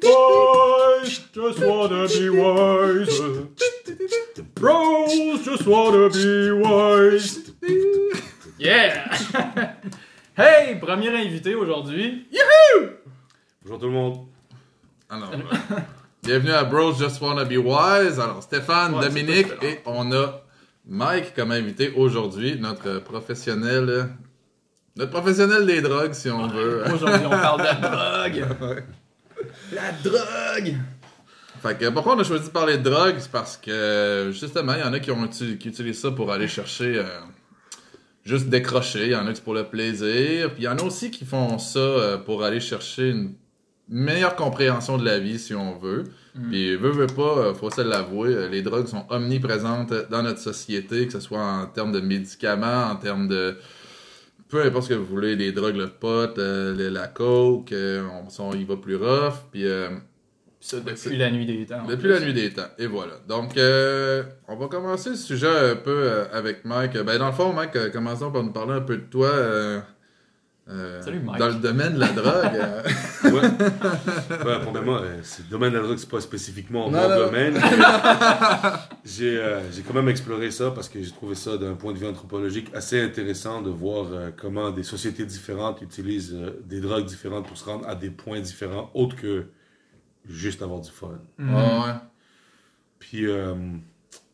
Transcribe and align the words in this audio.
Boys 0.00 1.20
just 1.32 1.60
wanna 1.60 2.08
be 2.08 2.30
wise. 2.30 3.20
Bros 4.54 5.44
just 5.44 5.66
wanna 5.66 6.08
be 6.10 6.50
wise. 6.50 7.52
Yeah! 8.58 9.16
hey, 10.36 10.76
premier 10.80 11.10
invité 11.14 11.54
aujourd'hui. 11.54 12.26
Bonjour 13.62 13.78
tout 13.78 13.86
le 13.86 13.92
monde. 13.92 14.26
Alors, 15.10 15.30
euh, 15.72 15.78
bienvenue 16.24 16.52
à 16.52 16.64
Bros 16.64 16.92
Just 16.94 17.20
Wanna 17.20 17.44
Be 17.44 17.58
Wise. 17.58 18.18
Alors, 18.18 18.42
Stéphane, 18.42 18.94
Ouais, 18.94 19.02
Dominique 19.02 19.46
c'est 19.48 19.56
pas 19.56 19.66
et 19.66 19.80
on 19.86 20.10
a 20.12 20.42
Mike 20.86 21.34
comme 21.34 21.52
invité 21.52 21.92
aujourd'hui, 21.94 22.58
notre 22.58 22.98
professionnel, 22.98 24.08
notre 24.96 25.10
professionnel 25.10 25.66
des 25.66 25.80
drogues, 25.80 26.12
si 26.12 26.30
on 26.30 26.46
veut. 26.48 26.82
Aujourd'hui, 26.92 27.26
on 27.26 27.30
parle 27.30 27.60
de 27.60 27.64
la 27.64 27.74
drogue. 28.28 28.46
La 29.72 29.92
drogue! 30.04 30.74
Fait 31.62 31.78
que 31.78 31.88
pourquoi 31.90 32.16
on 32.16 32.18
a 32.18 32.24
choisi 32.24 32.46
de 32.46 32.50
parler 32.52 32.78
de 32.78 32.82
drogue, 32.82 33.14
c'est 33.18 33.30
parce 33.30 33.56
que 33.56 34.30
justement, 34.32 34.74
il 34.74 34.80
y 34.80 34.82
en 34.82 34.92
a 34.92 35.00
qui, 35.00 35.10
ont, 35.10 35.28
qui 35.28 35.68
utilisent 35.68 36.00
ça 36.00 36.10
pour 36.10 36.32
aller 36.32 36.48
chercher 36.48 36.98
euh, 36.98 37.04
juste 38.24 38.48
décrocher, 38.48 39.06
il 39.06 39.12
y 39.12 39.16
en 39.16 39.26
a 39.26 39.30
qui 39.30 39.36
c'est 39.36 39.44
pour 39.44 39.54
le 39.54 39.64
plaisir, 39.64 40.52
puis 40.52 40.62
il 40.62 40.64
y 40.64 40.68
en 40.68 40.76
a 40.76 40.82
aussi 40.82 41.10
qui 41.10 41.24
font 41.24 41.58
ça 41.58 41.78
euh, 41.78 42.18
pour 42.18 42.44
aller 42.44 42.60
chercher 42.60 43.10
une 43.10 43.34
meilleure 43.88 44.36
compréhension 44.36 44.96
de 44.96 45.04
la 45.04 45.18
vie 45.18 45.38
si 45.38 45.54
on 45.54 45.76
veut. 45.76 46.04
Puis 46.48 46.76
veut 46.76 46.90
veut 46.90 47.06
pas, 47.06 47.38
euh, 47.38 47.54
faut 47.54 47.70
se 47.70 47.82
l'avouer, 47.82 48.30
euh, 48.34 48.48
les 48.48 48.62
drogues 48.62 48.86
sont 48.86 49.04
omniprésentes 49.10 49.92
dans 50.10 50.22
notre 50.22 50.38
société, 50.38 51.06
que 51.06 51.12
ce 51.12 51.20
soit 51.20 51.42
en 51.42 51.66
termes 51.66 51.92
de 51.92 52.00
médicaments, 52.00 52.86
en 52.90 52.96
termes 52.96 53.28
de 53.28 53.58
peu 54.52 54.62
importe 54.62 54.84
ce 54.84 54.88
que 54.90 54.94
vous 54.94 55.06
voulez, 55.06 55.34
les 55.34 55.50
drogues, 55.50 55.76
le 55.76 55.88
pot, 55.88 56.36
euh, 56.38 56.90
la 56.90 57.08
coke, 57.08 57.72
euh, 57.72 58.02
on, 58.38 58.42
on 58.44 58.52
y 58.52 58.64
va 58.64 58.76
plus 58.76 58.96
rough, 58.96 59.32
puis 59.50 59.66
euh, 59.66 59.88
Ça, 60.60 60.76
depuis 60.78 61.16
la 61.16 61.30
nuit 61.30 61.46
des 61.46 61.64
temps. 61.64 61.86
depuis 61.88 62.08
la 62.08 62.20
nuit 62.20 62.34
des 62.34 62.52
temps. 62.52 62.68
Et 62.78 62.86
voilà. 62.86 63.14
Donc, 63.26 63.56
euh, 63.56 64.22
on 64.48 64.56
va 64.56 64.68
commencer 64.68 65.10
le 65.10 65.16
sujet 65.16 65.48
un 65.48 65.76
peu 65.76 65.90
euh, 65.90 66.26
avec 66.32 66.66
Mike. 66.66 66.98
Ben, 66.98 67.18
dans 67.18 67.28
le 67.28 67.32
fond, 67.32 67.54
Mike, 67.54 67.92
commençons 67.92 68.30
par 68.30 68.42
nous 68.42 68.52
parler 68.52 68.74
un 68.74 68.82
peu 68.82 68.98
de 68.98 69.06
toi. 69.06 69.30
Euh, 70.72 71.02
Salut, 71.02 71.20
Mike. 71.20 71.38
Dans 71.38 71.48
le 71.48 71.54
domaine 71.54 71.94
de 71.94 72.00
la 72.00 72.08
drogue. 72.08 72.54
euh. 72.54 72.82
Ouais. 73.24 73.30
ouais, 73.40 74.58
premièrement, 74.62 74.96
euh, 74.96 75.18
c'est 75.22 75.44
le 75.44 75.48
domaine 75.50 75.72
de 75.72 75.76
la 75.78 75.84
drogue, 75.84 75.96
c'est 75.96 76.08
pas 76.08 76.20
spécifiquement 76.20 76.90
Non, 76.90 77.02
mon 77.02 77.08
non. 77.08 77.16
domaine. 77.26 77.54
j'ai 79.04 79.36
euh, 79.38 79.60
j'ai 79.70 79.82
quand 79.82 79.94
même 79.94 80.08
exploré 80.08 80.50
ça 80.50 80.70
parce 80.72 80.88
que 80.88 81.00
j'ai 81.02 81.10
trouvé 81.12 81.34
ça 81.34 81.56
d'un 81.56 81.74
point 81.74 81.92
de 81.92 81.98
vue 81.98 82.06
anthropologique 82.06 82.68
assez 82.74 83.00
intéressant 83.00 83.62
de 83.62 83.70
voir 83.70 84.06
euh, 84.12 84.30
comment 84.36 84.70
des 84.70 84.82
sociétés 84.82 85.24
différentes 85.24 85.80
utilisent 85.82 86.34
euh, 86.34 86.60
des 86.64 86.80
drogues 86.80 87.06
différentes 87.06 87.46
pour 87.46 87.56
se 87.56 87.64
rendre 87.64 87.86
à 87.88 87.94
des 87.94 88.10
points 88.10 88.40
différents, 88.40 88.90
autres 88.94 89.16
que 89.16 89.46
juste 90.28 90.62
avoir 90.62 90.80
du 90.80 90.90
fun. 90.90 91.18
Ouais. 91.38 91.92
Puis, 92.98 93.26
euh, 93.26 93.54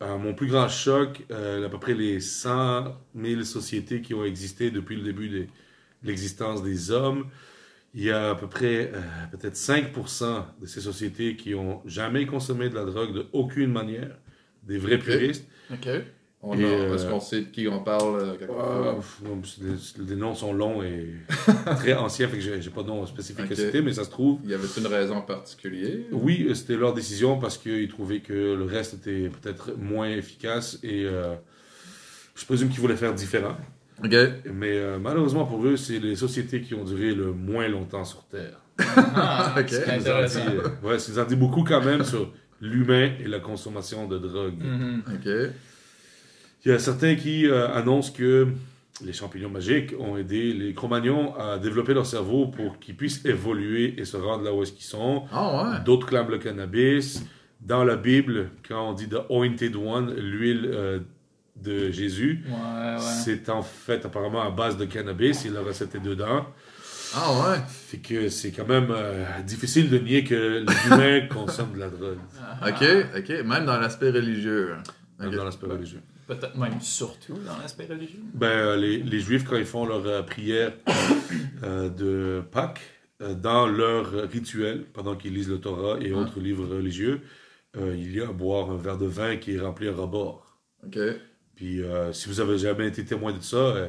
mon 0.00 0.34
plus 0.34 0.46
grand 0.48 0.68
choc, 0.68 1.24
euh, 1.30 1.66
à 1.66 1.68
peu 1.68 1.78
près 1.78 1.94
les 1.94 2.20
100 2.20 2.84
000 3.16 3.42
sociétés 3.44 4.00
qui 4.02 4.14
ont 4.14 4.24
existé 4.24 4.70
depuis 4.70 4.96
le 4.96 5.02
début 5.02 5.28
des- 5.28 5.40
de 5.44 5.48
l'existence 6.02 6.62
des 6.62 6.90
hommes, 6.90 7.26
il 7.94 8.04
y 8.04 8.10
a 8.10 8.30
à 8.30 8.34
peu 8.34 8.46
près 8.46 8.92
euh, 8.94 9.00
peut-être 9.32 9.56
5% 9.56 10.44
de 10.60 10.66
ces 10.66 10.80
sociétés 10.80 11.36
qui 11.36 11.54
ont 11.54 11.80
jamais 11.86 12.26
consommé 12.26 12.68
de 12.68 12.74
la 12.74 12.84
drogue 12.84 13.14
de 13.14 13.26
aucune 13.32 13.72
manière, 13.72 14.16
des 14.62 14.78
vrais 14.78 14.98
puristes. 14.98 15.46
Ok. 15.72 15.88
On 16.40 16.52
a- 16.56 16.62
euh, 16.62 16.94
Est-ce 16.94 17.06
qu'on 17.06 17.18
sait 17.18 17.40
de 17.40 17.46
qui 17.46 17.66
on 17.66 17.82
parle 17.82 18.20
euh, 18.20 18.36
quelque 18.36 18.52
Ah, 18.56 18.94
les, 19.98 20.04
les 20.06 20.16
noms 20.16 20.36
sont 20.36 20.52
longs 20.52 20.82
et 20.84 21.14
très 21.76 21.94
anciens, 21.94 22.28
fait 22.28 22.36
que 22.36 22.42
j'ai 22.42 22.62
j'ai 22.62 22.70
pas 22.70 22.82
de 22.84 22.88
nom 22.88 23.04
spécifique 23.06 23.50
à 23.50 23.54
citer, 23.56 23.82
mais 23.82 23.92
ça 23.92 24.04
se 24.04 24.10
trouve. 24.10 24.38
Il 24.44 24.50
y 24.50 24.54
avait 24.54 24.68
une 24.76 24.86
raison 24.86 25.20
particulière? 25.22 25.98
Oui, 26.12 26.46
euh, 26.48 26.54
c'était 26.54 26.76
leur 26.76 26.94
décision 26.94 27.38
parce 27.40 27.58
qu'ils 27.58 27.88
trouvaient 27.88 28.20
que 28.20 28.54
le 28.54 28.64
reste 28.64 28.94
était 28.94 29.28
peut-être 29.30 29.76
moins 29.76 30.08
efficace 30.10 30.78
et 30.84 31.06
je 32.36 32.44
présume 32.44 32.68
qu'ils 32.68 32.80
voulaient 32.80 32.96
faire 32.96 33.14
différent. 33.14 33.56
Ok. 34.04 34.14
Mais 34.52 34.76
euh, 34.78 34.98
malheureusement 34.98 35.44
pour 35.44 35.64
eux, 35.66 35.76
c'est 35.76 35.98
les 35.98 36.16
sociétés 36.16 36.60
qui 36.60 36.74
ont 36.74 36.84
duré 36.84 37.14
le 37.14 37.32
moins 37.32 37.68
longtemps 37.68 38.04
sur 38.04 38.24
Terre. 38.26 38.60
Ah, 38.96 39.54
dit, 39.66 39.74
intéressant. 39.74 40.40
euh, 40.48 40.68
ouais, 40.88 40.98
ça 40.98 41.12
nous 41.12 41.18
en 41.18 41.24
dit 41.24 41.36
beaucoup 41.36 41.64
quand 41.64 41.84
même 41.84 42.04
sur 42.04 42.30
l'humain 42.60 43.10
et 43.20 43.26
la 43.26 43.40
consommation 43.40 44.06
de 44.06 44.18
drogue. 44.18 44.54
Mhm. 44.62 45.02
Ok. 45.14 45.52
Il 46.64 46.72
y 46.72 46.74
a 46.74 46.78
certains 46.78 47.14
qui 47.16 47.46
euh, 47.46 47.68
annoncent 47.74 48.12
que 48.12 48.48
les 49.04 49.12
champignons 49.12 49.48
magiques 49.48 49.94
ont 49.98 50.16
aidé 50.16 50.52
les 50.52 50.74
Cro-Magnons 50.74 51.34
à 51.36 51.58
développer 51.58 51.94
leur 51.94 52.04
cerveau 52.06 52.48
pour 52.48 52.78
qu'ils 52.80 52.96
puissent 52.96 53.24
évoluer 53.24 53.94
et 53.98 54.04
se 54.04 54.16
rendre 54.16 54.42
là 54.44 54.52
où 54.52 54.62
est-ce 54.62 54.72
qu'ils 54.72 54.84
sont. 54.84 55.22
Ah 55.32 55.70
ouais. 55.70 55.84
D'autres 55.84 56.06
clament 56.06 56.28
le 56.30 56.38
cannabis. 56.38 57.22
Dans 57.60 57.84
la 57.84 57.96
Bible, 57.96 58.50
quand 58.68 58.90
on 58.90 58.92
dit 58.92 59.08
The 59.08 59.18
Anointed 59.30 59.74
One, 59.76 60.14
l'huile 60.14 60.70
euh, 60.72 60.98
de 61.62 61.90
Jésus, 61.90 62.44
Ouais, 62.46 62.52
ouais. 62.94 62.98
c'est 63.24 63.48
en 63.48 63.62
fait 63.62 64.04
apparemment 64.04 64.42
à 64.42 64.50
base 64.50 64.76
de 64.76 64.84
cannabis. 64.84 65.44
Il 65.44 65.56
a 65.56 65.60
recette 65.60 65.94
est 65.94 66.00
dedans. 66.00 66.46
Ah 67.14 67.32
ouais. 67.32 67.58
Fait 67.68 67.98
que 67.98 68.28
c'est 68.28 68.50
quand 68.52 68.66
même 68.68 68.88
euh, 68.90 69.24
difficile 69.42 69.88
de 69.88 69.98
nier 69.98 70.24
que 70.24 70.64
les 70.66 70.86
humains 70.86 71.26
consomment 71.30 71.72
de 71.74 71.78
la 71.80 71.88
drogue, 71.88 72.18
Ok, 72.66 72.84
ok. 73.16 73.28
Même 73.46 73.64
dans 73.64 73.78
l'aspect 73.78 74.10
religieux. 74.10 74.74
même 75.18 75.28
Ok. 75.30 75.34
dans 75.36 75.44
l'aspect 75.44 75.66
religieux. 75.66 76.00
Peut-être 76.26 76.56
même 76.58 76.78
surtout 76.82 77.38
dans 77.46 77.56
l'aspect 77.56 77.86
religieux. 77.86 78.20
Ben, 78.34 78.46
euh, 78.48 78.76
les, 78.76 78.98
les 78.98 79.20
Juifs, 79.20 79.44
quand 79.48 79.56
ils 79.56 79.64
font 79.64 79.86
leur 79.86 80.04
euh, 80.06 80.22
prière 80.22 80.72
euh, 81.64 81.88
de 81.88 82.42
Pâques, 82.52 82.80
euh, 83.22 83.32
dans 83.34 83.66
leur 83.66 84.10
rituel, 84.30 84.84
pendant 84.92 85.16
qu'ils 85.16 85.32
lisent 85.34 85.48
le 85.48 85.58
Torah 85.60 85.98
et 86.00 86.12
Ah. 86.14 86.18
autres 86.18 86.38
livres 86.40 86.66
religieux, 86.66 87.22
euh, 87.78 87.94
il 87.96 88.14
y 88.14 88.20
a 88.20 88.28
à 88.28 88.32
boire 88.32 88.70
un 88.70 88.76
verre 88.76 88.98
de 88.98 89.06
vin 89.06 89.36
qui 89.38 89.54
est 89.54 89.60
rempli 89.60 89.88
à 89.88 89.92
rebord. 89.92 90.58
Ok. 90.86 90.98
Puis, 91.58 91.82
euh, 91.82 92.12
si 92.12 92.28
vous 92.28 92.38
avez 92.38 92.56
jamais 92.56 92.86
été 92.86 93.04
témoin 93.04 93.32
de 93.32 93.42
ça, 93.42 93.56
euh, 93.56 93.88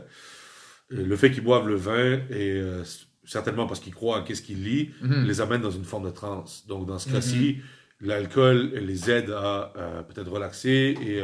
le 0.89 1.15
fait 1.15 1.29
qu'ils 1.29 1.43
boivent 1.43 1.67
le 1.67 1.75
vin, 1.75 2.13
et 2.31 2.53
euh, 2.59 2.83
certainement 3.25 3.67
parce 3.67 3.79
qu'ils 3.79 3.93
croient 3.93 4.17
à 4.17 4.21
qu'est-ce 4.23 4.41
qu'ils 4.41 4.63
lisent, 4.63 4.87
Mhm. 5.03 5.27
les 5.27 5.39
amène 5.39 5.61
dans 5.61 5.69
une 5.69 5.83
forme 5.83 6.05
de 6.05 6.09
transe. 6.11 6.65
Donc, 6.65 6.87
dans 6.87 6.97
ce 6.97 7.11
cas-ci, 7.11 7.57
l'alcool 8.01 8.71
les 8.73 9.11
aide 9.11 9.29
à 9.29 9.71
peut-être 10.07 10.31
relaxer 10.31 10.95
et 11.05 11.21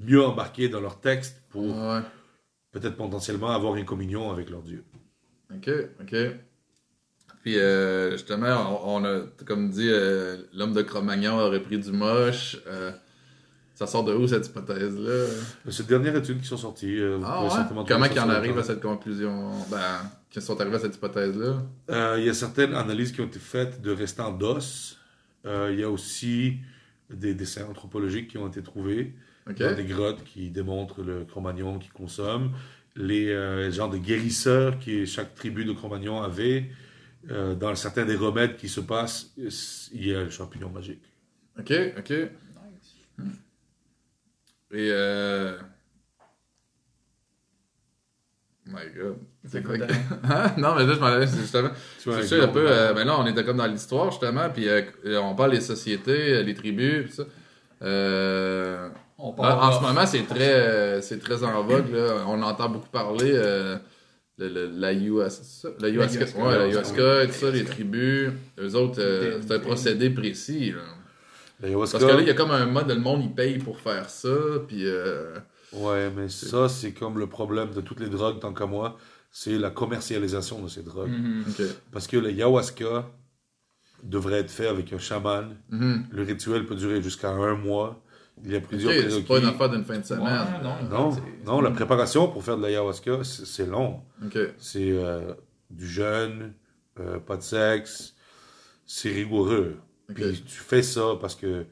mieux 0.00 0.24
embarquer 0.24 0.68
dans 0.68 0.80
leur 0.80 0.98
texte 1.00 1.40
pour 1.50 1.76
Ouais. 1.76 2.00
peut-être 2.72 2.96
potentiellement 2.96 3.50
avoir 3.50 3.76
une 3.76 3.84
communion 3.84 4.32
avec 4.32 4.50
leur 4.50 4.62
Dieu. 4.62 4.82
Ok, 5.54 5.70
ok. 6.00 6.16
Puis 7.42 7.58
euh, 7.58 8.12
justement, 8.12 8.82
on, 8.84 9.02
on 9.02 9.04
a, 9.04 9.20
comme 9.46 9.70
dit, 9.70 9.88
euh, 9.88 10.36
l'homme 10.52 10.72
de 10.74 10.82
Cro-Magnon 10.82 11.38
aurait 11.38 11.62
pris 11.62 11.78
du 11.78 11.92
moche. 11.92 12.56
euh, 12.66 12.90
ça 13.80 13.86
sort 13.86 14.04
de 14.04 14.12
où 14.12 14.28
cette 14.28 14.46
hypothèse-là? 14.46 15.24
C'est 15.70 15.84
les 15.84 15.88
dernières 15.88 16.14
études 16.14 16.38
qui 16.38 16.46
sont 16.46 16.58
sorties. 16.58 16.98
euh, 16.98 17.16
vous 17.16 17.24
Ah 17.26 17.44
ouais? 17.44 17.84
Comment 17.88 18.08
qu'ils 18.08 18.20
en 18.20 18.28
arrivent 18.28 18.58
à 18.58 18.62
cette 18.62 18.82
conclusion? 18.82 19.52
Ben, 19.70 20.02
qu'ils 20.28 20.42
sont 20.42 20.60
arrivés 20.60 20.76
à 20.76 20.80
cette 20.80 20.96
hypothèse-là? 20.96 21.62
Euh, 21.90 22.16
il 22.18 22.26
y 22.26 22.28
a 22.28 22.34
certaines 22.34 22.74
analyses 22.74 23.10
qui 23.10 23.22
ont 23.22 23.26
été 23.26 23.38
faites 23.38 23.80
de 23.80 23.90
restants 23.90 24.32
d'os. 24.32 24.98
Euh, 25.46 25.70
il 25.72 25.80
y 25.80 25.82
a 25.82 25.88
aussi 25.88 26.58
des 27.08 27.32
dessins 27.32 27.64
anthropologiques 27.70 28.28
qui 28.28 28.36
ont 28.36 28.48
été 28.48 28.62
trouvés 28.62 29.14
Ok. 29.48 29.56
dans 29.60 29.74
des 29.74 29.84
grottes 29.84 30.22
qui 30.24 30.50
démontrent 30.50 31.02
le 31.02 31.24
Cro-Magnon 31.24 31.78
qui 31.78 31.88
consomme. 31.88 32.52
Les 32.96 33.30
euh, 33.30 33.70
genres 33.70 33.88
de 33.88 33.96
guérisseurs 33.96 34.78
que 34.78 35.06
chaque 35.06 35.34
tribu 35.34 35.64
de 35.64 35.72
Cro-Magnon 35.72 36.20
avait. 36.20 36.66
Euh, 37.30 37.54
dans 37.54 37.74
certains 37.74 38.04
des 38.04 38.16
remèdes 38.16 38.56
qui 38.56 38.68
se 38.68 38.80
passent, 38.80 39.30
il 39.38 40.06
y 40.06 40.14
a 40.14 40.24
le 40.24 40.30
champignon 40.30 40.68
magique. 40.68 41.02
Ok, 41.58 41.72
ok. 41.96 42.12
Et 44.72 44.90
euh... 44.92 45.58
My 48.66 48.86
god. 48.94 49.16
C'est 49.44 49.62
quoi 49.64 49.78
que... 49.78 49.84
Hein? 50.24 50.52
Non, 50.58 50.74
mais 50.76 50.86
là, 50.86 50.94
je 50.94 51.00
m'en 51.00 51.06
allais, 51.06 51.26
c'est 51.26 51.40
justement... 51.40 51.70
Tu 52.00 52.08
vois, 52.10 52.18
C'est 52.22 52.24
un 52.36 52.38
sûr, 52.38 52.44
un 52.44 52.48
peu... 52.48 52.64
euh, 52.70 52.92
ben 52.92 53.04
là, 53.06 53.18
on 53.18 53.26
était 53.26 53.44
comme 53.44 53.56
dans 53.56 53.66
l'histoire, 53.66 54.10
justement, 54.10 54.48
puis 54.50 54.68
euh, 54.68 54.82
on 55.20 55.34
parle 55.34 55.52
des 55.52 55.60
sociétés, 55.60 56.34
euh, 56.34 56.42
les 56.42 56.54
tribus, 56.54 57.04
puis 57.06 57.12
ça. 57.12 57.24
Euh... 57.82 58.88
On 59.18 59.28
En, 59.28 59.32
parle 59.32 59.64
en 59.64 59.72
ce 59.72 59.80
moment, 59.82 60.06
c'est 60.06 60.26
très, 60.26 60.52
euh, 60.54 61.00
c'est 61.00 61.18
très 61.18 61.42
en 61.42 61.62
vogue. 61.62 61.90
Là. 61.92 62.24
On 62.26 62.40
entend 62.42 62.68
beaucoup 62.68 62.88
parler 62.88 63.32
euh, 63.34 63.76
le, 64.38 64.48
le- 64.48 64.66
la 64.78 65.30
ça? 65.30 65.68
La 65.80 65.88
ayahuasca, 65.88 66.24
ayahuasca, 66.24 66.38
ouais, 66.38 66.52
la 66.52 66.58
ouais, 66.58 66.64
ayahuasca, 66.64 67.26
tout 67.26 67.32
ça, 67.32 67.50
les 67.50 67.64
tribus. 67.64 68.30
Eux 68.58 68.74
autres, 68.76 69.00
euh, 69.00 69.40
c'est 69.46 69.54
un 69.54 69.58
procédé 69.58 70.10
précis. 70.10 70.72
Là. 70.72 70.82
L'ayahuasca, 71.62 71.98
Parce 71.98 72.10
que 72.10 72.16
là, 72.16 72.22
il 72.22 72.26
y 72.26 72.30
a 72.30 72.34
comme 72.34 72.50
un 72.50 72.66
mode, 72.66 72.88
le 72.88 73.00
monde, 73.00 73.22
il 73.22 73.34
paye 73.34 73.58
pour 73.58 73.78
faire 73.80 74.08
ça. 74.08 74.28
Puis, 74.66 74.86
euh, 74.86 75.36
Ouais, 75.72 76.10
mais 76.10 76.28
ça, 76.28 76.68
c'est 76.68 76.92
comme 76.92 77.18
le 77.18 77.28
problème 77.28 77.70
de 77.70 77.80
toutes 77.80 78.00
les 78.00 78.08
drogues, 78.08 78.40
tant 78.40 78.52
qu'à 78.52 78.66
moi, 78.66 78.96
c'est 79.30 79.56
la 79.58 79.70
commercialisation 79.70 80.60
de 80.62 80.68
ces 80.68 80.82
drogues. 80.82 81.10
Mhm. 81.10 81.44
Parce 81.92 82.06
que 82.08 82.16
le 82.16 82.28
ayahuasca 82.28 83.08
devrait 84.02 84.40
être 84.40 84.50
fait 84.50 84.66
avec 84.66 84.92
un 84.92 84.98
chaman. 84.98 85.56
Mhm. 85.68 86.06
Le 86.10 86.22
rituel 86.22 86.66
peut 86.66 86.74
durer 86.74 87.00
jusqu'à 87.02 87.30
un 87.30 87.54
mois. 87.54 88.02
Il 88.42 88.50
y 88.52 88.56
a 88.56 88.60
plusieurs 88.60 88.92
c'est 88.94 89.02
prérequis. 89.06 89.22
pas 89.26 89.38
une 89.38 89.44
affaire 89.46 89.68
d'une 89.68 89.84
fin 89.84 89.98
de 89.98 90.04
semaine. 90.04 90.24
Ouais, 90.24 90.62
non, 90.64 90.88
Non, 90.90 91.12
c'est- 91.12 91.46
non, 91.46 91.60
la 91.60 91.70
préparation 91.70 92.26
pour 92.28 92.42
faire 92.42 92.56
de 92.56 92.62
l'ayahuasca, 92.62 93.22
c'est 93.22 93.44
c'est 93.44 93.66
long. 93.66 94.00
C'est 94.58 94.90
euh, 94.92 95.34
du 95.70 95.86
jeûne, 95.86 96.54
euh, 96.98 97.18
pas 97.20 97.36
de 97.36 97.42
sexe. 97.42 98.14
C'est 98.86 99.10
rigoureux. 99.12 99.76
Ok. 100.10 100.16
Puis 100.16 100.42
tu 100.42 100.58
fais 100.58 100.82
ça 100.82 101.16
parce 101.20 101.34
que 101.34 101.64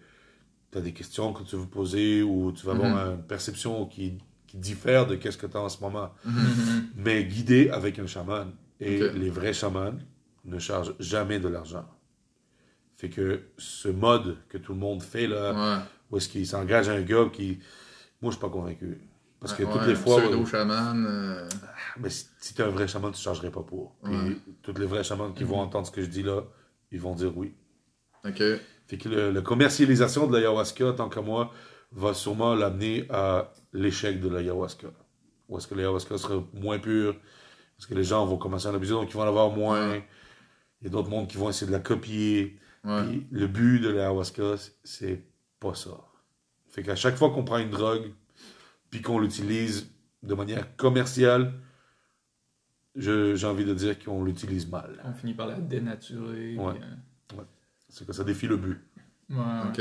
tu 0.70 0.78
as 0.78 0.80
des 0.80 0.92
questions 0.92 1.32
que 1.32 1.42
tu 1.42 1.56
veux 1.56 1.66
poser 1.66 2.22
ou 2.22 2.52
tu 2.52 2.66
vas 2.66 2.72
avoir 2.72 3.12
une 3.12 3.22
perception 3.22 3.86
qui, 3.86 4.18
qui 4.46 4.56
diffère 4.58 5.06
de 5.06 5.16
qu'est-ce 5.16 5.38
que 5.38 5.46
tu 5.46 5.56
as 5.56 5.60
en 5.60 5.68
ce 5.68 5.80
moment. 5.80 6.10
Mais 6.96 7.24
guidé 7.24 7.70
avec 7.70 7.98
un 7.98 8.06
chaman. 8.06 8.50
Et 8.80 8.98
les 9.10 9.30
vrais 9.30 9.52
chamans 9.52 9.94
ne 10.44 10.58
chargent 10.58 10.94
jamais 11.00 11.40
de 11.40 11.48
l'argent. 11.48 11.84
Fait 12.96 13.08
que 13.08 13.42
ce 13.58 13.88
mode 13.88 14.36
que 14.48 14.58
tout 14.58 14.72
le 14.72 14.78
monde 14.78 15.02
fait 15.02 15.26
là, 15.26 15.52
Ouais. 15.52 15.82
où 16.10 16.16
est-ce 16.16 16.28
qu'il 16.28 16.46
s'engage 16.46 16.88
un 16.88 17.00
gars 17.02 17.26
qui. 17.32 17.58
Moi, 18.20 18.30
je 18.32 18.36
suis 18.36 18.40
pas 18.40 18.50
convaincu. 18.50 18.98
Parce 19.40 19.52
que 19.52 19.62
Ouais, 19.62 19.72
toutes 19.72 19.86
les 19.86 19.94
fois. 19.94 20.20
Pseudo 20.20 20.44
chaman. 20.46 21.06
euh, 21.08 21.48
Mais 22.00 22.10
si, 22.10 22.26
si 22.40 22.54
t'es 22.54 22.62
un 22.64 22.70
vrai 22.70 22.88
chaman, 22.88 23.12
tu 23.12 23.18
ne 23.18 23.22
chargerais 23.22 23.50
pas 23.52 23.62
pour. 23.62 23.94
Puis 24.02 24.12
Ouais. 24.12 24.36
tous 24.62 24.74
les 24.78 24.86
vrais 24.86 25.04
chamans 25.04 25.30
qui 25.32 25.44
vont 25.44 25.60
entendre 25.60 25.86
ce 25.86 25.92
que 25.92 26.02
je 26.02 26.08
dis 26.08 26.24
là, 26.24 26.42
ils 26.90 27.00
vont 27.00 27.14
dire 27.14 27.36
oui. 27.36 27.54
Ok. 28.24 28.42
Fait 28.86 28.98
que 28.98 29.08
le- 29.08 29.30
la 29.30 29.40
commercialisation 29.42 30.26
de 30.26 30.36
l'ayahuasca, 30.36 30.92
tant 30.94 31.08
que 31.08 31.20
moi, 31.20 31.52
va 31.92 32.14
sûrement 32.14 32.54
l'amener 32.54 33.06
à 33.10 33.52
l'échec 33.72 34.20
de 34.20 34.28
l'ayahuasca. 34.28 34.88
Ou 35.48 35.58
est-ce 35.58 35.66
que 35.66 35.74
l'ayahuasca 35.74 36.18
sera 36.18 36.42
moins 36.52 36.78
pur? 36.78 37.14
Est-ce 37.78 37.86
que 37.86 37.94
les 37.94 38.04
gens 38.04 38.26
vont 38.26 38.36
commencer 38.38 38.66
à 38.66 38.70
en 38.70 38.74
abuser, 38.74 38.92
donc 38.92 39.08
ils 39.10 39.14
vont 39.14 39.22
en 39.22 39.26
avoir 39.28 39.50
moins? 39.50 39.90
Ouais. 39.90 40.08
Il 40.80 40.84
y 40.84 40.86
a 40.88 40.90
d'autres 40.90 41.08
mondes 41.10 41.28
qui 41.28 41.36
vont 41.36 41.48
essayer 41.48 41.66
de 41.66 41.72
la 41.72 41.80
copier. 41.80 42.58
Ouais. 42.84 43.02
Puis 43.04 43.26
le 43.30 43.46
but 43.46 43.80
de 43.80 43.88
l'ayahuasca, 43.90 44.54
c'est 44.84 45.24
pas 45.60 45.74
ça. 45.74 45.90
Fait 46.68 46.82
qu'à 46.82 46.96
chaque 46.96 47.16
fois 47.16 47.30
qu'on 47.30 47.44
prend 47.44 47.58
une 47.58 47.70
drogue, 47.70 48.12
puis 48.90 49.00
qu'on 49.02 49.18
l'utilise 49.18 49.90
de 50.22 50.34
manière 50.34 50.76
commerciale, 50.76 51.52
j'ai 52.94 53.44
envie 53.44 53.64
de 53.64 53.74
dire 53.74 53.98
qu'on 53.98 54.24
l'utilise 54.24 54.68
mal. 54.68 55.00
On 55.04 55.12
finit 55.14 55.34
par 55.34 55.46
la 55.46 55.58
dénaturer. 55.60 56.56
Ouais. 56.56 56.74
puis, 56.74 56.82
euh, 57.38 57.42
C'est 57.88 58.06
que 58.06 58.12
ça 58.12 58.24
défie 58.24 58.46
le 58.46 58.56
but. 58.56 58.78
ouais. 59.30 59.36
Ok. 59.68 59.80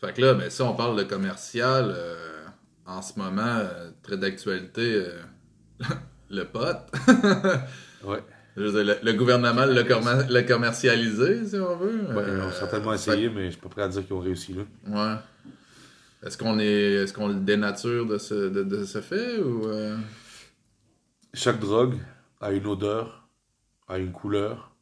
Fait 0.00 0.14
que 0.14 0.20
là, 0.22 0.34
ben, 0.34 0.48
si 0.48 0.62
on 0.62 0.74
parle 0.74 0.96
de 0.96 1.02
commercial, 1.04 1.92
euh, 1.94 2.46
en 2.86 3.02
ce 3.02 3.18
moment, 3.18 3.42
euh, 3.58 3.90
très 4.02 4.16
d'actualité, 4.16 4.94
euh, 4.94 5.20
le 6.30 6.44
pote. 6.44 6.90
Ouais. 8.02 8.22
Je 8.56 8.62
veux 8.62 8.82
dire, 8.82 8.96
le, 9.02 9.10
le 9.12 9.16
gouvernement 9.18 9.66
l'a 9.66 9.82
commer- 9.84 10.26
l'a 10.30 10.42
commercialisé, 10.42 11.46
si 11.46 11.56
on 11.56 11.76
veut. 11.76 12.00
Ouais, 12.14 12.24
ils 12.28 12.40
ont 12.40 12.50
certainement 12.50 12.90
fait- 12.92 13.12
essayé, 13.12 13.28
mais 13.28 13.46
je 13.46 13.50
suis 13.50 13.60
pas 13.60 13.68
prêt 13.68 13.82
à 13.82 13.88
dire 13.88 14.02
qu'ils 14.06 14.14
ont 14.14 14.20
réussi 14.20 14.54
là. 14.54 14.62
Ouais. 14.86 15.20
Est-ce 16.26 16.38
qu'on 16.38 16.58
est, 16.58 16.64
est-ce 16.94 17.12
qu'on 17.12 17.28
le 17.28 17.34
dénature 17.34 18.06
de 18.06 18.16
ce, 18.16 18.48
de, 18.48 18.62
de 18.62 18.84
ce 18.84 19.02
fait 19.02 19.38
ou 19.38 19.66
euh, 19.68 19.96
Chaque 21.34 21.60
drogue 21.60 21.96
a 22.40 22.52
une 22.52 22.66
odeur, 22.66 23.28
a 23.86 23.98
une 23.98 24.12
couleur, 24.12 24.74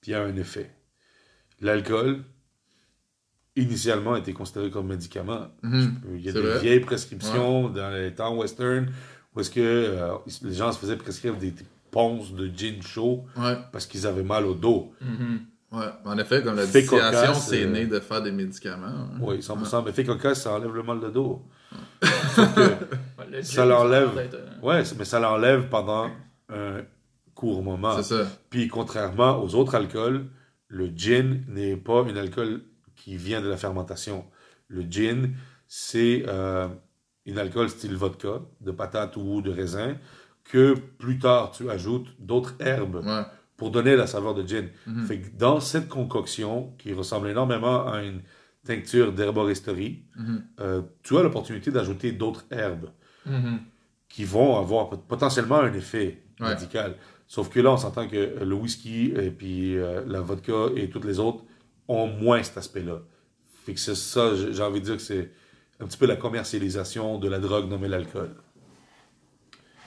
puis 0.00 0.14
a 0.14 0.22
un 0.22 0.34
effet. 0.36 0.74
L'alcool, 1.64 2.18
initialement, 3.56 4.16
était 4.16 4.32
considéré 4.32 4.70
comme 4.70 4.88
médicament. 4.88 5.48
mhm, 5.62 6.00
Il 6.14 6.20
y 6.24 6.28
a 6.28 6.32
des 6.32 6.40
vrai? 6.40 6.60
vieilles 6.60 6.80
prescriptions 6.80 7.68
dans 7.68 7.90
les 7.94 8.12
temps 8.14 8.34
western 8.36 8.88
où 9.34 9.40
est-ce 9.40 9.50
que 9.50 9.60
euh, 9.60 10.12
les 10.42 10.54
gens 10.54 10.70
se 10.72 10.78
faisaient 10.78 10.96
prescrire 10.96 11.34
des 11.36 11.52
ponces 11.90 12.32
de 12.32 12.46
gin 12.54 12.80
chaud 12.82 13.24
Ouais, 13.36 13.56
parce 13.72 13.86
qu'ils 13.86 14.06
avaient 14.06 14.22
mal 14.22 14.44
au 14.46 14.54
dos. 14.54 14.92
Mhm. 15.00 15.40
ouais. 15.72 15.86
En 16.04 16.18
effet, 16.18 16.42
comme 16.42 16.56
la 16.56 16.66
distillation, 16.66 17.34
c'est 17.34 17.64
euh, 17.64 17.70
né 17.70 17.86
de 17.86 17.98
faire 18.00 18.22
des 18.22 18.32
médicaments. 18.32 18.86
hein. 18.86 19.10
Oui, 19.20 19.38
100%. 19.40 19.82
Mais 19.84 19.92
fait 19.92 20.04
cocasse, 20.04 20.42
ça 20.42 20.52
enlève 20.54 20.74
le 20.74 20.82
mal 20.82 21.00
de 21.00 21.08
dos. 21.10 21.42
Sauf 22.34 22.54
que 22.54 22.60
Ouais, 22.60 23.26
le 23.30 23.42
Ça 23.42 23.64
l'enlève. 23.64 24.10
euh, 24.16 24.60
Ouais, 24.62 24.82
mais 24.98 25.04
ça 25.04 25.18
l'enlève 25.20 25.68
pendant 25.68 26.10
un 26.48 26.82
court 27.34 27.62
moment. 27.62 27.96
C'est 28.02 28.14
ça. 28.16 28.28
Puis 28.50 28.68
contrairement 28.68 29.42
aux 29.42 29.54
autres 29.54 29.74
alcools, 29.74 30.26
le 30.80 30.86
gin 30.94 31.44
n'est 31.48 31.76
pas 31.76 32.02
un 32.02 32.16
alcool 32.16 32.62
qui 32.96 33.16
vient 33.16 33.40
de 33.40 33.48
la 33.48 33.56
fermentation. 33.56 34.24
Le 34.68 34.82
gin, 34.94 35.30
c'est 35.68 36.24
euh, 36.26 36.66
un 37.28 37.36
alcool 37.36 37.68
style 37.68 37.94
vodka, 37.94 38.40
de 38.60 38.72
patate 38.72 39.16
ou 39.16 39.40
de 39.40 39.50
raisin, 39.52 39.96
que 40.44 40.74
plus 40.98 41.18
tard 41.18 41.52
tu 41.52 41.70
ajoutes 41.70 42.08
d'autres 42.18 42.54
herbes 42.60 43.00
Ouais. 43.04 43.22
pour 43.56 43.70
donner 43.70 43.94
la 43.96 44.06
saveur 44.06 44.34
de 44.34 44.44
gin. 44.46 44.66
Mhm. 44.86 45.04
Fait 45.06 45.18
que 45.20 45.28
dans 45.36 45.60
cette 45.60 45.88
concoction, 45.88 46.72
qui 46.78 46.92
ressemble 46.92 47.28
énormément 47.28 47.86
à 47.88 48.02
une 48.02 48.20
tincture 48.66 49.12
d'herboristerie, 49.12 50.02
Mhm. 50.16 50.42
euh, 50.60 50.82
tu 51.04 51.16
as 51.18 51.22
l'opportunité 51.22 51.70
d'ajouter 51.70 52.10
d'autres 52.12 52.44
herbes 52.50 52.90
mhm. 53.26 53.60
qui 54.08 54.24
vont 54.24 54.58
avoir 54.58 54.88
pot- 54.90 55.04
potentiellement 55.06 55.60
un 55.60 55.72
effet 55.72 56.20
Ouais. 56.40 56.48
médical. 56.48 56.96
Sauf 57.26 57.48
que 57.48 57.60
là, 57.60 57.72
on 57.72 57.76
s'entend 57.76 58.06
que 58.06 58.38
le 58.44 58.54
whisky 58.54 59.12
et 59.16 59.30
puis 59.30 59.76
euh, 59.76 60.02
la 60.06 60.20
vodka 60.20 60.68
et 60.76 60.90
toutes 60.90 61.04
les 61.04 61.18
autres 61.18 61.42
ont 61.88 62.06
moins 62.06 62.42
cet 62.42 62.58
aspect-là. 62.58 63.00
Fait 63.64 63.74
que 63.74 63.80
c'est 63.80 63.94
ça, 63.94 64.32
j'ai 64.36 64.62
envie 64.62 64.80
de 64.80 64.84
dire 64.84 64.96
que 64.96 65.02
c'est 65.02 65.30
un 65.80 65.86
petit 65.86 65.96
peu 65.98 66.06
la 66.06 66.16
commercialisation 66.16 67.18
de 67.18 67.28
la 67.28 67.38
drogue 67.38 67.68
nommée 67.68 67.88
l'alcool. 67.88 68.30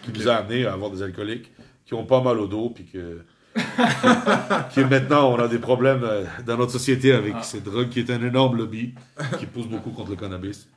Qui 0.03 0.11
nous 0.11 0.27
a 0.27 0.35
amené 0.35 0.65
à 0.65 0.73
avoir 0.73 0.91
des 0.91 1.01
alcooliques 1.03 1.51
qui 1.85 1.93
ont 1.93 2.05
pas 2.05 2.21
mal 2.21 2.39
au 2.39 2.47
dos 2.47 2.69
puis 2.71 2.85
que 2.85 3.21
qui 4.73 4.81
maintenant 4.81 5.31
on 5.33 5.37
a 5.39 5.47
des 5.47 5.57
problèmes 5.59 6.03
euh, 6.03 6.23
dans 6.45 6.57
notre 6.57 6.71
société 6.71 7.11
avec 7.13 7.33
Ah. 7.37 7.43
cette 7.43 7.63
drogue 7.63 7.89
qui 7.89 7.99
est 7.99 8.09
un 8.11 8.23
énorme 8.23 8.57
lobby 8.57 8.93
qui 9.39 9.45
pousse 9.47 9.67
beaucoup 9.67 9.91
contre 9.91 10.11
le 10.11 10.15
cannabis. 10.15 10.67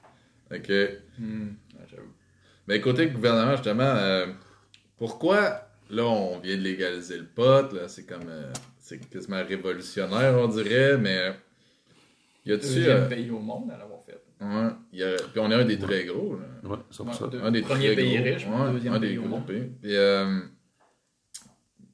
Ok. 0.53 0.69
J'avoue. 0.69 2.13
Mais 2.67 2.81
côté 2.81 3.07
gouvernement, 3.09 3.53
justement, 3.53 3.83
euh, 3.83 4.27
pourquoi 4.99 5.70
là 5.91 6.05
on 6.05 6.39
vient 6.39 6.57
de 6.57 6.63
légaliser 6.63 7.19
le 7.19 7.27
pot, 7.27 7.73
là, 7.73 7.89
c'est 7.89 8.05
comme 8.07 8.29
euh, 8.29 8.53
c'est 8.79 8.99
quasiment 9.11 9.43
révolutionnaire, 9.45 10.35
on 10.39 10.49
dirait, 10.49 10.97
mais 10.99 11.35
y 12.47 12.53
a-tu 12.53 12.67
Deuxième 12.67 12.97
euh, 13.03 13.09
pays 13.09 13.31
au 13.31 13.39
monde 13.39 13.71
à 13.71 13.77
l'avoir 13.79 14.01
fait. 14.05 14.23
ouais, 14.41 14.71
y 14.93 15.03
a, 15.03 15.17
puis 15.17 15.39
on 15.41 15.51
est 15.51 15.55
un 15.55 15.65
des 15.65 15.79
très 15.79 16.05
gros, 16.05 16.35
là. 16.35 16.69
Ouais, 16.69 16.77
c'est 16.91 16.97
pour 16.99 17.07
Ouais, 17.09 17.13
ça. 17.15 17.27
deux- 17.29 17.41
un 17.43 17.51
des 17.51 17.63
premier 17.63 17.87
très 17.95 17.97
pays 17.97 18.15
gros, 18.17 18.25
riche, 18.25 18.47
ouais, 18.47 18.73
deuxième 18.73 18.95
un 18.95 18.99
des 19.01 19.07
pays 19.09 19.19
au 19.19 19.23
gros 19.23 19.31
monde. 19.31 19.47
pays. 19.47 19.71
Puis, 19.83 19.97
euh, 19.97 20.41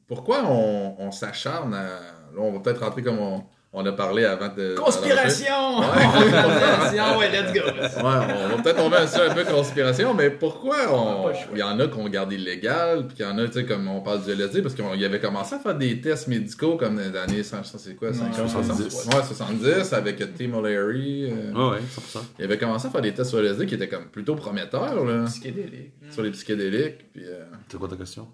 pourquoi 0.07 0.45
on, 0.51 0.97
on 0.99 1.11
s'acharne 1.11 1.75
à 1.75 1.89
là 2.35 2.41
on 2.43 2.53
va 2.53 2.61
peut-être 2.61 2.83
rentrer 2.85 3.03
comme 3.03 3.19
on, 3.19 3.45
on 3.79 3.85
a 3.85 3.93
parlé 3.93 4.25
avant 4.25 4.49
de 4.49 4.75
Conspiration! 4.75 5.81
Ouais. 5.81 5.87
Conspiration, 6.43 7.19
ouais, 7.19 7.31
let's 7.31 7.53
go. 7.53 7.61
Ouais, 7.61 7.95
on 8.03 8.57
va 8.57 8.63
peut-être 8.63 8.77
tomber 8.77 9.07
sur 9.07 9.23
un 9.31 9.35
peu 9.35 9.45
conspiration, 9.45 10.15
mais 10.15 10.31
pourquoi 10.31 10.77
on... 10.93 11.29
le. 11.29 11.35
Il 11.53 11.59
y 11.59 11.63
en 11.63 11.79
a 11.79 11.87
qui 11.87 11.99
ont 11.99 12.09
gardé 12.09 12.37
illégal, 12.37 13.07
puis 13.07 13.17
il 13.19 13.23
y 13.23 13.29
en 13.29 13.37
a, 13.39 13.47
tu 13.47 13.53
sais, 13.53 13.65
comme 13.67 13.87
on 13.89 14.01
parle 14.01 14.25
du 14.25 14.31
LSD, 14.33 14.63
parce 14.63 14.75
qu'il 14.75 15.05
avait 15.05 15.21
commencé 15.21 15.55
à 15.55 15.59
faire 15.59 15.75
des 15.75 16.01
tests 16.01 16.27
médicaux 16.29 16.77
comme 16.77 16.97
dans 16.97 17.03
les 17.13 17.17
années, 17.19 17.43
ça, 17.43 17.61
c'est 17.65 17.95
quoi, 17.97 18.13
50, 18.15 18.49
70. 18.49 18.89
60? 18.91 19.15
Ouais, 19.15 19.23
70, 19.23 19.93
avec 19.93 20.35
Tim 20.35 20.55
O'Leary. 20.55 21.31
euh, 21.31 21.53
Ouais, 21.53 21.77
ouais, 21.77 21.81
100%. 21.81 22.21
Il 22.39 22.45
avait 22.47 22.59
commencé 22.59 22.87
à 22.87 22.91
faire 22.91 23.03
des 23.03 23.13
tests 23.13 23.31
sur 23.31 23.41
LSD 23.41 23.67
qui 23.67 23.75
étaient 23.75 23.89
comme 23.89 24.07
plutôt 24.07 24.35
prometteurs, 24.37 25.05
là, 25.05 25.25
Psychédélique. 25.27 25.93
sur 26.11 26.23
les 26.23 26.31
psychédéliques, 26.31 27.13
puis... 27.13 27.25
euh, 27.27 27.45
C'est 27.69 27.79
quoi 27.79 27.89
ta 27.89 27.97
question? 27.97 28.27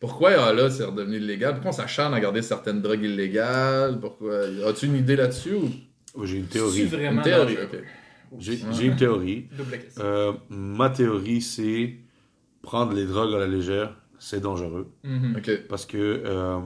Pourquoi 0.00 0.30
ah, 0.38 0.52
là 0.52 0.70
c'est 0.70 0.84
redevenu 0.84 1.18
illégal? 1.18 1.52
Pourquoi 1.54 1.70
on 1.70 1.74
s'acharne 1.74 2.14
à 2.14 2.20
garder 2.20 2.42
certaines 2.42 2.80
drogues 2.80 3.02
illégales? 3.04 4.00
Pourquoi? 4.00 4.46
As-tu 4.66 4.86
une 4.86 4.96
idée 4.96 5.14
là-dessus 5.14 5.54
ou? 5.54 5.70
Oh, 6.14 6.24
J'ai 6.26 6.38
une 6.38 6.46
théorie. 6.46 6.84
vraiment 6.84 7.18
une 7.18 7.22
théorie? 7.22 7.54
dangereux. 7.54 7.68
ok. 7.72 7.84
J'ai 8.38 8.86
une 8.86 8.96
théorie. 8.96 9.48
Double 9.56 9.70
question. 9.78 10.04
Euh, 10.04 10.32
ma 10.48 10.90
théorie, 10.90 11.40
c'est 11.42 11.96
prendre 12.62 12.92
les 12.92 13.04
drogues 13.04 13.34
à 13.34 13.38
la 13.38 13.46
légère, 13.46 13.96
c'est 14.18 14.40
dangereux. 14.40 14.92
Mhm. 15.04 15.40
Parce 15.68 15.86
que 15.86 16.22
euh, 16.24 16.60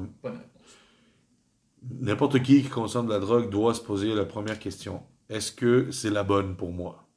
n'importe 2.01 2.43
qui 2.43 2.63
qui 2.63 2.69
consomme 2.69 3.07
de 3.07 3.13
la 3.13 3.19
drogue 3.19 3.51
doit 3.51 3.75
se 3.75 3.81
poser 3.81 4.15
la 4.15 4.25
première 4.25 4.59
question. 4.59 5.03
Est-ce 5.29 5.53
que 5.53 5.91
c'est 5.91 6.11
la 6.11 6.23
bonne 6.23 6.57
pour 6.57 6.73
moi? 6.73 7.09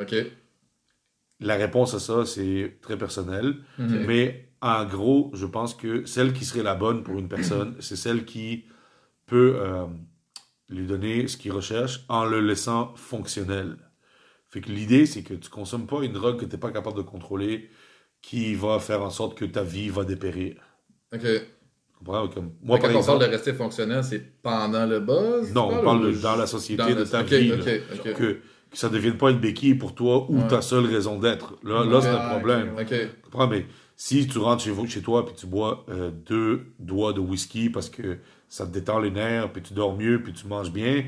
Ok. 0.00 0.14
La 1.40 1.56
réponse 1.56 1.94
à 1.94 2.00
ça, 2.00 2.26
c'est 2.26 2.78
très 2.80 2.96
personnel. 2.98 3.56
Mais 3.78 4.49
en 4.62 4.84
gros, 4.84 5.30
je 5.34 5.46
pense 5.46 5.74
que 5.74 6.04
celle 6.04 6.32
qui 6.32 6.44
serait 6.44 6.62
la 6.62 6.74
bonne 6.74 7.02
pour 7.02 7.18
une 7.18 7.28
personne, 7.28 7.76
c'est 7.80 7.96
celle 7.96 8.24
qui 8.24 8.64
peut 9.26 9.54
euh, 9.58 9.84
lui 10.68 10.86
donner 10.86 11.28
ce 11.28 11.36
qu'il 11.36 11.52
recherche 11.52 12.04
en 12.08 12.24
le 12.24 12.40
laissant 12.40 12.92
fonctionnel. 12.96 13.76
Fait 14.48 14.60
que 14.60 14.70
l'idée, 14.70 15.06
c'est 15.06 15.22
que 15.22 15.34
tu 15.34 15.48
consommes 15.48 15.86
pas 15.86 16.02
une 16.02 16.12
drogue 16.12 16.38
que 16.38 16.44
tu 16.44 16.52
n'es 16.52 16.58
pas 16.60 16.70
capable 16.72 16.96
de 16.96 17.02
contrôler 17.02 17.70
qui 18.20 18.54
va 18.54 18.78
faire 18.80 19.02
en 19.02 19.10
sorte 19.10 19.36
que 19.38 19.44
ta 19.44 19.62
vie 19.62 19.88
va 19.88 20.04
dépérir. 20.04 20.56
Ok. 21.14 21.24
Comprends? 21.98 22.28
Comme, 22.28 22.52
Moi, 22.62 22.78
par 22.78 22.90
quand 22.92 22.98
on 22.98 23.04
parle 23.04 23.20
de 23.20 23.24
rester 23.26 23.52
fonctionnel, 23.54 24.02
c'est 24.04 24.40
pendant 24.42 24.86
le 24.86 25.00
buzz? 25.00 25.52
non, 25.54 25.68
on 25.72 25.84
parle 25.84 26.12
de, 26.12 26.18
dans 26.20 26.36
la 26.36 26.46
société 26.46 26.82
dans 26.94 27.00
de 27.00 27.04
ta 27.04 27.22
vie. 27.22 27.48
là. 27.48 27.56
Que, 27.58 28.10
que 28.12 28.40
ça 28.72 28.88
ne 28.88 28.94
devienne 28.94 29.16
pas 29.16 29.30
une 29.30 29.38
béquille 29.38 29.74
pour 29.74 29.94
toi 29.94 30.26
ou 30.30 30.38
Ouais. 30.40 30.48
ta 30.48 30.60
seule 30.62 30.86
raison 30.86 31.18
d'être. 31.18 31.56
Là, 31.62 31.84
là 31.84 32.00
c'est 32.00 32.08
un 32.08 32.24
Ouais, 32.24 32.30
problème. 32.30 32.74
comprends? 33.22 33.46
Mais 33.48 33.66
si 34.02 34.26
tu 34.26 34.38
rentres 34.38 34.62
chez, 34.62 34.70
vous, 34.70 34.86
chez 34.86 35.02
toi 35.02 35.26
puis 35.26 35.34
tu 35.34 35.46
bois 35.46 35.84
euh, 35.90 36.10
deux 36.10 36.72
doigts 36.78 37.12
de 37.12 37.20
whisky 37.20 37.68
parce 37.68 37.90
que 37.90 38.16
ça 38.48 38.64
te 38.64 38.70
détend 38.72 38.98
les 38.98 39.10
nerfs, 39.10 39.52
puis 39.52 39.60
tu 39.60 39.74
dors 39.74 39.94
mieux, 39.94 40.22
puis 40.22 40.32
tu 40.32 40.46
manges 40.46 40.72
bien, 40.72 41.04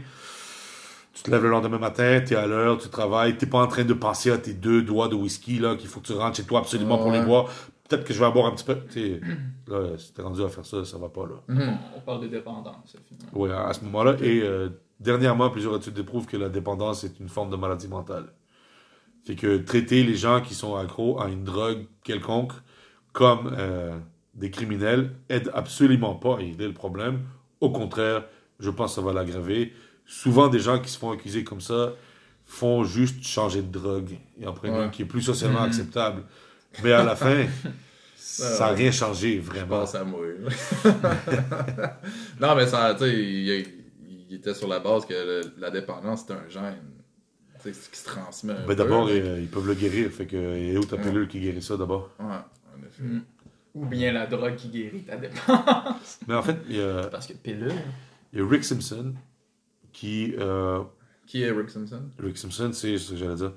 tu 1.15 1.23
te 1.23 1.31
lèves 1.31 1.43
le 1.43 1.49
lendemain 1.49 1.79
matin, 1.79 2.21
tu 2.21 2.35
es 2.35 2.37
à 2.37 2.47
l'heure, 2.47 2.77
tu 2.77 2.91
travailles, 2.91 3.39
tu 3.39 3.47
pas 3.47 3.63
en 3.63 3.67
train 3.67 3.85
de 3.85 3.95
penser 3.95 4.31
à 4.31 4.37
tes 4.37 4.53
deux 4.53 4.83
doigts 4.83 5.09
de 5.09 5.15
whisky 5.15 5.59
là 5.59 5.75
qu'il 5.75 5.89
faut 5.89 6.01
que 6.01 6.09
tu 6.09 6.13
rentres 6.13 6.37
chez 6.37 6.45
toi 6.45 6.59
absolument 6.59 6.99
pour 6.99 7.11
les 7.11 7.23
boire. 7.23 7.47
peut-être 7.89 8.05
que 8.05 8.13
je 8.13 8.19
vais 8.19 8.27
en 8.27 8.31
boire 8.31 8.49
un 8.49 8.55
petit 8.55 8.65
peu. 8.65 8.77
Là, 9.69 9.97
si 9.97 10.13
t'es 10.13 10.21
rendu 10.21 10.43
à 10.43 10.51
faire 10.51 10.67
ça, 10.67 10.85
ça 10.85 10.99
va 10.99 11.09
pas, 11.09 11.23
là. 11.23 11.37
Mhm. 11.49 11.79
On 11.97 12.01
parle 12.01 12.21
de 12.21 12.27
dépendance, 12.27 12.95
finalement. 13.09 13.31
Oui, 13.33 13.51
à 13.51 13.73
ce 13.73 13.83
moment-là. 13.87 14.17
Et 14.21 14.43
euh, 14.43 14.69
dernièrement, 15.01 15.49
plusieurs 15.49 15.77
études 15.77 15.95
déprouvent 15.95 16.27
que 16.27 16.37
la 16.37 16.51
dépendance 16.51 17.05
est 17.05 17.19
une 17.21 17.31
forme 17.31 17.49
de 17.49 17.57
maladie 17.57 17.89
mentale. 17.89 18.27
Fait 19.25 19.35
que 19.35 19.57
traiter 19.57 20.03
les 20.03 20.17
gens 20.17 20.43
qui 20.43 20.55
sont 20.55 20.77
accros 20.77 21.19
à 21.23 21.29
une 21.29 21.45
drogue 21.45 21.87
quelconque 22.05 22.53
comme 23.13 23.55
euh, 23.59 23.97
des 24.35 24.51
criminels 24.51 25.11
aide 25.29 25.51
absolument 25.55 26.15
pas 26.15 26.35
à 26.35 26.37
régler 26.37 26.67
le 26.67 26.75
problème. 26.75 27.21
Au 27.61 27.71
contraire, 27.71 28.25
je 28.59 28.71
pense 28.71 28.95
que 28.95 29.01
ça 29.01 29.07
va 29.07 29.13
l'aggraver. 29.13 29.73
Souvent, 30.07 30.49
des 30.49 30.59
gens 30.61 30.79
qui 30.81 30.91
se 30.91 30.99
font 30.99 31.11
accuser 31.13 31.45
comme 31.45 31.61
ça 31.61 31.93
font 32.45 32.85
juste 32.85 33.25
changer 33.25 33.63
de 33.63 33.71
drogue 33.71 34.19
et 34.41 34.47
en 34.47 34.53
prennent 34.53 34.75
Ouais. 34.77 34.85
une 34.85 34.91
qui 34.91 35.03
est 35.03 35.07
plus 35.07 35.23
socialement 35.23 35.61
Mhm. 35.61 35.67
acceptable. 35.69 36.23
Mais 36.83 36.93
à 36.93 37.05
la 37.05 37.15
fin, 37.17 37.47
ça 38.17 38.67
n'a 38.69 38.73
rien 38.73 38.91
changé, 38.91 39.37
Je 39.37 39.43
vraiment. 39.43 39.81
pense 39.81 39.95
à 39.95 40.05
non, 42.41 42.55
mais 42.57 42.67
ça, 42.67 42.95
tu 42.95 43.05
sais, 43.05 43.13
il, 43.13 43.67
il 44.31 44.37
était 44.37 44.55
sur 44.55 44.69
la 44.69 44.79
base 44.81 45.07
que 45.07 45.13
le- 45.15 45.53
la 45.59 45.71
dépendance, 45.71 46.25
c'est 46.27 46.33
un 46.35 46.49
gène. 46.49 46.83
Tu 47.63 47.73
sais, 47.73 47.91
qui 47.91 47.99
se 47.99 48.05
transmet. 48.07 48.55
Ben 48.67 48.75
d'abord, 48.75 49.07
euh, 49.09 49.39
ils 49.41 49.49
peuvent 49.49 49.67
le 49.69 49.75
guérir. 49.75 50.11
Fait 50.11 50.27
que, 50.27 50.37
et 50.37 50.77
où 50.77 50.85
ta 50.85 50.97
Ouais. 50.97 51.03
pilule 51.03 51.29
qui 51.29 51.39
guérit 51.41 51.63
ça 51.63 51.77
d'abord? 51.77 52.11
Ouais, 52.19 52.27
en 52.79 52.87
effet. 52.87 53.03
Mm. 53.03 53.23
Ou 53.75 53.87
bien 53.87 54.13
la 54.13 54.27
drogue 54.27 54.57
qui 54.57 54.69
guérit 54.69 55.03
ta 55.03 55.17
dépendance. 55.17 56.19
Mais 56.29 56.35
en 56.35 56.43
fait, 56.43 56.59
il 56.69 56.77
y 56.77 56.81
a, 56.83 57.07
Parce 57.07 57.27
que 57.27 57.33
pilule. 57.33 57.73
il 58.33 58.39
y 58.39 58.43
a 58.43 58.47
Rick 58.47 58.65
Simpson 58.65 59.15
qui. 59.93 60.35
euh, 60.39 60.83
Qui 61.27 61.43
est 61.43 61.51
Rick 61.51 61.71
Simpson? 61.71 62.03
Rick 62.19 62.37
Simpson, 62.37 62.71
c'est 62.73 62.99
ce 62.99 63.13
que 63.13 63.17
j'allais 63.17 63.35
dire. 63.37 63.53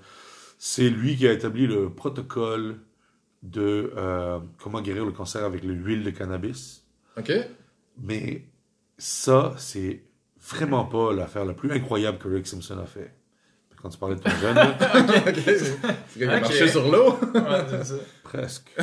C'est 0.58 0.90
lui 0.90 1.18
qui 1.18 1.28
a 1.28 1.34
établi 1.34 1.68
le 1.68 1.90
protocole 1.90 2.78
de 3.44 3.92
euh, 3.98 4.40
comment 4.58 4.82
guérir 4.82 5.06
le 5.06 5.12
cancer 5.12 5.44
avec 5.44 5.64
l'huile 5.64 6.04
de 6.04 6.10
cannabis. 6.12 6.86
Ok. 7.18 7.32
Mais 8.02 8.46
ça, 8.98 9.54
c'est 9.58 10.02
vraiment 10.42 10.86
pas 10.86 11.12
l'affaire 11.14 11.44
la 11.46 11.54
plus 11.54 11.72
incroyable 11.72 12.18
que 12.20 12.28
Rick 12.30 12.48
Simpson 12.48 12.78
a 12.80 12.86
fait. 12.86 13.14
Quand 13.86 13.89
tu 13.92 14.00
parlais 14.00 14.15
de 14.15 14.22
ton 14.22 14.32
jeune, 14.32 14.58
ok. 15.27 15.39
C'est 16.08 16.24
a 16.27 16.38
Ok. 16.38 16.42
marché 16.42 16.68
sur 16.68 16.92
l'eau. 16.92 17.12
Ouais, 17.36 17.65
c'est 17.70 17.84
ça. 17.84 17.94
presque. 18.24 18.75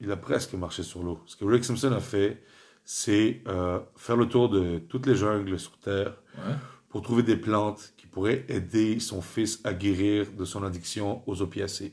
Il 0.00 0.10
a 0.10 0.16
presque 0.16 0.54
marché 0.54 0.82
sur 0.82 1.02
l'eau. 1.02 1.20
Ce 1.26 1.36
que 1.36 1.44
Rick 1.44 1.66
Simpson 1.66 1.92
a 1.92 2.00
fait, 2.00 2.42
c'est 2.82 3.42
euh, 3.46 3.78
faire 3.94 4.16
le 4.16 4.26
tour 4.26 4.48
de 4.48 4.78
toutes 4.78 5.04
les 5.04 5.14
jungles 5.14 5.58
sur 5.58 5.76
Terre 5.76 6.14
Ouais. 6.38 6.54
pour 6.88 7.02
trouver 7.02 7.22
des 7.22 7.36
plantes 7.36 7.92
qui 7.98 8.06
pourraient 8.06 8.46
aider 8.48 9.00
son 9.00 9.20
fils 9.20 9.60
à 9.64 9.74
guérir 9.74 10.28
de 10.32 10.46
son 10.46 10.64
addiction 10.64 11.22
aux 11.26 11.42
opiacés. 11.42 11.92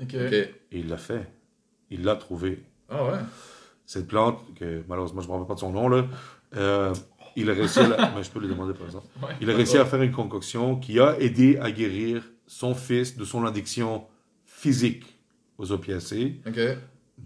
Ok. 0.00 0.14
Ok. 0.14 0.32
Et 0.32 0.54
il 0.70 0.88
l'a 0.88 0.96
fait. 0.96 1.26
Il 1.90 2.04
l'a 2.04 2.14
trouvé. 2.14 2.62
Ah 2.88 3.04
ouais. 3.04 3.18
Cette 3.84 4.06
plante, 4.06 4.38
que 4.54 4.84
malheureusement 4.86 5.22
je 5.22 5.26
ne 5.26 5.32
me 5.32 5.38
rappelle 5.38 5.48
pas 5.48 5.54
de 5.54 5.58
son 5.60 5.72
nom, 5.72 5.88
là, 5.88 6.04
euh, 6.56 6.94
il 7.36 7.50
a 7.50 7.52
réussi 7.52 7.80
à 7.80 7.88
la... 7.88 8.12
Mais 8.14 8.22
je 8.22 8.30
peux 8.30 8.40
lui 8.40 8.48
demander 8.48 8.74
par 8.74 8.86
exemple. 8.86 9.06
Ouais. 9.22 9.34
Il 9.40 9.50
a 9.50 9.54
réussi 9.54 9.76
à 9.78 9.84
faire 9.84 10.02
une 10.02 10.12
concoction 10.12 10.76
qui 10.76 10.98
a 11.00 11.18
aidé 11.20 11.58
à 11.58 11.70
guérir 11.70 12.22
son 12.46 12.74
fils 12.74 13.16
de 13.16 13.24
son 13.24 13.44
addiction 13.44 14.04
physique 14.44 15.04
aux 15.58 15.72
opiacés. 15.72 16.40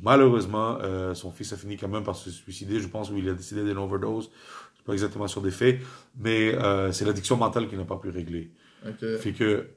Malheureusement, 0.03 0.79
euh, 0.83 1.15
son 1.15 1.31
fils 1.31 1.53
a 1.53 1.57
fini 1.57 1.77
quand 1.77 1.89
même 1.89 2.05
par 2.05 2.15
se 2.15 2.31
suicider, 2.31 2.79
je 2.81 2.89
pense, 2.89 3.11
ou 3.11 3.17
il 3.17 3.29
a 3.29 3.35
décidé 3.35 3.65
d'une 3.65 3.79
overdose. 3.79 4.31
Je 4.73 4.77
suis 4.77 4.85
pas 4.85 4.93
exactement 4.93 5.27
sûr 5.27 5.41
des 5.41 5.51
faits, 5.51 5.81
mais 6.19 6.55
euh, 6.55 6.93
c'est 6.93 7.05
l'addiction 7.05 7.37
mentale 7.37 7.69
qu'il 7.69 7.79
n'a 7.79 7.85
pas 7.85 7.97
pu 7.97 8.11
régler. 8.11 8.53
Ok. 8.87 9.17
Fait 9.19 9.33
que 9.33 9.69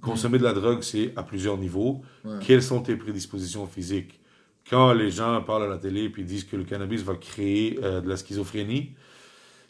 consommer 0.00 0.38
de 0.38 0.44
la 0.44 0.54
drogue, 0.54 0.82
c'est 0.82 1.12
à 1.14 1.22
plusieurs 1.22 1.58
niveaux. 1.58 2.02
Ouais. 2.24 2.38
Quelles 2.40 2.62
sont 2.62 2.80
tes 2.80 2.96
prédispositions 2.96 3.66
physiques? 3.66 4.20
Quand 4.68 4.92
les 4.92 5.10
gens 5.10 5.42
parlent 5.42 5.64
à 5.64 5.68
la 5.68 5.78
télé 5.78 6.10
et 6.16 6.22
disent 6.22 6.44
que 6.44 6.56
le 6.56 6.64
cannabis 6.64 7.02
va 7.02 7.14
créer 7.14 7.78
euh, 7.82 8.00
de 8.00 8.08
la 8.08 8.16
schizophrénie, 8.16 8.94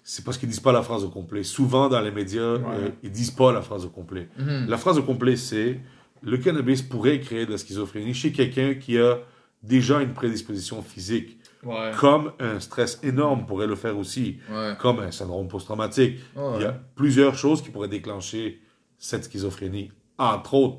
c'est 0.02 0.24
parce 0.24 0.38
qu'ils 0.38 0.48
disent 0.48 0.60
pas 0.60 0.72
la 0.72 0.82
phrase 0.82 1.04
au 1.04 1.08
complet. 1.10 1.42
Souvent, 1.44 1.88
dans 1.88 2.00
les 2.00 2.10
médias, 2.10 2.40
euh, 2.40 2.90
ils 3.02 3.10
disent 3.10 3.30
pas 3.30 3.52
la 3.52 3.62
phrase 3.62 3.84
au 3.84 3.90
complet. 3.90 4.28
Mhm. 4.38 4.66
La 4.68 4.76
phrase 4.76 4.98
au 4.98 5.02
complet, 5.02 5.36
c'est 5.36 5.80
le 6.22 6.36
cannabis 6.38 6.82
pourrait 6.82 7.20
créer 7.20 7.46
de 7.46 7.52
la 7.52 7.58
schizophrénie 7.58 8.14
chez 8.14 8.32
quelqu'un 8.32 8.74
qui 8.74 8.98
a 8.98 9.18
déjà 9.62 10.00
une 10.00 10.12
prédisposition 10.14 10.82
physique, 10.82 11.38
Ouais. 11.62 11.90
comme 11.98 12.32
un 12.40 12.58
stress 12.60 12.98
énorme 13.02 13.44
pourrait 13.46 13.66
le 13.66 13.74
faire 13.76 13.98
aussi, 13.98 14.38
Ouais. 14.50 14.74
comme 14.80 15.00
un 15.00 15.10
syndrome 15.10 15.48
post-traumatique. 15.48 16.18
Ouais. 16.34 16.42
Il 16.56 16.62
y 16.62 16.64
a 16.64 16.72
plusieurs 16.94 17.34
choses 17.34 17.60
qui 17.62 17.68
pourraient 17.70 17.88
déclencher 17.88 18.60
cette 18.96 19.24
schizophrénie, 19.24 19.90
entre 20.18 20.54
autres 20.54 20.78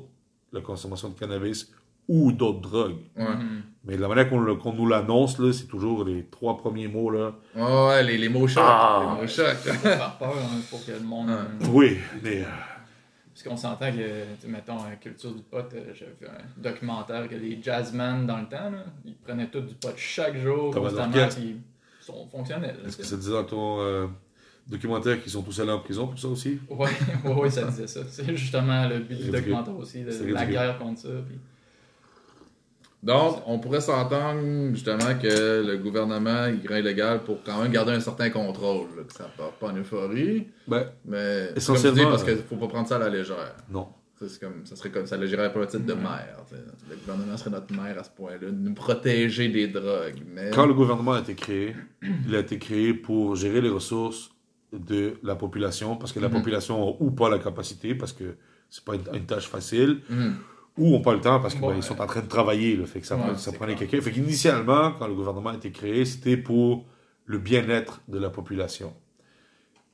la 0.52 0.60
consommation 0.60 1.08
de 1.10 1.14
cannabis 1.18 1.72
ou 2.08 2.32
d'autres 2.32 2.60
drogues. 2.60 2.98
Mais 3.84 3.96
de 3.96 4.00
la 4.02 4.06
manière 4.08 4.28
qu'on 4.28 4.72
nous 4.72 4.86
l'annonce, 4.86 5.38
là, 5.40 5.52
c'est 5.52 5.66
toujours 5.66 6.04
les 6.04 6.24
trois 6.30 6.56
premiers 6.56 6.86
mots. 6.86 7.10
Là. 7.10 7.32
Ouais, 7.56 7.86
ouais, 7.88 8.02
les, 8.04 8.16
les 8.18 8.28
mots 8.28 8.46
chocs. 8.46 8.62
Ah. 8.64 9.14
Les 9.16 9.22
mots 9.22 9.26
chocs. 9.28 9.56
Ça 9.56 9.72
va 9.72 9.78
faire 9.96 10.16
peur 10.18 10.34
hein, 10.36 10.60
pour 10.70 10.84
que 10.86 10.92
le 10.92 11.00
monde. 11.00 11.30
Euh, 11.30 11.42
Oui, 11.72 11.98
mais 12.22 12.42
euh, 12.42 12.44
Parce 13.34 13.42
qu'on 13.42 13.56
s'entend 13.56 13.90
que, 13.90 14.46
mettons, 14.46 14.76
euh, 14.84 14.94
culture 15.00 15.32
du 15.34 15.42
pot, 15.42 15.64
j'avais 15.72 16.14
vu 16.20 16.26
un 16.28 16.62
documentaire 16.62 17.28
que 17.28 17.34
les 17.34 17.60
jazzmen 17.60 18.24
dans 18.24 18.38
le 18.38 18.44
temps, 18.46 18.70
là, 18.70 18.84
ils 19.04 19.16
prenaient 19.16 19.48
tout 19.48 19.60
du 19.60 19.74
pot 19.74 19.92
chaque 19.96 20.36
jour, 20.38 20.72
constamment, 20.72 21.12
ils 21.40 21.56
sont 22.00 22.28
fonctionnels. 22.30 22.76
est-ce 22.86 22.96
que 22.98 23.02
ça 23.02 23.16
sais. 23.16 23.16
dit 23.16 23.30
dans 23.30 23.42
ton 23.44 23.80
euh, 23.80 24.06
documentaire 24.68 25.20
qu'ils 25.20 25.32
sont 25.32 25.42
tous 25.42 25.58
allés 25.58 25.72
en 25.72 25.80
prison 25.80 26.06
pour 26.06 26.20
ça 26.20 26.28
aussi? 26.28 26.60
Ouais, 26.70 26.88
ouais, 27.24 27.32
ouais, 27.34 27.50
ça 27.50 27.64
disait 27.64 27.88
ça. 27.88 28.00
C'est 28.08 28.36
justement 28.36 28.86
le 28.86 29.00
but 29.00 29.16
du 29.24 29.30
documentaire 29.32 29.76
aussi, 29.76 30.04
de 30.04 30.32
la 30.32 30.46
guerre 30.46 30.78
contre 30.78 31.00
ça. 31.00 31.08
puis- 31.26 31.38
Donc, 33.02 33.42
on 33.46 33.58
pourrait 33.58 33.80
s'entendre 33.80 34.40
justement 34.74 35.18
que 35.20 35.64
le 35.66 35.76
gouvernement 35.78 36.46
il 36.46 36.68
rend 36.68 36.76
illégal 36.76 37.24
pour 37.24 37.42
quand 37.42 37.60
même 37.62 37.72
garder 37.72 37.92
un 37.92 38.00
certain 38.00 38.30
contrôle, 38.30 38.86
là, 38.96 39.02
que 39.02 39.12
ça 39.12 39.24
part 39.36 39.50
pas 39.52 39.68
en 39.68 39.76
euphorie, 39.76 40.46
Ben, 40.68 40.86
mais 41.04 41.50
Essentiellement, 41.56 41.96
comme 41.96 41.98
tu 41.98 42.04
dis, 42.04 42.10
parce 42.10 42.22
euh, 42.22 42.34
qu'il 42.36 42.44
faut 42.44 42.56
pas 42.56 42.68
prendre 42.68 42.86
ça 42.88 42.96
à 42.96 42.98
la 43.00 43.08
légère. 43.08 43.56
non. 43.70 43.88
Ça, 44.20 44.28
c'est 44.28 44.38
comme, 44.40 44.64
ça 44.64 44.76
serait 44.76 44.90
comme 44.90 45.06
ça 45.06 45.16
l'agirait 45.16 45.52
pas 45.52 45.62
un 45.62 45.66
titre 45.66 45.84
de 45.84 45.94
mère. 45.94 46.36
tu 46.48 46.54
sais. 46.54 46.62
Le 46.90 46.94
gouvernement 46.94 47.36
serait 47.36 47.50
notre 47.50 47.74
mère 47.74 47.98
à 47.98 48.04
ce 48.04 48.10
point-là, 48.10 48.38
de 48.38 48.50
nous 48.52 48.72
protéger 48.72 49.48
des 49.48 49.66
drogues. 49.66 50.22
Mais 50.32 50.50
Quand 50.54 50.66
le 50.66 50.74
gouvernement 50.74 51.14
a 51.14 51.20
été 51.22 51.34
créé, 51.34 51.74
il 52.28 52.36
a 52.36 52.38
été 52.38 52.56
créé 52.60 52.94
pour 52.94 53.34
gérer 53.34 53.60
les 53.60 53.68
ressources 53.68 54.30
de 54.72 55.14
la 55.24 55.34
population, 55.34 55.96
parce 55.96 56.12
que 56.12 56.20
la 56.20 56.28
Mhm. 56.28 56.34
population 56.34 56.88
a 56.88 56.96
ou 57.00 57.10
pas 57.10 57.28
la 57.30 57.40
capacité, 57.40 57.96
parce 57.96 58.12
que 58.12 58.36
c'est 58.70 58.84
pas 58.84 58.94
une, 58.94 59.02
une 59.12 59.26
tâche 59.26 59.48
facile, 59.48 60.02
Mhm. 60.08 60.34
Ou 60.78 60.94
ont 60.94 61.00
pas 61.02 61.12
le 61.12 61.20
temps, 61.20 61.38
parce 61.40 61.54
qu'ils 61.54 61.64
Ouais. 61.64 61.82
sont 61.82 62.00
en 62.00 62.06
train 62.06 62.20
de 62.22 62.28
travailler, 62.28 62.76
là, 62.76 62.86
fait 62.86 63.00
que 63.00 63.06
ça, 63.06 63.16
Ouais, 63.16 63.36
ça 63.36 63.52
prenait 63.52 63.74
quelqu'un. 63.74 64.00
Fait 64.00 64.10
qu'initialement, 64.12 64.92
quand 64.98 65.06
le 65.06 65.14
gouvernement 65.14 65.50
a 65.50 65.54
été 65.56 65.70
créé, 65.70 66.04
c'était 66.04 66.36
pour 66.36 66.84
le 67.26 67.38
bien-être 67.38 68.00
de 68.08 68.18
la 68.18 68.30
population. 68.30 68.94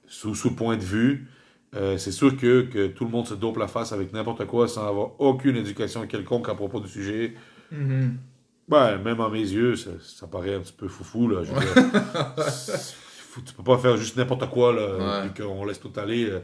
Sous 0.06 0.34
ce 0.34 0.48
point 0.48 0.76
de 0.76 0.82
vue, 0.84 1.26
euh, 1.74 1.98
c'est 1.98 2.12
sûr 2.12 2.36
que, 2.36 2.62
que 2.62 2.86
tout 2.86 3.04
le 3.04 3.10
monde 3.10 3.26
se 3.26 3.34
dope 3.34 3.58
la 3.58 3.68
face 3.68 3.92
avec 3.92 4.12
n'importe 4.12 4.46
quoi 4.46 4.68
sans 4.68 4.86
avoir 4.88 5.20
aucune 5.20 5.56
éducation 5.56 6.06
quelconque 6.06 6.48
à 6.48 6.54
propos 6.54 6.80
du 6.80 6.88
sujet. 6.88 7.34
Ben, 8.68 8.98
même 8.98 9.20
à 9.20 9.28
mes 9.30 9.40
yeux, 9.40 9.76
ça, 9.76 9.90
ça 10.00 10.26
paraît 10.26 10.54
un 10.54 10.60
petit 10.60 10.72
peu 10.74 10.88
foufou, 10.88 11.28
là. 11.28 11.42
Je 11.42 11.52
veux 11.52 11.60
dire, 11.60 11.72
c'est- 12.48 12.94
faut- 12.94 13.40
tu 13.40 13.52
peux 13.54 13.62
pas 13.62 13.78
faire 13.78 13.96
juste 13.96 14.16
n'importe 14.16 14.48
quoi, 14.50 14.72
là, 14.74 15.22
Ouais. 15.22 15.28
puis 15.30 15.42
qu'on 15.44 15.64
laisse 15.64 15.80
tout 15.80 15.92
aller. 15.96 16.28
euh, 16.30 16.40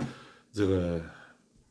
dire, 0.54 0.66
euh, 0.68 0.98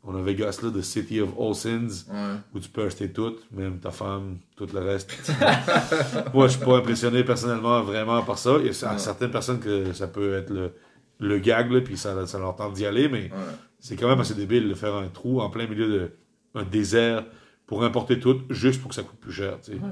on 0.06 0.16
a 0.16 0.22
Vegas, 0.22 0.60
là, 0.64 0.70
The 0.70 0.82
City 0.82 1.22
of 1.22 1.30
All 1.40 1.56
Sins, 1.56 2.06
Ouais. 2.12 2.36
où 2.54 2.60
tu 2.60 2.70
peux 2.70 2.84
acheter 2.86 3.10
tout, 3.12 3.36
même 3.52 3.80
ta 3.80 3.92
femme, 3.92 4.38
tout 4.56 4.68
le 4.74 4.80
reste. 4.80 5.12
Moi, 6.34 6.48
je 6.48 6.58
suis 6.58 6.66
pas 6.66 6.78
impressionné 6.78 7.24
personnellement 7.24 7.82
vraiment 7.84 8.22
par 8.24 8.38
ça. 8.38 8.52
Il 8.60 8.66
y 8.66 8.70
a 8.70 8.92
Ouais. 8.92 8.98
certaines 9.00 9.32
personnes 9.32 9.60
que 9.60 9.94
ça 9.94 10.08
peut 10.08 10.34
être 10.36 10.50
le, 10.50 10.72
le 11.20 11.38
gag, 11.40 11.72
là, 11.72 11.82
puis 11.82 11.98
ça, 11.98 12.26
ça 12.28 12.38
leur 12.40 12.56
tente 12.56 12.74
d'y 12.74 12.86
aller, 12.86 13.08
mais 13.08 13.24
Ouais. 13.24 13.54
c'est 13.80 13.96
quand 13.96 14.08
même 14.10 14.20
assez 14.20 14.34
débile 14.36 14.68
de 14.70 14.74
faire 14.74 14.94
un 14.96 15.08
trou 15.08 15.40
en 15.42 15.50
plein 15.50 15.68
milieu 15.68 15.88
de 15.88 16.12
un 16.56 16.64
désert 16.64 17.24
pour 17.66 17.84
importer 17.84 18.20
tout 18.20 18.42
juste 18.50 18.82
pour 18.82 18.90
que 18.90 18.96
ça 18.96 19.04
coûte 19.04 19.20
plus 19.20 19.32
cher. 19.32 19.58
Tu 19.62 19.72
sais. 19.74 19.78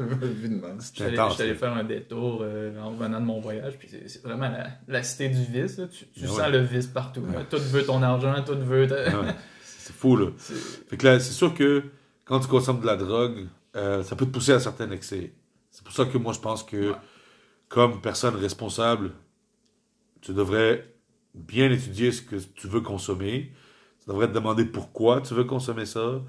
Intense. 0.00 0.92
j'étais 0.94 1.42
allé 1.42 1.54
faire 1.54 1.72
un 1.74 1.84
détour 1.84 2.40
euh, 2.42 2.78
en 2.80 2.90
revenant 2.90 3.20
de 3.20 3.24
mon 3.26 3.40
voyage, 3.40 3.78
puis 3.78 3.88
c'est- 3.88 4.22
vraiment 4.22 4.48
la, 4.48 4.68
la 4.88 5.02
cité 5.02 5.28
du 5.28 5.44
vice. 5.44 5.78
là. 5.78 5.86
Tu, 5.88 6.06
tu 6.06 6.20
Ah 6.24 6.26
sens 6.26 6.38
ouais. 6.38 6.50
le 6.50 6.58
vice 6.60 6.86
partout. 6.86 7.20
Ouais. 7.20 7.44
Tout 7.48 7.58
veut 7.58 7.84
ton 7.84 8.02
argent, 8.02 8.34
tout 8.44 8.58
veut. 8.58 8.86
ta- 8.86 8.96
Ah 9.12 9.20
ouais. 9.20 9.34
C'est 9.62 9.94
fou, 9.94 10.16
là. 10.16 10.26
C'est- 10.38 10.88
Fait 10.88 10.96
que 10.96 11.06
là, 11.06 11.20
c'est 11.20 11.32
sûr 11.32 11.54
que 11.54 11.84
quand 12.24 12.40
tu 12.40 12.48
consommes 12.48 12.80
de 12.80 12.86
la 12.86 12.96
drogue, 12.96 13.46
euh, 13.76 14.02
ça 14.02 14.16
peut 14.16 14.26
te 14.26 14.30
pousser 14.30 14.52
à 14.52 14.60
certains 14.60 14.90
excès. 14.90 15.32
C'est 15.70 15.84
pour 15.84 15.92
ça 15.94 16.04
que 16.04 16.18
moi, 16.18 16.32
je 16.32 16.40
pense 16.40 16.62
que, 16.64 16.90
Ouais. 16.90 16.96
comme 17.68 18.00
personne 18.00 18.34
responsable, 18.34 19.12
tu 20.20 20.32
devrais 20.32 20.92
bien 21.34 21.70
étudier 21.70 22.10
ce 22.12 22.22
que 22.22 22.36
tu 22.36 22.66
veux 22.66 22.80
consommer. 22.80 23.52
Tu 24.10 24.14
devrais 24.14 24.26
te 24.26 24.32
demander 24.34 24.64
pourquoi 24.64 25.20
tu 25.20 25.34
veux 25.34 25.44
consommer 25.44 25.86
ça. 25.86 26.20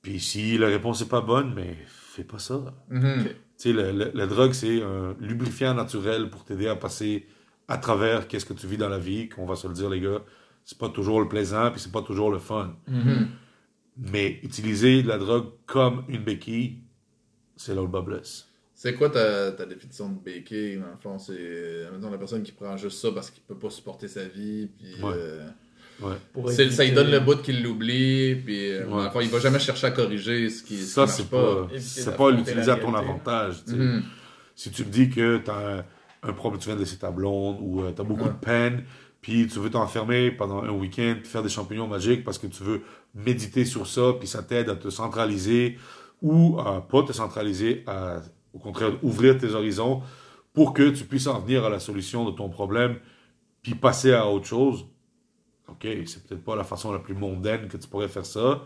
Puis 0.00 0.18
si 0.18 0.56
la 0.56 0.68
réponse 0.68 1.02
n'est 1.02 1.08
pas 1.08 1.20
bonne, 1.20 1.52
mais 1.54 1.76
fais 1.86 2.24
pas 2.24 2.38
ça. 2.38 2.72
Mhm. 2.88 3.20
Ok. 3.20 3.26
Tu 3.58 3.74
sais, 3.74 3.92
la 4.14 4.26
drogue, 4.26 4.52
c'est 4.52 4.82
un 4.82 5.14
lubrifiant 5.20 5.74
naturel 5.74 6.30
pour 6.30 6.44
t'aider 6.44 6.68
à 6.68 6.74
passer 6.74 7.26
à 7.68 7.76
travers 7.76 8.28
qu'est-ce 8.28 8.46
que 8.46 8.54
tu 8.54 8.66
vis 8.66 8.78
dans 8.78 8.88
la 8.88 8.98
vie, 8.98 9.28
qu'on 9.28 9.44
va 9.44 9.56
se 9.56 9.68
le 9.68 9.74
dire, 9.74 9.90
les 9.90 10.00
gars. 10.00 10.22
C'est 10.64 10.78
pas 10.78 10.88
toujours 10.88 11.20
le 11.20 11.28
plaisant, 11.28 11.70
puis 11.70 11.80
c'est 11.80 11.92
pas 11.92 12.00
toujours 12.00 12.30
le 12.30 12.38
fun. 12.38 12.74
Mhm. 12.88 13.28
Mais 13.98 14.40
utiliser 14.42 15.02
de 15.02 15.08
la 15.08 15.18
drogue 15.18 15.50
comme 15.66 16.04
une 16.08 16.24
béquille, 16.24 16.78
c'est 17.56 17.74
là 17.74 17.82
où 17.82 17.84
le 17.84 17.90
bas 17.90 18.00
blesse. 18.00 18.48
C'est 18.74 18.94
quoi 18.94 19.10
ta, 19.10 19.52
ta 19.52 19.66
définition 19.66 20.08
de 20.08 20.18
baker, 20.18 20.78
dans 20.78 20.86
le 20.86 20.96
fond? 20.98 21.18
C'est, 21.18 21.90
mettons, 21.92 22.10
la 22.10 22.16
personne 22.18 22.42
qui 22.42 22.52
prend 22.52 22.76
juste 22.78 22.98
ça 23.00 23.12
parce 23.12 23.30
qu'il 23.30 23.42
peut 23.42 23.58
pas 23.58 23.68
supporter 23.68 24.08
sa 24.08 24.24
vie, 24.24 24.70
puis... 24.78 24.94
Ouais. 25.02 25.12
euh, 25.14 25.46
Ouais. 26.02 26.52
C'est- 26.52 26.70
ça 26.70 26.84
lui 26.84 26.92
donne 26.92 27.10
le 27.10 27.20
bout 27.20 27.40
qu'il 27.42 27.62
l'oublie, 27.62 28.34
puis 28.36 28.70
euh, 28.72 28.86
Ouais. 28.86 29.10
fond, 29.10 29.20
il 29.20 29.28
va 29.28 29.38
jamais 29.38 29.58
chercher 29.58 29.86
à 29.86 29.90
corriger 29.90 30.48
ce 30.50 30.62
qui, 30.62 30.76
Ça, 30.78 31.02
marche 31.02 31.12
c'est 31.12 31.28
pas. 31.30 31.68
c'est 31.78 32.16
pas 32.16 32.30
l'utiliser 32.30 32.70
à 32.70 32.76
ton 32.76 32.94
avantage. 32.94 33.64
tu 33.64 33.70
sais. 33.72 33.76
Mhm. 33.76 34.02
Si 34.54 34.70
tu 34.70 34.84
me 34.84 34.90
dis 34.90 35.08
que 35.10 35.38
tu 35.38 35.50
as 35.50 35.78
un, 35.78 35.84
un 36.28 36.32
problème, 36.32 36.60
tu 36.60 36.66
viens 36.66 36.74
de 36.76 36.80
laisser 36.80 36.98
ta 36.98 37.10
blonde 37.10 37.58
ou 37.60 37.82
tu 37.94 38.00
as 38.00 38.04
beaucoup 38.04 38.24
Ouais. 38.24 38.28
de 38.30 38.34
peine, 38.44 38.84
puis 39.20 39.46
tu 39.46 39.58
veux 39.58 39.70
t'enfermer 39.70 40.30
pendant 40.30 40.62
un 40.62 40.70
week-end, 40.70 41.16
faire 41.24 41.42
des 41.42 41.48
champignons 41.48 41.86
magiques 41.88 42.22
parce 42.24 42.38
que 42.38 42.46
tu 42.46 42.62
veux 42.62 42.82
méditer 43.14 43.64
sur 43.64 43.86
ça, 43.86 44.12
puis 44.18 44.28
ça 44.28 44.42
t'aide 44.42 44.68
à 44.70 44.76
te 44.76 44.90
centraliser 44.90 45.78
ou 46.20 46.58
à 46.60 46.86
pas 46.86 47.02
te 47.02 47.12
centraliser, 47.12 47.82
à 47.86 48.20
au 48.52 48.58
contraire 48.58 48.92
ouvrir 49.02 49.38
tes 49.38 49.54
horizons 49.54 50.02
pour 50.52 50.74
que 50.74 50.90
tu 50.90 51.04
puisses 51.04 51.26
en 51.26 51.40
venir 51.40 51.64
à 51.64 51.70
la 51.70 51.80
solution 51.80 52.24
de 52.24 52.30
ton 52.30 52.48
problème, 52.50 52.96
puis 53.62 53.74
passer 53.74 54.12
à 54.12 54.26
autre 54.28 54.46
chose. 54.46 54.84
Ok, 55.72 55.86
c'est 56.06 56.22
peut-être 56.26 56.44
pas 56.44 56.56
la 56.56 56.64
façon 56.64 56.92
la 56.92 56.98
plus 56.98 57.14
mondaine 57.14 57.68
que 57.68 57.76
tu 57.76 57.88
pourrais 57.88 58.08
faire 58.08 58.26
ça. 58.26 58.62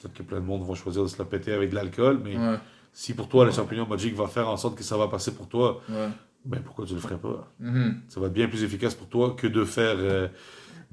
Peut-être 0.00 0.14
que 0.14 0.22
plein 0.22 0.40
de 0.40 0.44
monde 0.44 0.62
vont 0.64 0.74
choisir 0.74 1.02
de 1.02 1.08
se 1.08 1.18
la 1.18 1.24
péter 1.24 1.52
avec 1.52 1.70
de 1.70 1.74
l'alcool, 1.74 2.20
mais 2.22 2.36
Ouais, 2.36 2.58
si 2.92 3.14
pour 3.14 3.28
toi, 3.28 3.46
les 3.46 3.52
champignons 3.52 3.86
magiques 3.86 4.14
va 4.14 4.26
faire 4.28 4.48
en 4.48 4.56
sorte 4.56 4.76
que 4.76 4.84
ça 4.84 4.96
va 4.96 5.08
passer 5.08 5.34
pour 5.34 5.48
toi, 5.48 5.80
ouais. 5.88 6.08
ben 6.44 6.60
pourquoi 6.62 6.84
tu 6.86 6.94
le 6.94 7.00
ferais 7.00 7.18
pas? 7.18 7.50
Mhm. 7.60 8.02
Ça 8.08 8.20
va 8.20 8.26
être 8.26 8.32
bien 8.32 8.48
plus 8.48 8.62
efficace 8.62 8.94
pour 8.94 9.08
toi 9.08 9.34
que 9.36 9.46
de 9.46 9.64
faire 9.64 9.96
euh, 9.98 10.28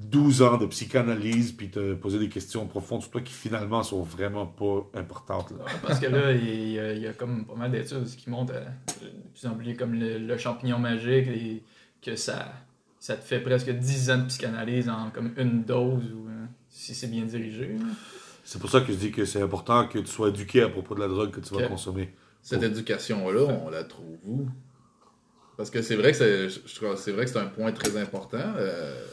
12 0.00 0.42
ans 0.42 0.56
de 0.56 0.66
psychanalyse 0.66 1.52
puis 1.52 1.68
te 1.70 1.94
poser 1.94 2.18
des 2.18 2.28
questions 2.28 2.66
profondes 2.66 3.02
sur 3.02 3.10
toi 3.10 3.20
qui 3.20 3.32
finalement 3.32 3.82
sont 3.82 4.02
vraiment 4.02 4.46
pas 4.46 4.88
importantes. 4.98 5.50
Là. 5.52 5.64
Ouais, 5.64 5.70
Parce 5.86 6.00
que 6.00 6.06
là, 6.06 6.32
il 6.32 6.70
y, 6.72 6.78
a, 6.78 6.92
il 6.92 7.02
y 7.02 7.06
a 7.06 7.12
comme 7.12 7.44
pas 7.44 7.54
mal 7.54 7.70
d'études 7.70 8.06
qui 8.06 8.28
montrent 8.30 8.54
euh, 8.54 8.64
de 9.02 9.28
plus 9.38 9.46
en 9.46 9.54
plus 9.54 9.76
comme 9.76 9.94
le, 9.94 10.18
le 10.18 10.36
champignon 10.38 10.78
magique 10.78 11.28
et 11.28 11.62
que 12.02 12.16
ça, 12.16 12.52
ça 13.04 13.16
te 13.16 13.22
fait 13.24 13.40
presque 13.40 13.68
10 13.70 14.10
ans 14.10 14.16
de 14.16 14.24
psychanalyse 14.28 14.88
en 14.88 15.10
comme 15.10 15.32
une 15.36 15.62
dose 15.62 16.04
ou 16.14 16.26
euh, 16.26 16.46
si 16.70 16.94
c'est 16.94 17.08
bien 17.08 17.24
dirigé. 17.26 17.76
C'est 18.44 18.58
pour 18.58 18.70
ça 18.70 18.80
que 18.80 18.86
je 18.94 18.96
dis 18.96 19.10
que 19.12 19.26
c'est 19.26 19.42
important 19.42 19.86
que 19.86 19.98
tu 19.98 20.06
sois 20.06 20.30
éduqué 20.30 20.62
à 20.62 20.70
propos 20.70 20.94
de 20.94 21.00
la 21.00 21.08
drogue 21.08 21.30
que 21.30 21.40
tu 21.40 21.52
vas 21.54 21.68
consommer. 21.68 22.14
Cette 22.40 22.62
éducation-là, 22.62 23.42
on 23.62 23.68
la 23.68 23.84
trouve 23.84 24.16
où? 24.26 24.46
Parce 25.58 25.68
que 25.68 25.82
c'est 25.82 25.96
vrai 25.96 26.12
que 26.12 26.16
c'est, 26.16 26.48
je- 26.48 26.60
je 26.64 26.74
trouve- 26.76 26.96
c'est 26.96 27.12
vrai 27.12 27.26
que 27.26 27.30
c'est 27.30 27.38
un 27.38 27.46
point 27.46 27.72
très 27.72 27.94
important. 28.00 28.38
euh, 28.56 29.04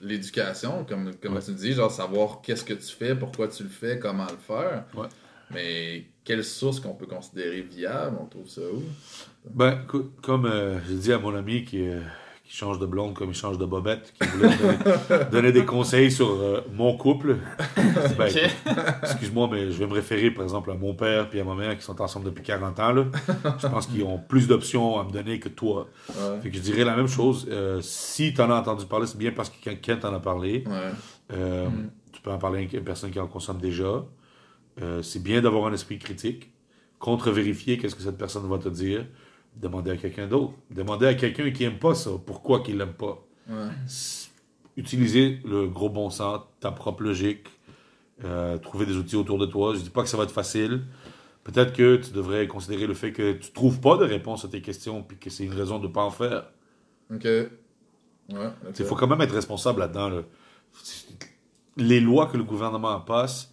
l'éducation, 0.00 0.84
comme, 0.84 1.14
comme 1.16 1.34
Ouais. 1.34 1.42
tu 1.42 1.52
dis, 1.52 1.72
genre 1.72 1.90
savoir 1.90 2.40
qu'est-ce 2.42 2.64
que 2.64 2.74
tu 2.74 2.94
fais, 2.94 3.14
pourquoi 3.14 3.48
tu 3.48 3.62
le 3.62 3.68
fais, 3.68 3.98
comment 3.98 4.26
le 4.26 4.36
faire. 4.38 4.84
Ouais. 4.94 5.06
Mais 5.50 6.04
quelle 6.24 6.44
source 6.44 6.80
qu'on 6.80 6.94
peut 6.94 7.06
considérer 7.06 7.60
viable, 7.62 8.16
on 8.20 8.26
trouve 8.26 8.48
ça 8.48 8.60
où? 8.62 8.82
Ben, 9.50 9.80
écoute, 9.84 10.12
comme 10.22 10.46
euh, 10.46 10.78
j'ai 10.88 10.96
dit 10.96 11.12
à 11.12 11.18
mon 11.18 11.34
ami 11.34 11.64
qui, 11.64 11.86
euh, 11.88 12.00
qui 12.54 12.60
change 12.60 12.78
de 12.78 12.86
blonde 12.86 13.14
comme 13.14 13.30
il 13.30 13.34
change 13.34 13.58
de 13.58 13.64
bobette, 13.64 14.14
qui 14.14 14.28
voulait 14.28 14.56
donner, 14.56 15.24
donner 15.32 15.52
des 15.52 15.64
conseils 15.64 16.12
sur 16.12 16.30
euh, 16.30 16.60
mon 16.72 16.96
couple, 16.96 17.38
ben, 18.16 18.28
excuse-moi, 19.02 19.48
mais 19.50 19.72
je 19.72 19.78
vais 19.78 19.88
me 19.88 19.92
référer 19.92 20.30
par 20.30 20.44
exemple 20.44 20.70
à 20.70 20.74
mon 20.74 20.94
père 20.94 21.28
et 21.32 21.40
à 21.40 21.44
ma 21.44 21.56
mère 21.56 21.76
qui 21.76 21.82
sont 21.82 22.00
ensemble 22.00 22.26
depuis 22.26 22.44
40 22.44 22.78
ans. 22.78 22.92
Là. 22.92 23.06
Je 23.58 23.66
pense 23.66 23.88
qu'ils 23.88 24.04
ont 24.04 24.18
plus 24.18 24.46
d'options 24.46 25.00
à 25.00 25.04
me 25.04 25.10
donner 25.10 25.40
que 25.40 25.48
toi. 25.48 25.88
Ouais. 26.08 26.40
Fait 26.42 26.50
que 26.50 26.56
je 26.56 26.62
dirais 26.62 26.84
la 26.84 26.94
même 26.94 27.08
chose. 27.08 27.48
Euh, 27.50 27.80
si 27.82 28.32
tu 28.32 28.40
en 28.40 28.48
as 28.52 28.60
entendu 28.60 28.86
parler, 28.86 29.08
c'est 29.08 29.18
bien 29.18 29.32
parce 29.32 29.50
que 29.50 29.60
quelqu'un 29.60 29.96
t'en 29.96 30.14
a 30.14 30.20
parlé. 30.20 30.62
Ouais. 30.64 30.72
Euh, 31.32 31.68
Mm. 31.68 31.90
Tu 32.12 32.20
peux 32.22 32.30
en 32.30 32.38
parler 32.38 32.58
avec 32.58 32.72
une 32.72 32.84
personne 32.84 33.10
qui 33.10 33.18
en 33.18 33.26
consomme 33.26 33.58
déjà. 33.58 34.04
C'est 35.02 35.22
bien 35.22 35.40
d'avoir 35.40 35.66
un 35.66 35.72
esprit 35.72 35.98
critique. 35.98 36.52
Contre-vérifier 37.00 37.78
qu'est-ce 37.78 37.96
que 37.96 38.02
cette 38.02 38.18
personne 38.18 38.48
va 38.48 38.58
te 38.58 38.68
dire. 38.68 39.06
Demander 39.56 39.92
à 39.92 39.96
quelqu'un 39.96 40.26
d'autre. 40.26 40.54
Demander 40.70 41.06
à 41.06 41.14
quelqu'un 41.14 41.50
qui 41.50 41.64
aime 41.64 41.78
pas 41.78 41.94
ça. 41.94 42.10
Pourquoi 42.24 42.60
qu'il 42.60 42.76
l'aime 42.78 42.92
pas? 42.94 43.24
Ouais. 43.48 43.68
Utiliser 44.76 45.40
le 45.44 45.68
gros 45.68 45.88
bon 45.88 46.10
sens, 46.10 46.40
ta 46.60 46.70
propre 46.72 47.02
logique. 47.02 47.46
euh, 48.24 48.58
trouver 48.58 48.86
des 48.86 48.96
outils 48.96 49.16
autour 49.16 49.38
de 49.38 49.46
toi. 49.46 49.74
Je 49.74 49.80
dis 49.80 49.90
pas 49.90 50.02
que 50.02 50.08
ça 50.08 50.16
va 50.16 50.22
être 50.24 50.30
facile. 50.32 50.82
Peut-être 51.42 51.72
que 51.72 51.96
tu 51.96 52.12
devrais 52.12 52.46
considérer 52.46 52.86
le 52.86 52.94
fait 52.94 53.12
que 53.12 53.32
tu 53.32 53.50
trouves 53.52 53.80
pas 53.80 53.96
de 53.96 54.04
réponse 54.04 54.44
à 54.44 54.48
tes 54.48 54.62
questions 54.62 55.02
puis 55.02 55.16
que 55.18 55.30
c'est 55.30 55.44
une 55.44 55.52
raison 55.52 55.78
de 55.80 55.88
pas 55.88 56.02
en 56.02 56.10
faire. 56.10 56.46
Ok. 57.12 57.24
Ouais. 57.24 57.48
Il 58.78 58.84
faut 58.84 58.94
quand 58.94 59.08
même 59.08 59.20
être 59.20 59.34
responsable 59.34 59.80
là-dedans. 59.80 60.08
là. 60.10 60.22
Les 61.76 62.00
lois 62.00 62.26
que 62.26 62.36
le 62.36 62.44
gouvernement 62.44 63.00
passe 63.00 63.52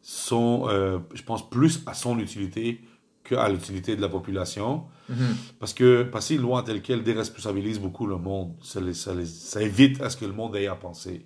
sont, 0.00 0.66
euh, 0.68 0.98
je 1.12 1.22
pense, 1.24 1.48
plus 1.50 1.82
à 1.86 1.92
son 1.94 2.18
utilité 2.20 2.80
qu'à 3.26 3.48
l'utilité 3.48 3.96
de 3.96 4.00
la 4.00 4.08
population. 4.08 4.84
Mhm. 5.08 5.16
Parce 5.58 5.74
que 5.74 6.02
passer 6.04 6.34
une 6.36 6.42
loi 6.42 6.62
telle 6.62 6.82
qu'elle 6.82 7.02
déresponsabilise 7.02 7.78
beaucoup 7.80 8.06
le 8.06 8.16
monde. 8.16 8.54
Ça, 8.62 8.80
les- 8.80 8.94
ça 8.94 9.14
les- 9.14 9.26
ça 9.26 9.62
évite 9.62 10.00
à 10.00 10.10
ce 10.10 10.16
que 10.16 10.24
le 10.24 10.32
monde 10.32 10.54
ait 10.56 10.66
à 10.66 10.74
penser. 10.74 11.24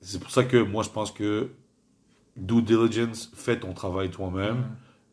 C'est 0.00 0.20
pour 0.20 0.30
ça 0.30 0.44
que 0.44 0.56
moi, 0.58 0.82
je 0.82 0.90
pense 0.90 1.10
que 1.10 1.50
due 2.36 2.62
diligence, 2.62 3.30
fais 3.34 3.58
ton 3.58 3.72
travail 3.72 4.10
toi-même. 4.10 4.64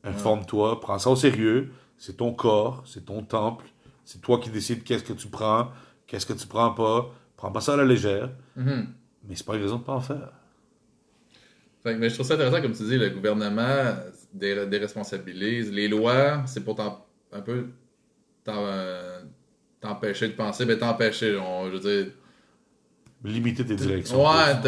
Informe-toi, 0.04 0.80
prends 0.82 0.98
ça 1.00 1.10
au 1.12 1.16
sérieux. 1.16 1.72
C'est 1.98 2.18
ton 2.18 2.34
corps, 2.34 2.84
c'est 2.86 3.06
ton 3.06 3.22
temple. 3.24 3.66
C'est 4.04 4.20
toi 4.22 4.40
qui 4.40 4.50
décides 4.50 4.84
qu'est-ce 4.84 5.04
que 5.04 5.14
tu 5.14 5.28
prends, 5.28 5.70
qu'est-ce 6.08 6.26
que 6.26 6.34
tu 6.34 6.48
prends 6.48 6.72
pas. 6.72 7.10
Prends 7.38 7.52
pas 7.52 7.62
ça 7.62 7.74
à 7.74 7.78
la 7.78 7.86
légère. 7.86 8.30
Mhm. 8.56 8.88
Mais 9.28 9.36
c'est 9.36 9.46
pas 9.46 9.56
une 9.56 9.62
raison 9.62 9.78
de 9.78 9.84
pas 9.84 9.94
en 9.94 10.02
faire. 10.02 10.32
Fait 11.84 11.94
que- 11.94 12.00
mais 12.00 12.10
je 12.10 12.16
trouve 12.16 12.26
ça 12.28 12.34
intéressant, 12.36 12.62
comme 12.62 12.74
tu 12.74 12.84
dis, 12.84 12.98
le 12.98 13.10
gouvernement 13.10 13.96
déresponsabilise. 14.34 15.72
Les 15.72 15.88
lois, 15.88 16.44
c'est 16.46 16.64
pour 16.64 16.76
t'en- 16.76 17.06
un 17.32 17.42
peu 17.42 17.68
euh, 18.48 19.22
t'empêcher 19.80 20.28
de 20.30 20.34
penser, 20.34 20.66
mais 20.66 20.78
t'empêcher, 20.78 21.38
on- 21.38 21.68
je 21.72 21.78
veux 21.78 21.80
dire, 22.04 22.12
Limiter 23.24 23.64
tes 23.64 23.76
directions. 23.76 24.20
Ouais, 24.24 24.60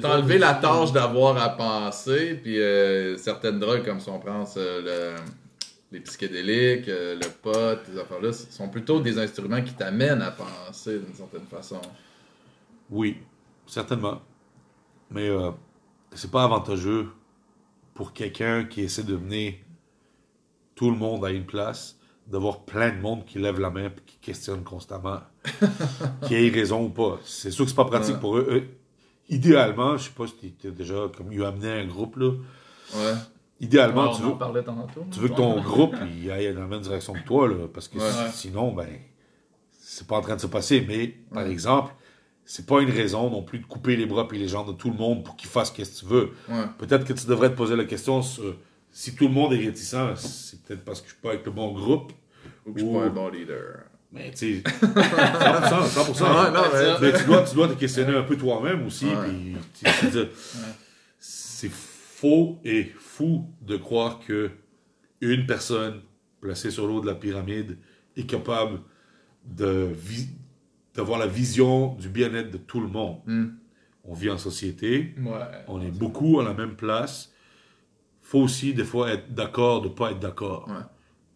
t'enlever 0.00 0.36
la 0.38 0.54
tâche 0.54 0.90
d'avoir 0.90 1.36
à 1.40 1.48
penser, 1.50 2.34
puis 2.42 2.60
euh, 2.60 3.16
certaines 3.16 3.60
drogues, 3.60 3.84
comme 3.84 4.00
si 4.00 4.08
on 4.08 4.18
prend 4.18 4.44
euh, 4.56 5.14
le- 5.16 5.22
les 5.92 6.00
psychédéliques, 6.00 6.88
euh, 6.88 7.14
le 7.14 7.28
pot, 7.40 7.78
ces 7.86 7.96
affaires-là, 8.00 8.32
sont 8.32 8.68
plutôt 8.68 8.98
des 8.98 9.16
instruments 9.16 9.62
qui 9.62 9.74
t'amènent 9.74 10.22
à 10.22 10.32
penser 10.32 10.98
d'une 10.98 11.14
certaine 11.14 11.46
façon. 11.48 11.80
Oui, 12.90 13.18
certainement. 13.66 14.22
Mais 15.12 15.28
euh, 15.28 15.52
c'est 16.14 16.32
pas 16.32 16.42
avantageux 16.42 17.06
pour 17.94 18.12
quelqu'un 18.12 18.64
qui 18.64 18.80
essaie 18.82 19.02
de 19.04 19.16
mener 19.16 19.64
tout 20.74 20.90
le 20.90 20.96
monde 20.96 21.24
à 21.24 21.30
une 21.30 21.44
place 21.44 21.98
d'avoir 22.26 22.60
plein 22.64 22.90
de 22.90 23.00
monde 23.00 23.24
qui 23.24 23.38
lève 23.38 23.58
la 23.60 23.70
main 23.70 23.86
et 23.86 23.92
qui 24.06 24.16
questionne 24.18 24.62
constamment 24.62 25.20
qui 26.26 26.34
ait 26.34 26.48
raison 26.50 26.84
ou 26.84 26.88
pas. 26.88 27.18
C'est 27.24 27.50
sûr 27.50 27.64
que 27.64 27.70
c'est 27.70 27.76
pas 27.76 27.84
pratique 27.84 28.14
Ouais. 28.14 28.20
pour 28.20 28.36
eux. 28.38 28.46
Eux, 28.50 28.68
Idéalement, 29.28 29.96
je 29.96 30.04
sais 30.04 30.10
pas 30.10 30.26
si 30.26 30.52
tu 30.52 30.70
déjà 30.72 31.10
comme 31.16 31.32
eu 31.32 31.44
amené 31.44 31.70
un 31.70 31.86
groupe 31.86 32.16
là. 32.16 32.30
Ouais. 32.94 33.14
Idéalement, 33.60 34.12
tu 34.14 34.22
veux, 34.22 34.32
tu 35.10 35.20
veux 35.20 35.28
que 35.28 35.34
ton 35.34 35.60
groupe 35.60 35.94
il 36.22 36.30
aille 36.30 36.52
dans 36.52 36.62
la 36.62 36.66
même 36.66 36.80
direction 36.80 37.12
que 37.12 37.24
toi, 37.24 37.46
là, 37.48 37.66
parce 37.72 37.86
que 37.88 37.98
Ouais. 37.98 38.30
sinon, 38.32 38.72
ben, 38.72 38.88
c'est 39.78 40.06
pas 40.06 40.16
en 40.16 40.20
train 40.20 40.34
de 40.36 40.40
se 40.40 40.48
passer. 40.48 40.84
Mais, 40.86 41.08
par 41.32 41.46
exemple, 41.46 41.94
c'est 42.44 42.66
pas 42.66 42.80
une 42.80 42.90
raison 42.90 43.30
non 43.30 43.42
plus 43.42 43.58
de 43.60 43.66
couper 43.66 43.96
les 43.96 44.06
bras 44.06 44.26
et 44.32 44.36
les 44.38 44.48
jambes 44.48 44.68
de 44.68 44.72
tout 44.72 44.90
le 44.90 44.96
monde 44.96 45.24
pour 45.24 45.36
qu'ils 45.36 45.48
fassent 45.48 45.72
ce 45.72 45.82
que 45.82 46.00
tu 46.00 46.04
veux. 46.06 46.30
Ouais. 46.48 46.64
Peut-être 46.78 47.04
que 47.04 47.12
tu 47.12 47.26
devrais 47.26 47.50
te 47.50 47.56
poser 47.56 47.76
la 47.76 47.84
question 47.84 48.20
sur 48.22 48.56
si 48.90 49.14
tout 49.14 49.26
le 49.28 49.32
monde 49.32 49.52
est 49.54 49.58
réticent, 49.58 50.14
c'est 50.16 50.62
peut-être 50.62 50.84
parce 50.84 51.00
que 51.00 51.08
je 51.08 51.12
suis 51.14 51.22
pas 51.22 51.30
avec 51.30 51.46
le 51.46 51.52
bon 51.52 51.72
groupe. 51.72 52.12
Ou 52.66 52.72
que 52.72 52.80
je 52.80 52.84
suis 52.84 52.94
pas 52.94 53.04
un 53.04 53.10
bon 53.10 53.28
leader. 53.28 53.84
Mais 54.12 54.30
tu 54.32 54.60
sais, 54.60 54.62
100%, 54.62 55.88
100%. 55.88 56.22
Ouais, 56.22 56.50
non, 56.52 56.62
mais- 57.00 57.12
Mais 57.12 57.18
tu 57.18 57.24
dois, 57.24 57.42
tu 57.42 57.54
dois 57.54 57.68
te 57.68 57.72
questionner 57.74 58.14
un 58.14 58.22
peu 58.24 58.36
toi-même 58.36 58.84
aussi. 58.86 59.06
Ouais. 59.06 59.14
puis 59.74 59.82
C'est 61.18 61.70
faux 61.70 62.58
et 62.64 62.92
fou 62.98 63.48
de 63.62 63.76
croire 63.76 64.18
que 64.20 64.50
une 65.20 65.46
personne 65.46 66.00
placée 66.40 66.70
sur 66.70 66.86
le 66.86 66.92
haut 66.94 67.00
de 67.00 67.06
la 67.06 67.14
pyramide 67.14 67.78
est 68.16 68.26
capable 68.26 68.80
de 69.44 69.88
d'avoir 70.94 71.18
la 71.18 71.26
vision 71.26 71.94
du 71.94 72.08
bien-être 72.08 72.50
de 72.50 72.58
tout 72.58 72.80
le 72.80 72.88
monde. 72.88 73.18
Hmm. 73.26 73.46
On 74.04 74.14
vit 74.14 74.30
en 74.30 74.38
société, 74.38 75.14
Ouais. 75.24 75.40
on 75.68 75.80
est 75.80 75.90
beaucoup 75.96 76.40
à 76.40 76.44
la 76.44 76.54
même 76.54 76.74
place. 76.74 77.30
faut 78.20 78.40
aussi 78.40 78.72
des 78.74 78.84
fois 78.84 79.10
être 79.12 79.32
d'accord 79.34 79.82
de 79.82 79.88
pas 79.88 80.10
être 80.12 80.18
d'accord. 80.20 80.66
Ouais. 80.68 80.82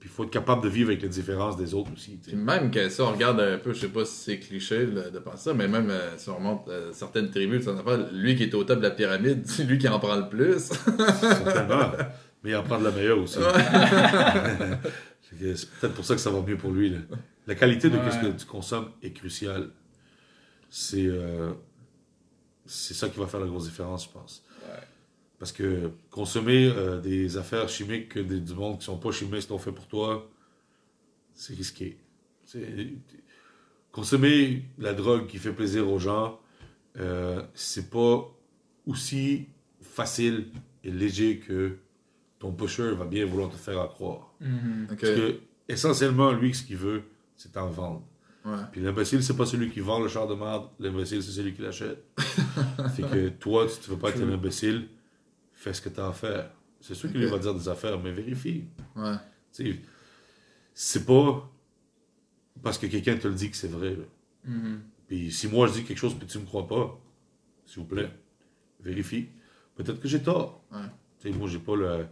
Puis 0.01 0.09
il 0.09 0.13
faut 0.15 0.25
être 0.25 0.31
capable 0.31 0.63
de 0.63 0.69
vivre 0.69 0.89
avec 0.91 1.03
les 1.03 1.09
différences 1.09 1.57
des 1.57 1.75
autres 1.75 1.93
aussi. 1.93 2.19
Puis 2.25 2.37
même 2.37 2.71
que 2.71 2.89
ça, 2.89 3.05
on 3.05 3.13
regarde 3.13 3.41
un 3.41 3.59
peu, 3.59 3.73
je 3.73 3.81
sais 3.81 3.89
pas 3.89 4.05
si 4.05 4.15
c'est 4.17 4.39
cliché 4.39 4.87
là, 4.87 5.11
de 5.11 5.19
penser 5.19 5.45
ça, 5.51 5.55
mais 5.55 5.69
même 5.69 5.91
euh, 5.91 6.17
si 6.17 6.29
on 6.31 6.37
remonte 6.37 6.69
euh, 6.69 6.93
certaines 6.93 7.31
tribus, 7.31 7.65
ça 7.65 7.73
affaire, 7.73 8.07
lui 8.13 8.35
qui 8.37 8.45
est 8.45 8.55
au 8.55 8.63
top 8.65 8.79
de 8.79 8.83
la 8.85 8.91
pyramide, 8.91 9.43
c'est 9.47 9.65
lui 9.65 9.79
qui 9.79 9.89
en 9.89 9.99
prend 9.99 10.17
le 10.17 10.29
plus. 10.29 10.59
Certainement. 11.21 11.93
Mais 12.45 12.51
il 12.51 12.57
en 12.57 12.63
prend 12.63 12.79
de 12.79 12.85
la 12.85 12.91
meilleure 12.93 13.19
aussi. 13.19 13.39
C'est 15.23 15.69
peut-être 15.81 15.95
pour 15.95 16.05
ça 16.05 16.15
que 16.15 16.21
ça 16.21 16.31
va 16.31 16.41
mieux 16.41 16.57
pour 16.57 16.71
lui. 16.71 16.91
là. 16.91 16.99
La 17.47 17.55
qualité 17.55 17.91
de 17.91 17.97
Ouais. 17.97 18.11
ce 18.11 18.19
que 18.19 18.37
tu 18.39 18.47
consommes 18.47 18.91
est 19.03 19.13
cruciale. 19.13 19.71
C'est 20.71 21.07
euh, 21.07 21.53
c'est 22.67 22.95
ça 22.95 23.09
qui 23.09 23.19
va 23.19 23.27
faire 23.27 23.41
la 23.41 23.47
grosse 23.47 23.65
différence, 23.69 24.05
je 24.07 24.11
pense. 24.11 24.45
Parce 25.39 25.53
que 25.53 25.91
consommer 26.11 26.67
euh, 26.75 26.99
des 27.01 27.37
affaires 27.37 27.69
chimiques 27.69 28.09
que 28.09 28.21
des, 28.21 28.41
du 28.41 28.55
monde 28.55 28.79
qui 28.79 28.87
sont 28.87 28.97
pas 28.99 29.13
chimistes 29.13 29.51
ont 29.53 29.59
fait 29.59 29.71
pour 29.71 29.87
toi, 29.87 30.29
c'est 31.35 31.55
risqué. 31.55 31.99
Consommer 33.93 34.65
la 34.79 34.93
drogue 34.93 35.27
qui 35.27 35.39
fait 35.39 35.53
plaisir 35.53 35.91
aux 35.91 35.99
gens, 35.99 36.41
euh, 36.99 37.43
c'est 37.55 37.91
pas 37.91 38.29
aussi 38.87 39.47
facile 39.81 40.49
et 40.85 40.91
léger 40.91 41.39
que 41.39 41.79
ton 42.39 42.53
pusher 42.53 42.93
va 42.95 43.05
bien 43.05 43.25
vouloir 43.25 43.49
te 43.51 43.57
faire 43.57 43.81
à 43.81 43.89
croire. 43.89 44.35
Mhm. 44.41 44.87
Parce 44.89 45.01
que, 45.01 45.41
essentiellement, 45.69 46.33
lui, 46.33 46.55
ce 46.55 46.65
qu'il 46.65 46.77
veut, 46.77 47.03
c'est 47.37 47.55
vendre. 47.55 48.03
Ouais. 48.45 48.53
Puis 48.71 48.81
l'imbécile, 48.81 49.23
c'est 49.23 49.37
pas 49.37 49.47
celui 49.47 49.71
qui 49.71 49.81
vend 49.81 49.99
le 50.01 50.09
char 50.09 50.29
de 50.29 50.35
merde, 50.35 50.69
l'imbécile, 50.79 51.23
c'est 51.23 51.33
celui 51.33 51.53
qui 51.55 51.63
l'achète. 51.63 52.05
fait 52.95 53.03
que 53.03 53.29
toi, 53.31 53.69
si 53.69 53.81
tu 53.81 53.91
veux 53.91 53.99
pas 53.99 54.11
être 54.11 54.23
un 54.23 54.33
imbécile, 54.33 54.89
fais 55.53 55.73
ce 55.73 55.81
que 55.83 55.89
t'as 55.89 56.09
à 56.09 56.13
faire. 56.13 56.51
C'est 56.81 56.95
sûr 56.95 57.11
qu'il 57.11 57.25
Ok. 57.25 57.31
va 57.33 57.39
te 57.39 57.43
dire 57.43 57.55
des 57.55 57.69
affaires, 57.69 57.99
mais 58.01 58.13
vérifie. 58.13 58.65
Ouais. 58.95 59.17
Tu 59.53 59.83
c'est 60.75 61.07
pas 61.07 61.51
parce 62.63 62.79
que 62.79 62.87
quelqu'un 62.87 63.17
te 63.17 63.27
le 63.27 63.35
dit 63.35 63.51
que 63.51 63.57
c'est 63.57 63.69
vrai. 63.69 63.97
Mhm. 64.45 64.81
Puis 65.09 65.33
si 65.33 65.49
moi 65.49 65.67
je 65.69 65.73
dis 65.75 65.85
quelque 65.85 65.99
chose 65.99 66.15
puis 66.15 66.27
tu 66.27 66.39
me 66.39 66.45
crois 66.45 66.69
pas, 66.69 66.99
s'il 67.65 67.81
vous 67.81 67.89
plaît, 67.89 68.11
vérifie. 68.81 69.29
Peut-être 69.75 70.01
que 70.01 70.09
j'ai 70.09 70.23
tort. 70.23 70.63
Ouais. 70.73 70.79
Tu 71.21 71.31
sais, 71.33 71.37
moi, 71.39 71.49
j'ai 71.49 71.59
pas 71.59 71.77
la 71.77 72.09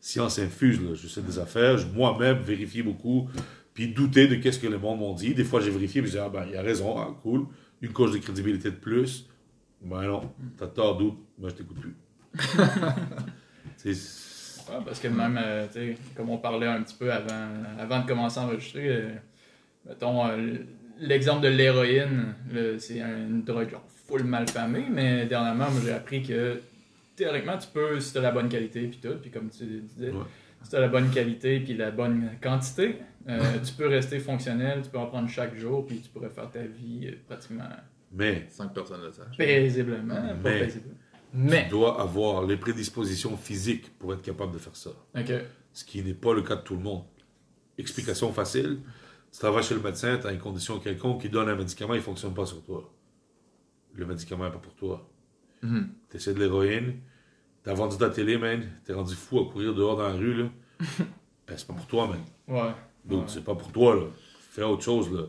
science 0.00 0.38
infuse. 0.38 0.80
Là. 0.80 0.94
Je 0.94 1.06
sais 1.08 1.20
des 1.22 1.38
affaires. 1.38 1.78
Moi-même 1.92 2.38
vérifie 2.38 2.82
beaucoup. 2.82 3.28
Puis 3.74 3.88
douter 3.88 4.26
de 4.26 4.34
qu'est-ce 4.36 4.58
que 4.58 4.66
le 4.66 4.78
monde 4.78 4.98
m'ont 4.98 5.14
dit. 5.14 5.34
Des 5.34 5.44
fois, 5.44 5.60
j'ai 5.60 5.70
vérifié 5.70 6.02
puis 6.02 6.10
je 6.10 6.16
dis, 6.16 6.22
ah 6.22 6.28
ben, 6.28 6.44
il 6.48 6.56
a 6.56 6.62
raison, 6.62 6.98
ah, 6.98 7.16
cool. 7.22 7.46
Une 7.80 7.92
coche 7.92 8.12
de 8.12 8.18
crédibilité 8.18 8.70
de 8.70 8.76
plus. 8.76 9.26
Ben 9.80 10.02
non, 10.02 10.32
t'as 10.56 10.68
tort, 10.68 10.96
doute. 10.96 11.18
Moi, 11.38 11.48
je 11.48 11.54
t'écoute 11.54 11.78
plus. 11.80 11.96
Ouais, 14.68 14.78
parce 14.84 15.00
que 15.00 15.08
même, 15.08 15.38
euh, 15.42 15.66
tu 15.66 15.72
sais, 15.72 15.96
comme 16.16 16.30
on 16.30 16.38
parlait 16.38 16.66
un 16.66 16.82
petit 16.82 16.94
peu 16.94 17.12
avant, 17.12 17.48
avant 17.78 18.00
de 18.00 18.06
commencer 18.06 18.38
à 18.38 18.44
enregistrer, 18.44 18.88
euh, 18.88 19.10
mettons, 19.86 20.24
euh, 20.26 20.58
l'exemple 21.00 21.42
de 21.42 21.48
l'héroïne, 21.48 22.34
c'est 22.78 23.00
une 23.00 23.42
drogue 23.42 23.70
genre 23.70 23.84
full 24.06 24.24
mal 24.24 24.48
famée, 24.48 24.86
mais 24.88 25.26
dernièrement, 25.26 25.70
moi, 25.70 25.80
j'ai 25.84 25.92
appris 25.92 26.22
que 26.22 26.60
théoriquement, 27.16 27.58
tu 27.58 27.68
peux, 27.68 27.98
si 27.98 28.12
tu 28.12 28.18
as 28.18 28.22
la 28.22 28.30
bonne 28.30 28.48
qualité, 28.48 28.86
puis 28.86 29.00
tout, 29.02 29.16
puis 29.20 29.30
comme 29.30 29.50
tu 29.50 29.64
disais, 29.64 30.10
Ouais. 30.10 30.22
Si 30.62 30.70
tu 30.70 30.76
as 30.76 30.80
la 30.80 30.88
bonne 30.88 31.10
qualité, 31.10 31.60
puis 31.60 31.74
la 31.76 31.90
bonne 31.90 32.30
quantité, 32.42 32.96
euh, 33.28 33.58
tu 33.64 33.72
peux 33.74 33.86
rester 33.88 34.18
fonctionnel, 34.18 34.82
tu 34.82 34.90
peux 34.90 34.98
en 34.98 35.06
prendre 35.06 35.28
chaque 35.28 35.56
jour, 35.56 35.86
puis 35.86 36.00
tu 36.00 36.08
pourrais 36.10 36.30
faire 36.30 36.50
ta 36.50 36.62
vie 36.62 37.08
euh, 37.08 37.16
pratiquement 37.26 37.64
mais 38.14 38.46
Sans 38.50 38.68
que 38.68 38.74
personne 38.74 39.00
le 39.02 39.10
sache. 39.10 39.36
paisiblement. 39.38 40.14
pas 40.14 40.34
Mais- 40.44 40.60
paisiblement. 40.64 40.94
Mais, 41.34 41.64
tu 41.64 41.70
dois 41.70 41.98
avoir 41.98 42.44
les 42.46 42.58
prédispositions 42.58 43.38
physiques 43.38 43.90
pour 43.98 44.12
être 44.12 44.20
capable 44.20 44.52
de 44.52 44.58
faire 44.58 44.76
ça. 44.76 44.90
ok. 45.18 45.32
ce 45.72 45.84
qui 45.86 46.02
n'est 46.02 46.12
pas 46.12 46.34
le 46.34 46.42
cas 46.42 46.56
de 46.56 46.60
tout 46.60 46.74
le 46.76 46.82
monde. 46.82 47.04
Explication 47.78 48.30
facile, 48.34 48.80
tu 49.32 49.38
travailles 49.38 49.62
chez 49.64 49.74
le 49.74 49.80
médecin, 49.80 50.18
tu 50.20 50.26
as 50.26 50.32
une 50.32 50.38
condition 50.38 50.78
quelconque 50.78 51.22
qui 51.22 51.30
donne 51.30 51.48
un 51.48 51.54
médicament, 51.56 51.94
il 51.94 51.98
ne 51.98 52.02
fonctionne 52.02 52.34
pas 52.34 52.44
sur 52.44 52.62
toi. 52.62 52.92
Le 53.94 54.04
médicament 54.04 54.44
n'est 54.44 54.50
pas 54.50 54.58
pour 54.58 54.74
toi. 54.74 55.08
Mhm. 55.62 55.88
Tu 56.10 56.16
essaies 56.18 56.34
de 56.34 56.40
l'héroïne, 56.40 56.96
tu 57.64 57.70
as 57.70 57.74
vendu 57.74 57.96
ta 57.96 58.10
télé, 58.10 58.38
man, 58.38 58.62
tu 58.84 58.92
es 58.92 58.94
rendu 58.94 59.14
fou 59.14 59.40
à 59.40 59.50
courir 59.50 59.74
dehors 59.74 59.96
dans 59.96 60.08
la 60.08 60.14
rue, 60.14 60.34
là. 60.34 60.48
Ben, 61.46 61.56
c'est 61.58 61.66
pas 61.66 61.74
pour 61.74 61.86
toi, 61.86 62.06
man. 62.06 62.20
Ouais. 62.46 62.72
Donc, 63.04 63.22
Ouais. 63.22 63.26
c'est 63.28 63.44
pas 63.44 63.54
pour 63.56 63.72
toi, 63.72 63.96
là. 63.96 64.02
Fais 64.50 64.62
autre 64.62 64.82
chose, 64.84 65.12
là. 65.12 65.22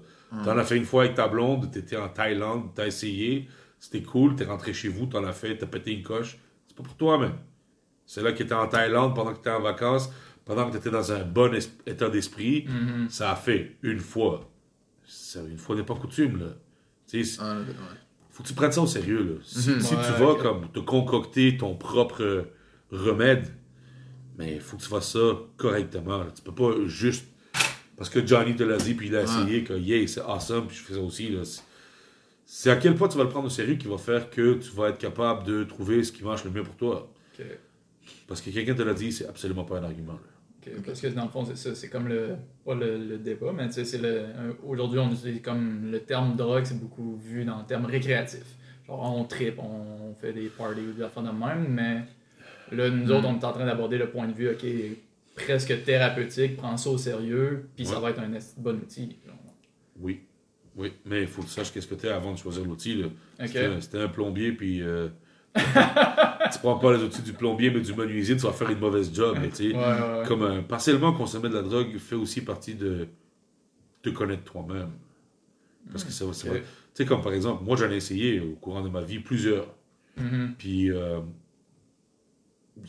T'en 0.43 0.57
as 0.57 0.63
fait 0.63 0.77
une 0.77 0.85
fois 0.85 1.03
avec 1.03 1.15
ta 1.15 1.27
blonde, 1.27 1.69
t'étais 1.71 1.95
en 1.97 2.09
Thaïlande, 2.09 2.69
t'as 2.73 2.87
essayé, 2.87 3.47
c'était 3.79 4.01
cool, 4.01 4.35
t'es 4.35 4.45
rentré 4.45 4.73
chez 4.73 4.87
vous, 4.89 5.05
t'en 5.05 5.23
as 5.23 5.31
fait, 5.33 5.57
t'as 5.57 5.67
pété 5.67 5.91
une 5.91 6.01
coche. 6.03 6.37
C'est 6.67 6.75
pas 6.75 6.81
pour 6.83 6.95
toi, 6.95 7.17
man. 7.19 7.33
C'est 8.05 8.21
là 8.23 8.31
que 8.31 8.39
t'étais 8.39 8.53
en 8.55 8.67
Thaïlande 8.67 9.13
pendant 9.15 9.31
que 9.31 9.37
t'étais 9.37 9.51
en 9.51 9.61
vacances, 9.61 10.09
pendant 10.45 10.67
que 10.69 10.73
t'étais 10.77 10.89
dans 10.89 11.11
un 11.11 11.23
bon 11.23 11.53
état 11.85 12.09
d'esprit. 12.09 12.65
Mhm. 12.67 13.09
Ça 13.09 13.31
a 13.31 13.35
fait 13.35 13.77
une 13.83 13.99
fois. 13.99 14.49
Ça, 15.05 15.39
une 15.41 15.57
fois 15.59 15.75
n'est 15.75 15.83
pas 15.83 15.95
coutume, 15.95 16.39
là. 16.39 16.47
Tu 17.07 17.23
sais, 17.23 17.39
Ah, 17.41 17.57
ouais. 17.59 17.65
Faut 18.33 18.43
que 18.43 18.47
tu 18.49 18.53
prennes 18.53 18.71
ça 18.73 18.81
au 18.81 18.87
sérieux, 18.87 19.23
là. 19.23 19.41
Si, 19.45 19.69
Mhm. 19.69 19.79
si 19.79 19.93
Ouais, 19.95 20.01
tu 20.03 20.21
vas 20.23 20.35
comme 20.41 20.69
te 20.71 20.79
concocter 20.79 21.55
ton 21.55 21.75
propre 21.75 22.47
remède, 22.91 23.45
mais 24.37 24.55
il 24.55 24.59
faut 24.61 24.75
que 24.77 24.81
tu 24.81 24.89
fasses 24.89 25.11
ça 25.13 25.37
correctement. 25.55 26.17
là. 26.19 26.27
Tu 26.35 26.41
peux 26.41 26.53
pas 26.53 26.71
juste. 26.87 27.25
Parce 27.95 28.09
que 28.09 28.25
Johnny 28.25 28.55
te 28.55 28.63
l'a 28.63 28.77
dit, 28.77 28.95
puis 28.95 29.07
il 29.07 29.15
a 29.15 29.21
essayé, 29.23 29.63
que 29.63 29.73
yeah, 29.73 30.05
c'est 30.07 30.21
awesome, 30.21 30.65
puis 30.67 30.75
je 30.77 30.81
fais 30.83 30.93
ça 30.95 30.99
aussi. 30.99 31.29
là. 31.29 31.41
C'est- 32.45 32.69
à 32.71 32.75
quel 32.75 32.95
point 32.95 33.07
tu 33.07 33.17
vas 33.17 33.23
le 33.23 33.29
prendre 33.29 33.45
au 33.45 33.49
sérieux 33.51 33.75
qui 33.75 33.87
va 33.87 33.97
faire 33.97 34.29
que 34.29 34.55
tu 34.55 34.71
vas 34.71 34.89
être 34.89 34.97
capable 34.97 35.43
de 35.45 35.63
trouver 35.63 36.03
ce 36.03 36.11
qui 36.11 36.23
marche 36.23 36.43
le 36.43 36.49
mieux 36.51 36.63
pour 36.63 36.75
toi. 36.75 37.11
Parce 38.27 38.41
que 38.41 38.49
quelqu'un 38.49 38.73
te 38.73 38.81
l'a 38.81 38.93
dit, 38.93 39.11
c'est 39.11 39.27
absolument 39.27 39.63
pas 39.63 39.77
un 39.79 39.83
argument. 39.83 40.13
là. 40.13 40.19
Parce 40.85 41.01
que 41.01 41.07
dans 41.07 41.25
le 41.25 41.29
fond, 41.29 41.45
c'est 41.45 41.57
ça. 41.57 41.75
C'est 41.75 41.89
comme 41.89 42.07
le. 42.07 42.35
Pas 42.65 42.75
le, 42.75 42.97
le 42.97 43.17
débat, 43.17 43.51
mais 43.53 43.67
tu 43.67 43.73
sais, 43.73 43.85
c'est 43.85 43.97
le. 43.97 44.25
Aujourd'hui, 44.65 44.99
on 44.99 45.11
utilise 45.11 45.41
comme 45.41 45.91
le 45.91 45.99
terme 45.99 46.35
drogue, 46.35 46.63
c'est 46.65 46.79
beaucoup 46.79 47.15
vu 47.17 47.45
dans 47.45 47.59
le 47.59 47.65
terme 47.65 47.85
récréatif. 47.85 48.43
Genre, 48.87 49.15
on 49.17 49.23
tripe, 49.23 49.59
on 49.59 50.13
fait 50.19 50.33
des 50.33 50.47
parties 50.47 50.81
ou 50.81 50.93
des 50.93 51.03
affaires 51.03 51.23
de 51.23 51.31
même, 51.31 51.67
mais 51.69 52.01
là, 52.75 52.89
nous 52.89 53.11
autres, 53.11 53.27
on 53.27 53.39
est 53.39 53.43
en 53.45 53.51
train 53.53 53.65
d'aborder 53.65 53.97
le 53.97 54.09
point 54.09 54.27
de 54.27 54.33
vue, 54.33 54.49
ok, 54.49 54.65
presque 55.35 55.83
thérapeutique, 55.83 56.57
prends 56.57 56.75
ça 56.77 56.89
au 56.89 56.97
sérieux, 56.97 57.69
puis 57.75 57.85
ça 57.85 57.99
va 57.99 58.09
être 58.09 58.19
un 58.19 58.29
bon 58.57 58.75
outil. 58.77 59.15
genre. 59.25 59.35
Oui. 59.99 60.21
Oui, 60.75 60.91
mais 61.05 61.21
il 61.21 61.27
faut 61.27 61.43
que 61.43 61.47
tu 61.47 61.53
saches 61.53 61.71
qu'est-ce 61.71 61.85
que 61.85 61.93
tu 61.95 62.07
es 62.07 62.09
avant 62.09 62.31
de 62.31 62.37
choisir 62.37 62.65
l'outil. 62.65 63.03
c'était 63.45 63.99
un 63.99 64.07
plombier, 64.07 64.51
puis 64.53 64.81
euh, 64.81 65.07
tu 65.55 66.59
prends 66.59 66.77
pas 66.79 66.95
les 66.97 67.03
outils 67.03 67.21
du 67.21 67.33
plombier, 67.33 67.69
mais 67.71 67.81
du 67.81 67.93
menuisier, 67.93 68.35
tu 68.35 68.43
vas 68.43 68.51
faire 68.53 68.69
une 68.69 68.79
mauvaise 68.79 69.13
job. 69.13 69.37
mais. 69.39 69.47
Ouais, 69.59 69.73
ouais. 69.75 70.23
Comme 70.27 70.43
euh, 70.43 70.61
partiellement 70.61 71.13
consommer 71.13 71.49
de 71.49 71.55
la 71.55 71.61
drogue 71.61 71.97
fait 71.97 72.15
aussi 72.15 72.41
partie 72.41 72.75
de 72.75 73.07
te 74.01 74.09
connaître 74.09 74.43
toi-même. 74.43 74.89
Parce 75.91 76.03
que 76.03 76.11
ça, 76.11 76.25
va-. 76.25 76.31
Tu 76.33 76.49
sais, 76.93 77.05
comme 77.05 77.21
par 77.21 77.33
exemple, 77.33 77.63
moi 77.63 77.75
j'en 77.75 77.89
ai 77.89 77.95
essayé 77.97 78.39
au 78.39 78.53
courant 78.55 78.81
de 78.81 78.89
ma 78.89 79.01
vie 79.01 79.19
plusieurs. 79.19 79.67
Mhm. 80.17 80.53
Puis 80.57 80.91
euh, 80.91 81.19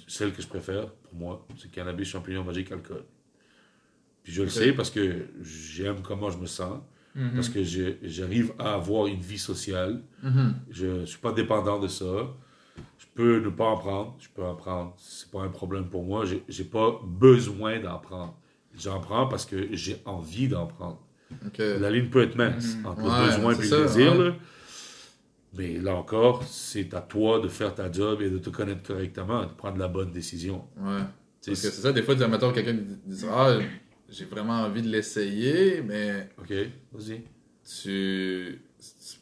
celle 0.07 0.33
que 0.33 0.42
je 0.42 0.46
préfère 0.48 0.90
pour 0.92 1.14
moi, 1.14 1.46
c'est 1.57 1.70
cannabis, 1.70 2.09
champignon 2.09 2.44
magique, 2.44 2.70
alcool. 2.72 3.05
Puis 4.22 4.33
je 4.33 4.42
le 4.42 4.48
sais 4.48 4.72
parce 4.72 4.90
que 4.90 5.27
j'aime 5.42 6.00
comment 6.03 6.31
je 6.31 6.38
me 6.38 6.46
sens, 6.46 6.81
Mhm. 7.14 7.31
parce 7.35 7.48
que 7.48 7.62
j'arrive 8.03 8.53
à 8.59 8.74
avoir 8.74 9.07
une 9.07 9.20
vie 9.20 9.38
sociale. 9.38 10.03
Mhm. 10.22 10.55
Je 10.70 10.87
ne 10.87 11.07
suis 11.07 11.18
pas 11.18 11.33
dépendant 11.33 11.79
de 11.79 11.87
ça. 11.88 12.35
Je 12.98 13.06
peux 13.14 13.38
ne 13.40 13.48
pas 13.48 13.64
en 13.66 13.76
prendre. 13.76 14.16
Je 14.18 14.28
peux 14.34 14.42
en 14.42 14.54
prendre. 14.56 14.94
C'est 14.98 15.30
pas 15.30 15.42
un 15.42 15.48
problème 15.48 15.87
pour 15.88 16.04
moi. 16.04 16.24
J'ai 16.24 16.42
j'ai 16.48 16.64
pas 16.64 17.00
besoin 17.04 17.78
d'en 17.80 17.98
prendre. 17.98 18.37
J'en 18.76 19.00
prends 19.00 19.28
parce 19.28 19.46
que 19.46 19.68
j'ai 19.72 19.98
envie 20.04 20.48
d'en 20.48 20.66
prendre. 20.66 21.00
La 21.58 21.90
ligne 21.90 22.08
peut 22.10 22.22
être 22.22 22.37
mince 22.37 22.76
Mhm. 22.76 22.87
entre 22.87 23.02
Ouais, 23.02 23.26
le 23.26 23.26
besoin 23.37 23.52
et 23.52 23.54
c'est 23.56 23.62
le 23.62 23.68
ça, 23.68 23.82
désir. 23.82 24.18
ouais. 24.18 24.24
là. 24.28 24.34
Mais 25.56 25.78
là 25.78 25.94
encore, 25.94 26.42
c'est 26.42 26.92
à 26.94 27.00
toi 27.00 27.38
de 27.38 27.46
faire 27.48 27.72
ta 27.74 27.90
job 27.90 28.20
et 28.22 28.28
de 28.30 28.38
te 28.38 28.50
connaître 28.50 28.82
correctement, 28.82 29.42
de 29.42 29.52
prendre 29.52 29.78
la 29.78 29.87
bonne 29.87 30.10
décision. 30.10 30.64
Ouais. 30.76 30.98
Tu 31.40 31.50
Parce 31.50 31.62
que 31.62 31.70
c'est 31.70 31.82
ça, 31.82 31.92
des 31.92 32.02
fois, 32.02 32.16
mettons, 32.26 32.52
quelqu'un 32.52 32.76
qui 32.76 32.82
dit 33.06 33.24
Ah, 33.30 33.58
j'ai 34.08 34.24
vraiment 34.24 34.62
envie 34.62 34.82
de 34.82 34.88
l'essayer, 34.88 35.80
mais 35.82 36.28
Ok, 36.38 36.52
vas-y. 36.92 37.22
tu, 37.64 38.60
tu, 38.80 39.16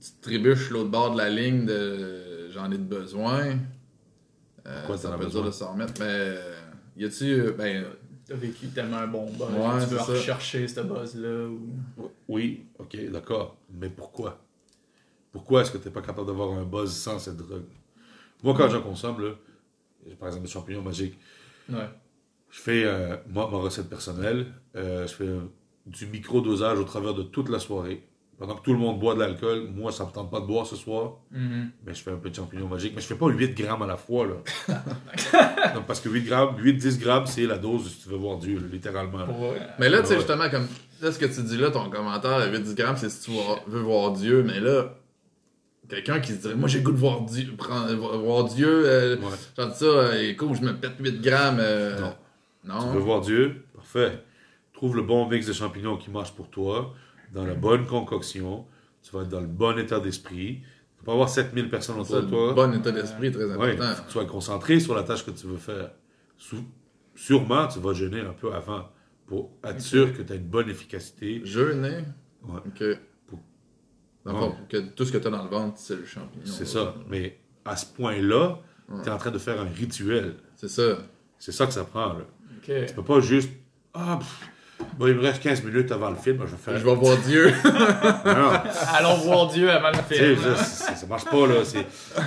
tu 0.00 0.10
trébuches 0.20 0.70
l'autre 0.70 0.90
bord 0.90 1.12
de 1.12 1.18
la 1.18 1.30
ligne 1.30 1.64
de 1.66 2.29
j'en 2.50 2.70
ai 2.70 2.78
de 2.78 2.82
besoin. 2.84 3.56
Euh, 4.66 4.78
Pourquoi 4.80 4.96
ça 4.98 5.08
t'en 5.08 5.14
as 5.14 5.18
peut 5.18 5.24
besoin? 5.24 5.42
dur 5.42 5.50
de 5.50 5.54
s'en 5.54 5.72
remettre, 5.72 5.94
mais 6.00 6.06
euh, 6.08 6.60
y 6.96 7.04
a-tu. 7.04 7.24
euh, 7.32 7.52
Ben, 7.52 7.86
T'as 8.26 8.36
vécu 8.36 8.68
tellement 8.68 8.98
un 8.98 9.06
bon 9.08 9.26
buzz, 9.32 9.40
Ouais, 9.50 9.84
tu 9.84 9.90
veux 9.94 9.98
ça. 9.98 10.04
rechercher 10.04 10.68
ce 10.68 10.80
buzz-là. 10.82 11.48
Ou... 11.48 12.10
Oui, 12.28 12.66
ok, 12.78 13.10
d'accord. 13.10 13.56
Mais 13.72 13.88
pourquoi? 13.90 14.38
Pourquoi 15.32 15.62
est-ce 15.62 15.72
que 15.72 15.78
tu 15.78 15.86
n'es 15.86 15.90
pas 15.92 16.02
capable 16.02 16.28
d'avoir 16.28 16.52
un 16.56 16.62
buzz 16.64 16.92
sans 16.92 17.18
cette 17.18 17.36
drogue? 17.38 17.64
Moi, 18.44 18.54
quand 18.56 18.68
j'en 18.68 18.82
consomme, 18.82 19.20
là, 19.20 19.30
par 20.18 20.28
exemple, 20.28 20.46
des 20.46 20.52
champignons 20.52 20.82
magiques, 20.82 21.18
Ouais. 21.68 21.88
je 22.50 22.60
fais 22.60 22.84
euh, 22.84 23.16
moi, 23.28 23.48
ma 23.50 23.58
recette 23.58 23.88
personnelle. 23.88 24.46
euh, 24.76 25.06
je 25.08 25.14
fais 25.14 25.26
euh, 25.26 25.40
du 25.86 26.06
micro-dosage 26.06 26.78
au 26.78 26.84
travers 26.84 27.14
de 27.14 27.22
toute 27.24 27.48
la 27.48 27.58
soirée. 27.58 28.06
Pendant 28.40 28.54
que 28.56 28.62
tout 28.64 28.72
le 28.72 28.78
monde 28.78 28.98
boit 28.98 29.14
de 29.14 29.20
l'alcool, 29.20 29.68
moi, 29.72 29.92
ça 29.92 30.04
me 30.06 30.10
tente 30.10 30.30
pas 30.30 30.40
de 30.40 30.46
boire 30.46 30.66
ce 30.66 30.74
soir. 30.74 31.12
Mhm. 31.30 31.70
Mais 31.86 31.92
je 31.94 32.02
fais 32.02 32.10
un 32.10 32.16
peu 32.16 32.30
de 32.30 32.34
champignons 32.34 32.66
magiques. 32.68 32.94
Mais 32.96 33.02
je 33.02 33.06
fais 33.06 33.14
pas 33.14 33.28
8 33.28 33.54
grammes 33.54 33.82
à 33.82 33.86
la 33.86 33.96
fois, 33.98 34.26
là. 34.26 34.36
non, 35.74 35.82
parce 35.86 36.00
que 36.00 36.08
8 36.08 36.22
grammes, 36.24 36.56
8-10 36.58 36.98
grammes, 36.98 37.26
c'est 37.26 37.46
la 37.46 37.58
dose 37.58 37.88
si 37.90 38.02
tu 38.02 38.08
veux 38.08 38.16
voir 38.16 38.38
Dieu, 38.38 38.56
là, 38.56 38.66
littéralement. 38.72 39.26
mais 39.78 39.88
là, 39.90 40.00
tu 40.00 40.06
sais, 40.06 40.12
Ouais. 40.14 40.18
justement, 40.20 40.48
comme. 40.50 40.66
Là, 41.02 41.12
ce 41.12 41.18
que 41.18 41.26
tu 41.26 41.42
dis 41.42 41.56
là, 41.56 41.70
ton 41.70 41.88
commentaire, 41.90 42.38
le 42.50 42.58
8 42.58 42.74
grammes, 42.74 42.96
c'est 42.96 43.10
si 43.10 43.30
tu 43.30 43.36
veux 43.66 43.80
voir 43.80 44.12
Dieu, 44.12 44.42
mais 44.42 44.58
là, 44.60 44.94
quelqu'un 45.88 46.20
qui 46.20 46.32
se 46.32 46.38
dirait, 46.42 46.54
moi 46.54 46.68
j'ai 46.68 46.78
le 46.78 46.84
goût 46.84 46.92
de 46.92 46.98
voir 46.98 47.22
Dieu, 47.22 47.52
prendre- 47.56 48.16
voir 48.18 48.44
Dieu, 48.44 48.68
euh, 48.86 49.16
Ouais. 49.16 49.22
genre 49.58 49.72
ça, 49.74 49.84
euh, 49.84 50.28
écoute, 50.30 50.50
je 50.54 50.62
me 50.62 50.72
pète 50.74 50.92
8 51.00 51.20
grammes. 51.20 51.58
euh, 51.60 51.98
Non. 52.00 52.14
Non. 52.64 52.88
Tu 52.90 52.94
veux 52.98 53.00
voir 53.02 53.20
Dieu? 53.22 53.64
Parfait. 53.74 54.22
Trouve 54.74 54.96
le 54.96 55.02
bon 55.02 55.26
mix 55.28 55.46
de 55.46 55.52
champignons 55.52 55.96
qui 55.96 56.10
marche 56.10 56.32
pour 56.32 56.48
toi, 56.48 56.92
dans 57.32 57.44
la 57.44 57.54
bonne 57.54 57.86
concoction. 57.86 58.66
Tu 59.02 59.12
vas 59.12 59.22
être 59.22 59.28
dans 59.28 59.40
le 59.40 59.46
bon 59.46 59.78
état 59.78 59.98
d'esprit. 60.00 60.62
faut 60.98 61.04
pas 61.04 61.12
avoir 61.12 61.28
7000 61.30 61.70
personnes 61.70 61.98
autour 61.98 62.16
de 62.16 62.20
le 62.22 62.28
toi. 62.28 62.52
bon 62.54 62.72
état 62.74 62.92
d'esprit, 62.92 63.32
très 63.32 63.44
Ouais, 63.44 63.52
important. 63.72 63.94
faut 63.94 64.02
que 64.02 64.06
tu 64.06 64.12
sois 64.12 64.24
concentré 64.26 64.80
sur 64.80 64.94
la 64.94 65.02
tâche 65.02 65.24
que 65.24 65.30
tu 65.30 65.46
veux 65.46 65.56
faire. 65.56 65.92
Sûrement, 67.14 67.66
tu 67.68 67.78
vas 67.80 67.92
jeûner 67.92 68.20
un 68.20 68.32
peu 68.32 68.52
avant 68.52 68.88
pour 69.26 69.50
être 69.64 69.80
sûr 69.80 70.16
que 70.16 70.22
tu 70.22 70.32
as 70.32 70.36
une 70.36 70.48
bonne 70.48 70.68
efficacité. 70.70 71.40
Jeûner? 71.44 72.04
Ouais. 72.42 72.60
Ok. 72.66 72.84
Pour- 73.26 73.38
Dans 74.24 74.48
Ouais. 74.48 74.54
que 74.68 74.76
tout 74.94 75.04
ce 75.04 75.12
que 75.12 75.18
tu 75.18 75.26
as 75.26 75.30
dans 75.30 75.42
le 75.44 75.50
ventre, 75.50 75.78
c'est 75.78 75.96
le 75.96 76.04
champignon. 76.04 76.44
C'est 76.46 76.66
ça. 76.66 76.94
Mais 77.08 77.38
à 77.64 77.76
ce 77.76 77.86
point-là, 77.86 78.58
tu 79.02 79.08
es 79.08 79.12
en 79.12 79.18
train 79.18 79.30
de 79.30 79.38
faire 79.38 79.60
un 79.60 79.68
rituel. 79.68 80.34
C'est 80.56 80.68
ça. 80.68 80.98
C'est 81.38 81.52
ça 81.52 81.66
que 81.66 81.72
ça 81.72 81.84
prend. 81.84 82.12
Là. 82.14 82.24
Ok. 82.58 82.86
Tu 82.88 82.94
peux 82.94 83.04
pas 83.04 83.20
juste. 83.20 83.50
Ah, 83.94 84.18
pff, 84.20 84.50
bon, 84.98 85.06
il 85.06 85.14
me 85.14 85.22
reste 85.22 85.42
15 85.42 85.64
minutes 85.64 85.92
avant 85.92 86.10
le 86.10 86.16
film, 86.16 86.38
je 86.40 86.50
vais 86.52 86.56
faire. 86.56 86.78
Je 86.78 86.84
vais 86.84 86.94
voir 86.94 87.16
Dieu. 87.18 87.52
Non, 88.24 88.50
Allons 88.94 89.16
voir 89.18 89.48
Dieu 89.48 89.70
avant 89.70 89.90
le 89.90 90.14
film. 90.14 90.36
ça, 90.42 90.56
ça, 90.56 90.94
ça 90.94 91.06
marche 91.06 91.24
pas, 91.24 91.46
là. 91.46 91.64
C'est, 91.64 91.86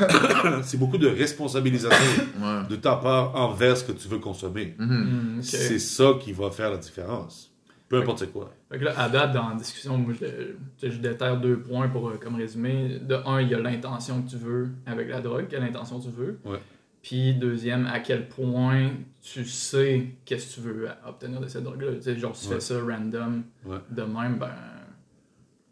c'est 0.63 0.77
beaucoup 0.77 0.97
de 0.97 1.07
responsabilisation 1.07 2.23
ouais. 2.41 2.67
de 2.69 2.75
ta 2.75 2.95
part 2.95 3.35
envers 3.35 3.77
ce 3.77 3.83
que 3.83 3.91
tu 3.91 4.07
veux 4.07 4.19
consommer. 4.19 4.75
Hmm, 4.77 5.37
ok. 5.39 5.43
C'est 5.43 5.79
ça 5.79 6.13
qui 6.19 6.31
va 6.31 6.51
faire 6.51 6.71
la 6.71 6.77
différence. 6.77 7.49
Peu 7.89 7.99
importe 7.99 8.19
c'est 8.19 8.31
quoi. 8.31 8.51
Fait 8.71 8.79
que 8.79 8.85
là, 8.85 8.93
à 8.97 9.07
date, 9.07 9.33
dans 9.33 9.49
la 9.49 9.55
discussion, 9.55 9.97
moi, 9.97 10.13
je, 10.19 10.89
je 10.89 10.97
déterre 10.97 11.39
deux 11.39 11.59
points 11.59 11.89
pour 11.89 12.09
euh, 12.09 12.19
comme 12.19 12.35
résumé. 12.35 12.97
De 12.99 13.15
un, 13.25 13.39
il 13.39 13.49
y 13.49 13.53
a 13.53 13.59
l'intention 13.59 14.23
que 14.23 14.31
tu 14.31 14.37
veux 14.37 14.69
avec 14.87 15.09
la 15.09 15.21
drogue, 15.21 15.45
quelle 15.47 15.63
intention 15.63 15.99
tu 15.99 16.09
veux. 16.09 16.39
Ouais. 16.43 16.57
Puis 17.03 17.33
deuxième, 17.35 17.85
à 17.85 17.99
quel 17.99 18.27
point 18.29 18.91
tu 19.21 19.45
sais 19.45 20.07
qu'est-ce 20.25 20.55
que 20.55 20.61
tu 20.61 20.67
veux 20.67 20.87
obtenir 21.05 21.39
de 21.41 21.47
cette 21.47 21.63
drogue-là. 21.63 21.93
Tu 21.97 22.01
sais, 22.01 22.17
genre, 22.17 22.35
si 22.35 22.47
tu 22.47 22.53
Ouais. 22.53 22.59
fais 22.59 22.61
ça 22.61 22.81
random 22.81 23.43
Ouais. 23.65 23.77
de 23.91 24.01
même, 24.03 24.37
ben, 24.39 24.49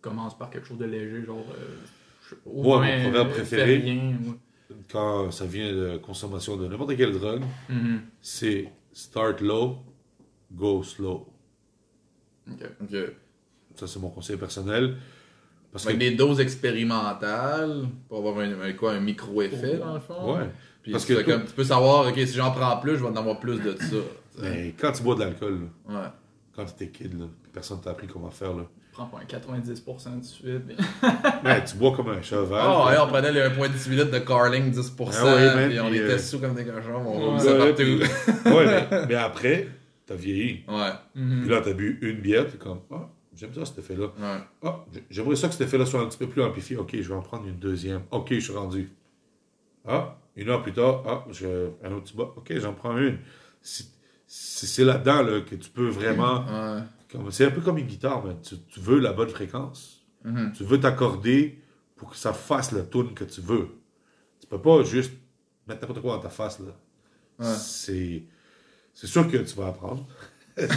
commence 0.02 0.38
par 0.38 0.50
quelque 0.50 0.68
chose 0.68 0.78
de 0.78 0.86
léger, 0.86 1.24
genre. 1.26 1.46
euh, 1.52 1.78
je 2.24 2.30
sais 2.30 2.36
pas, 2.36 2.50
au 2.50 2.62
Moi, 2.64 2.78
mon 2.80 2.84
moins, 2.86 3.02
proverbe 3.04 3.28
euh, 3.30 3.32
préféré. 3.34 3.78
rien, 3.78 4.18
ouais. 4.26 4.76
Quand 4.92 5.32
ça 5.32 5.46
vient 5.46 5.72
de 5.72 5.98
consommation 5.98 6.58
de 6.58 6.68
n'importe 6.68 6.96
quelle 6.98 7.14
drogue, 7.14 7.44
Mhm. 7.70 8.02
c'est 8.22 8.70
start 8.94 9.40
low, 9.42 9.78
go 10.52 10.84
slow. 10.84 11.28
Ok. 12.50 12.64
Ok. 12.82 12.96
Ça, 13.76 13.88
c'est 13.88 14.00
mon 14.00 14.10
conseil 14.10 14.36
personnel. 14.38 14.98
Parce 15.72 15.86
que. 15.86 15.90
Avec 15.90 16.00
des 16.00 16.12
doses 16.16 16.42
expérimentales 16.42 17.86
pour 18.10 18.18
avoir 18.18 18.40
un, 18.40 18.60
un- 18.62 18.74
quoi, 18.74 18.92
un 18.94 19.00
micro-effet 19.00 19.78
dans 19.78 19.94
le 19.94 20.00
fond. 20.02 20.36
Ouais. 20.38 20.50
Puis 20.84 20.92
Parce 20.92 21.06
tu, 21.06 21.16
que 21.16 21.22
comme, 21.22 21.46
tu 21.46 21.54
peux 21.54 21.64
savoir, 21.64 22.08
ok, 22.08 22.16
si 22.16 22.34
j'en 22.34 22.52
prends 22.52 22.78
plus, 22.78 22.98
je 22.98 23.04
vais 23.04 23.10
en 23.10 23.16
avoir 23.16 23.40
plus 23.40 23.60
de 23.60 23.76
ça. 23.80 23.96
Mais 24.42 24.74
quand 24.80 24.92
tu 24.92 25.04
bois 25.04 25.16
de 25.16 25.20
l'alcool, 25.22 25.60
là, 25.88 25.96
Ouais. 26.02 26.08
quand 26.56 26.66
tu 26.66 26.72
étais 26.84 26.88
kid, 26.90 27.20
là, 27.20 27.26
personne 27.54 27.80
t'a 27.82 27.92
appris 27.92 28.08
comment 28.08 28.32
faire, 28.32 28.54
là. 28.54 28.64
Prends 28.94 29.06
pas 29.06 29.20
un 29.20 29.26
90% 29.26 30.20
de 30.20 30.24
suite. 30.26 30.64
Ben, 31.44 31.64
tu 31.66 31.78
bois 31.78 31.96
comme 31.96 32.10
un 32.10 32.22
cheval. 32.22 32.66
Oh, 32.68 32.88
ouais, 32.90 32.98
on 33.02 33.08
prenait 33.08 33.32
les 33.32 33.40
1,18 33.42 33.90
litres 33.92 34.12
de 34.12 34.20
Carling 34.20 34.70
10%, 34.72 35.12
Ah 35.14 35.24
ouais, 35.36 35.56
man, 35.56 35.70
puis 35.70 35.80
on 35.80 35.88
puis, 35.90 35.98
était 36.00 36.08
euh, 36.14 36.18
sous 36.18 36.40
comme 36.40 36.56
des 36.56 36.66
cochons, 36.66 37.02
on 37.06 37.12
roulait 37.38 37.58
partout. 37.58 37.74
puis- 37.76 38.52
ouais, 38.52 38.88
mais, 38.92 39.06
mais 39.08 39.16
après, 39.16 39.68
t'as 40.06 40.16
vieilli. 40.16 40.64
Ouais, 40.68 40.90
Mhm. 41.16 41.42
Puis 41.42 41.50
là, 41.50 41.62
t'as 41.64 41.74
bu 41.74 42.00
une 42.02 42.20
bière, 42.20 42.48
t'es 42.52 42.58
comme, 42.58 42.80
ah, 42.92 43.08
j'aime 43.34 43.54
ça 43.54 43.64
cet 43.66 43.78
effet-là. 43.80 44.08
ouais. 44.08 44.42
Ah, 44.64 44.84
j'aimerais 45.10 45.36
ça 45.38 45.48
que 45.48 45.54
cet 45.54 45.68
effet-là 45.68 45.86
soit 45.86 46.02
un 46.02 46.08
petit 46.08 46.18
peu 46.18 46.28
plus 46.28 46.42
amplifié. 46.44 46.76
Ok, 46.76 46.90
je 47.00 47.08
vais 47.08 47.16
en 47.16 47.22
prendre 47.22 47.48
une 47.48 47.60
deuxième. 47.60 48.02
Ok, 48.12 48.28
je 48.32 48.40
suis 48.40 48.54
rendu. 48.54 48.92
Ah, 49.88 50.18
une 50.36 50.50
heure 50.50 50.62
plus 50.64 50.74
tard, 50.74 51.04
ah, 51.06 51.26
un 51.84 51.92
autre 51.92 52.04
petit 52.04 52.16
bas. 52.16 52.34
Ok, 52.36 52.54
j'en 52.58 52.74
prends 52.74 52.98
une. 52.98 53.20
C'est 54.28 54.84
là-dedans 54.84 55.24
là, 55.24 55.42
que 55.42 55.56
tu 55.56 55.70
peux 55.70 55.90
vraiment. 55.90 56.46
Ouais. 56.46 56.82
C'est 57.32 57.46
un 57.46 57.52
peu 57.52 57.62
comme 57.62 57.78
une 57.78 57.88
guitare, 57.88 58.24
man. 58.24 58.38
Tu, 58.42 58.56
tu 58.60 58.80
veux 58.80 59.00
la 59.00 59.12
bonne 59.12 59.30
fréquence. 59.30 60.06
Mhm. 60.24 60.54
Tu 60.56 60.64
veux 60.64 60.80
t'accorder 60.80 61.62
pour 61.98 62.12
que 62.12 62.16
ça 62.16 62.32
fasse 62.32 62.72
la 62.72 62.84
tune 62.84 63.14
que 63.14 63.26
tu 63.26 63.42
veux. 63.42 63.68
Tu 64.40 64.48
peux 64.48 64.62
pas 64.62 64.84
juste 64.84 65.12
mettre 65.68 65.82
n'importe 65.82 66.02
quoi 66.02 66.16
dans 66.16 66.22
ta 66.22 66.30
face. 66.30 66.60
là. 66.60 66.78
Ouais. 67.40 67.56
C'est. 67.58 68.24
C'est 68.94 69.08
sûr 69.08 69.30
que 69.30 69.38
tu 69.38 69.56
vas 69.56 69.68
apprendre. 69.68 70.08
Ouais, 70.58 70.68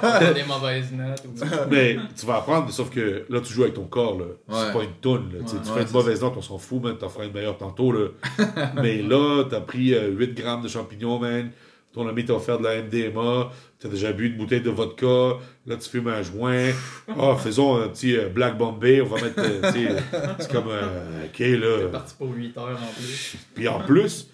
t'as 0.00 0.32
des 0.34 0.44
mauvaises 0.44 0.92
notes. 0.92 1.24
Ou... 1.26 1.44
Mais 1.70 1.96
tu 2.18 2.26
vas 2.26 2.36
apprendre, 2.36 2.70
sauf 2.70 2.90
que 2.90 3.24
là, 3.28 3.40
tu 3.40 3.52
joues 3.52 3.62
avec 3.62 3.74
ton 3.74 3.84
corps. 3.84 4.18
Là. 4.18 4.24
Ouais. 4.48 4.66
C'est 4.66 4.72
pas 4.78 4.84
une 4.84 4.92
toune. 5.00 5.32
Là. 5.32 5.38
Tu 5.48 5.56
Ouais, 5.56 5.62
fais 5.78 5.82
une 5.82 5.92
mauvaise 5.92 6.20
note, 6.22 6.34
on 6.36 6.42
s'en 6.42 6.58
fout, 6.58 6.82
man. 6.82 6.96
T'en 6.98 7.08
feras 7.08 7.24
une 7.26 7.32
meilleure 7.32 7.56
tantôt. 7.56 7.92
Là. 7.92 8.08
Mais 8.82 9.00
là, 9.02 9.44
t'as 9.48 9.60
pris 9.60 9.94
euh, 9.94 10.08
8 10.10 10.34
grammes 10.34 10.62
de 10.62 10.68
champignons, 10.68 11.18
man. 11.18 11.50
Ton 11.94 12.08
ami 12.08 12.24
t'a 12.24 12.32
offert 12.34 12.58
de 12.58 12.64
la 12.64 12.82
MDMA. 12.82 13.50
T'as 13.78 13.88
déjà 13.88 14.12
bu 14.12 14.28
une 14.28 14.36
bouteille 14.38 14.62
de 14.62 14.70
vodka. 14.70 15.36
Là, 15.66 15.76
tu 15.76 15.88
fumes 15.90 16.08
un 16.08 16.22
joint. 16.22 16.70
Ah, 17.18 17.36
faisons 17.36 17.76
un 17.82 17.88
petit 17.88 18.16
euh, 18.16 18.28
Black 18.28 18.56
Bombay. 18.56 19.00
On 19.02 19.06
va 19.06 19.20
mettre. 19.20 19.40
euh, 19.40 19.72
tu 19.72 19.86
sais, 19.86 19.96
c'est 20.38 20.52
comme. 20.52 20.68
euh, 20.68 21.24
ok, 21.26 21.32
T'es 21.36 21.56
là. 21.56 21.88
parti 21.90 22.14
pour 22.16 22.32
8 22.34 22.56
heures 22.56 22.78
en 22.82 22.92
plus. 22.98 23.36
Puis 23.54 23.68
en 23.68 23.80
plus, 23.80 24.28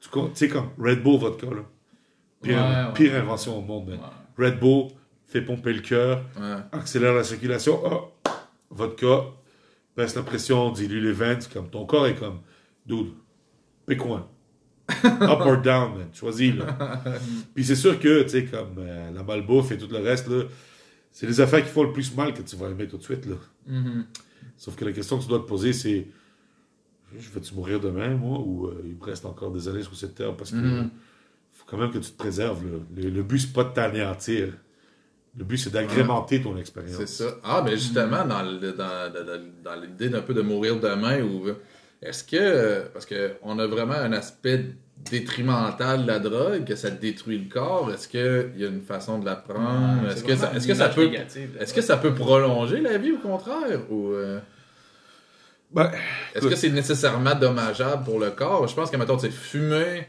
tu 0.00 0.18
sais, 0.34 0.48
comme 0.48 0.70
Red 0.78 1.02
Bull 1.02 1.18
vodka, 1.20 1.46
là. 1.46 1.62
Pire, 2.42 2.56
Ouais, 2.56 2.62
ouais. 2.62 2.92
pire 2.94 3.14
invention 3.14 3.58
au 3.58 3.62
monde, 3.62 3.88
man. 3.90 3.98
Red 4.38 4.58
Bull 4.60 4.88
fait 5.26 5.42
pomper 5.42 5.72
le 5.72 5.80
cœur 5.80 6.24
Ouais. 6.38 6.56
accélère 6.72 7.14
la 7.14 7.24
circulation. 7.24 7.80
Ah, 8.24 8.30
vodka, 8.70 9.24
baisse 9.96 10.14
la 10.14 10.22
pression, 10.22 10.70
dilue 10.72 11.00
les 11.00 11.12
veines. 11.12 11.40
Comme 11.52 11.68
ton 11.70 11.86
corps 11.86 12.06
est 12.06 12.14
comme, 12.16 12.40
dude, 12.86 13.12
pick 13.86 14.04
one. 14.04 14.24
Up 15.04 15.40
or 15.40 15.58
down, 15.62 15.96
man. 15.96 16.08
Choisis, 16.12 16.54
là. 16.54 17.00
Puis 17.54 17.64
c'est 17.64 17.74
sûr 17.76 17.98
que, 17.98 18.22
tu 18.24 18.28
sais, 18.28 18.44
comme 18.44 18.76
euh, 18.78 19.10
la 19.12 19.22
malbouffe 19.22 19.72
et 19.72 19.78
tout 19.78 19.88
le 19.90 19.98
reste, 19.98 20.28
là, 20.28 20.42
c'est 21.10 21.26
les 21.26 21.40
affaires 21.40 21.62
qui 21.64 21.70
font 21.70 21.84
le 21.84 21.92
plus 21.92 22.14
mal 22.14 22.34
que 22.34 22.42
tu 22.42 22.54
vas 22.56 22.68
aimer 22.68 22.86
tout 22.86 22.98
de 22.98 23.02
suite, 23.02 23.24
là. 23.26 23.36
Mhm. 23.66 24.04
Sauf 24.56 24.76
que 24.76 24.84
la 24.84 24.92
question 24.92 25.16
que 25.18 25.22
tu 25.22 25.28
dois 25.28 25.38
te 25.38 25.46
poser, 25.46 25.72
c'est 25.72 26.06
je 27.16 27.30
vais-tu 27.30 27.54
mourir 27.54 27.80
demain, 27.80 28.10
moi, 28.14 28.40
ou 28.40 28.66
euh, 28.66 28.82
il 28.84 28.96
me 28.96 29.04
reste 29.04 29.24
encore 29.24 29.52
des 29.52 29.68
années 29.68 29.82
sur 29.82 29.94
cette 29.96 30.16
terre 30.16 30.36
parce 30.36 30.50
que 30.50 30.56
Mhm. 30.56 30.90
Faut 31.66 31.76
quand 31.76 31.78
même 31.82 31.90
que 31.92 31.98
tu 31.98 32.10
te 32.10 32.16
préserves. 32.18 32.62
là. 32.64 32.78
Le, 32.96 33.10
le 33.10 33.22
but, 33.22 33.38
c'est 33.40 33.52
pas 33.52 33.64
de 33.64 33.70
t'anéantir. 33.72 34.48
Le 35.36 35.44
but, 35.44 35.58
c'est 35.58 35.70
d'agrémenter 35.72 36.40
ton 36.42 36.56
expérience. 36.56 36.96
C'est 36.96 37.08
ça. 37.08 37.24
Ah, 37.42 37.62
mais 37.64 37.72
justement, 37.72 38.24
dans, 38.24 38.42
le- 38.42 38.72
dans, 38.72 39.12
dans- 39.12 39.42
dans 39.64 39.80
l'idée 39.80 40.08
d'un 40.08 40.20
peu 40.22 40.32
de 40.34 40.42
mourir 40.42 40.78
demain, 40.78 41.20
ou 41.22 41.48
est-ce 42.02 42.22
que, 42.22 42.84
parce 42.92 43.06
qu'on 43.06 43.58
a 43.58 43.66
vraiment 43.66 43.94
un 43.94 44.12
aspect 44.12 44.66
détrimental 45.10 46.02
de 46.02 46.06
la 46.06 46.18
drogue, 46.20 46.64
que 46.64 46.76
ça 46.76 46.88
détruit 46.90 47.38
le 47.38 47.48
corps, 47.52 47.90
est-ce 47.92 48.06
qu'il 48.06 48.52
y 48.60 48.64
a 48.64 48.68
une 48.68 48.82
façon 48.82 49.18
de 49.18 49.24
la 49.24 49.34
prendre? 49.36 50.06
Est-ce 50.08 50.18
c'est 50.20 50.26
que, 50.26 50.36
ça, 50.36 50.52
est-ce 50.54 50.68
que 50.68 50.94
peut... 50.94 51.10
Est-ce 51.60 51.74
que 51.74 51.80
ça 51.82 51.96
peut 51.96 52.14
prolonger 52.14 52.80
la 52.80 52.96
vie 52.98 53.10
au 53.12 53.18
contraire? 53.18 53.80
Ou 53.90 54.12
euh, 54.12 54.38
Ben, 55.72 55.90
est-ce 56.34 56.46
que 56.46 56.54
c'est 56.54 56.70
nécessairement 56.70 57.34
dommageable 57.34 58.04
pour 58.04 58.20
le 58.20 58.30
corps? 58.30 58.68
Je 58.68 58.74
pense 58.76 58.90
que, 58.90 58.96
mettons, 58.96 59.16
tu 59.16 59.26
sais, 59.26 59.32
fumer, 59.32 60.06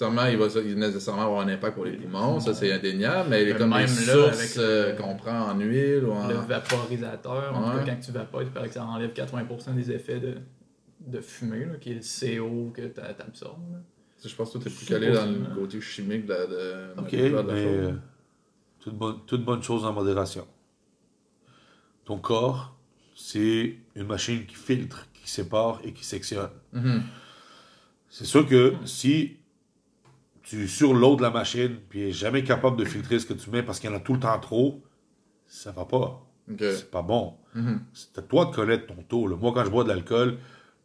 sûrement, 0.00 0.24
il 0.24 0.38
va 0.38 0.46
nécessairement 0.46 1.24
avoir 1.24 1.40
un 1.42 1.48
impact 1.48 1.74
pour 1.74 1.84
les 1.84 1.92
poumons, 1.92 2.40
ça 2.40 2.54
c'est 2.54 2.72
indéniable, 2.72 3.28
mais 3.28 3.44
il 3.44 3.54
comme 3.54 3.68
même 3.68 3.84
des 3.84 4.06
là, 4.06 4.12
sources 4.14 4.38
avec 4.38 4.56
euh, 4.56 4.96
qu'on 4.96 5.14
prend 5.14 5.50
en 5.50 5.58
huile 5.60 6.04
ou 6.06 6.12
en... 6.12 6.26
Le 6.26 6.36
vaporisateur, 6.36 7.54
en 7.54 7.70
tout 7.72 7.84
cas, 7.84 7.84
quand 7.92 8.00
tu 8.00 8.10
vapores, 8.12 8.42
il 8.42 8.50
paraît 8.50 8.68
que 8.68 8.74
ça 8.74 8.84
enlève 8.86 9.12
80% 9.12 9.74
des 9.74 9.90
effets 9.92 10.18
de, 10.18 10.36
de 11.00 11.20
fumée, 11.20 11.66
là, 11.66 11.74
qui 11.78 11.90
est 11.92 11.96
le 11.96 12.00
CO 12.40 12.70
que 12.70 12.80
tu 12.80 12.98
absorbes. 13.00 13.60
Je 14.24 14.34
pense 14.34 14.48
que 14.48 14.52
toi, 14.58 14.62
t'es 14.64 14.70
plus 14.70 14.86
calé 14.86 15.12
dans 15.12 15.26
le 15.26 15.54
côté 15.54 15.80
chimique 15.82 16.24
de 16.24 16.32
la, 16.32 16.46
de, 16.46 17.00
ok, 17.00 17.10
de 17.10 17.34
la 17.36 17.42
mais 17.42 17.62
chose. 17.62 17.88
euh, 17.88 17.92
toute, 18.80 18.94
bonne, 18.94 19.16
toute 19.26 19.44
bonne 19.44 19.62
chose 19.62 19.84
en 19.84 19.92
modération. 19.92 20.46
Ton 22.06 22.16
corps, 22.16 22.74
c'est 23.14 23.76
une 23.94 24.06
machine 24.06 24.46
qui 24.46 24.54
filtre, 24.54 25.06
qui 25.12 25.30
sépare 25.30 25.80
et 25.84 25.92
qui 25.92 26.06
sectionne. 26.06 26.48
Mhm. 26.72 27.02
C'est 28.08 28.24
sûr 28.24 28.46
que 28.46 28.74
si 28.86 29.36
tu 30.50 30.66
surloads 30.66 31.20
la 31.20 31.30
machine 31.30 31.76
puis 31.88 32.08
est 32.08 32.12
jamais 32.12 32.42
capable 32.42 32.76
de 32.76 32.84
filtrer 32.84 33.20
ce 33.20 33.26
que 33.26 33.34
tu 33.34 33.50
mets 33.50 33.62
parce 33.62 33.78
qu'il 33.78 33.88
y 33.88 33.92
en 33.92 33.96
a 33.96 34.00
tout 34.00 34.14
le 34.14 34.18
temps 34.18 34.38
trop, 34.40 34.82
ça 35.46 35.70
va 35.70 35.84
pas. 35.84 36.26
C'est 36.58 36.90
pas 36.90 37.02
bon. 37.02 37.34
Mhm. 37.54 37.82
C'est 37.92 38.18
à 38.18 38.22
toi 38.22 38.46
de 38.46 38.50
connaître 38.52 38.86
ton 38.88 39.00
taux. 39.02 39.28
là. 39.28 39.36
Moi, 39.36 39.52
quand 39.54 39.64
je 39.64 39.70
bois 39.70 39.84
de 39.84 39.88
l'alcool, 39.88 40.38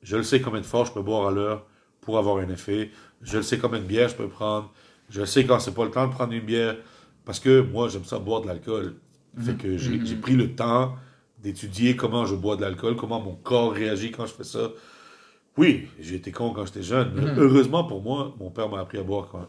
je 0.04 0.17
le 0.17 0.21
sais 0.21 0.39
combien 0.39 0.62
de 0.62 0.65
fois 0.67 0.86
je 0.86 0.91
peux 0.91 1.01
boire 1.01 1.28
à 1.30 1.32
l'heure 1.32 1.65
pour 2.01 2.19
avoir 2.19 2.38
un 2.38 2.49
effet. 2.49 2.91
Je 3.23 3.38
le 3.38 3.43
sais 3.43 3.58
combien 3.58 3.80
de 3.80 3.86
bières 3.86 4.10
je 4.10 4.15
peux 4.15 4.28
prendre. 4.30 4.71
Je 5.10 5.21
le 5.21 5.25
sais 5.25 5.43
quand 5.45 5.60
c'est 5.60 5.73
pas 5.73 5.86
le 5.86 5.89
temps 5.89 6.06
de 6.08 6.13
prendre 6.13 6.34
une 6.34 6.45
bière. 6.45 6.78
Parce 7.25 7.39
que 7.39 7.62
moi, 7.62 7.89
j'aime 7.89 8.06
ça 8.06 8.19
boire 8.19 8.41
de 8.41 8.47
l'alcool. 8.47 8.97
Fait 9.39 9.56
que 9.56 9.78
j'ai 9.78 10.06
j'ai 10.06 10.15
pris 10.15 10.36
le 10.36 10.54
temps 10.56 10.95
d'étudier 11.39 11.95
comment 11.95 12.25
je 12.25 12.36
bois 12.36 12.56
de 12.56 12.62
l'alcool, 12.62 12.95
comment 12.95 13.19
mon 13.19 13.34
corps 13.36 13.73
réagit 13.73 14.12
quand 14.12 14.28
je 14.28 14.34
fais 14.34 14.43
ça. 14.43 14.69
Oui, 15.58 15.88
j'ai 15.99 16.15
été 16.15 16.32
con 16.32 16.51
quand 16.51 16.65
j'étais 16.67 16.84
jeune. 16.84 17.34
Heureusement 17.38 17.84
pour 17.84 18.04
moi, 18.04 18.36
mon 18.39 18.51
père 18.51 18.69
m'a 18.69 18.80
appris 18.80 18.97
à 18.99 19.04
boire 19.04 19.28
quand, 19.32 19.47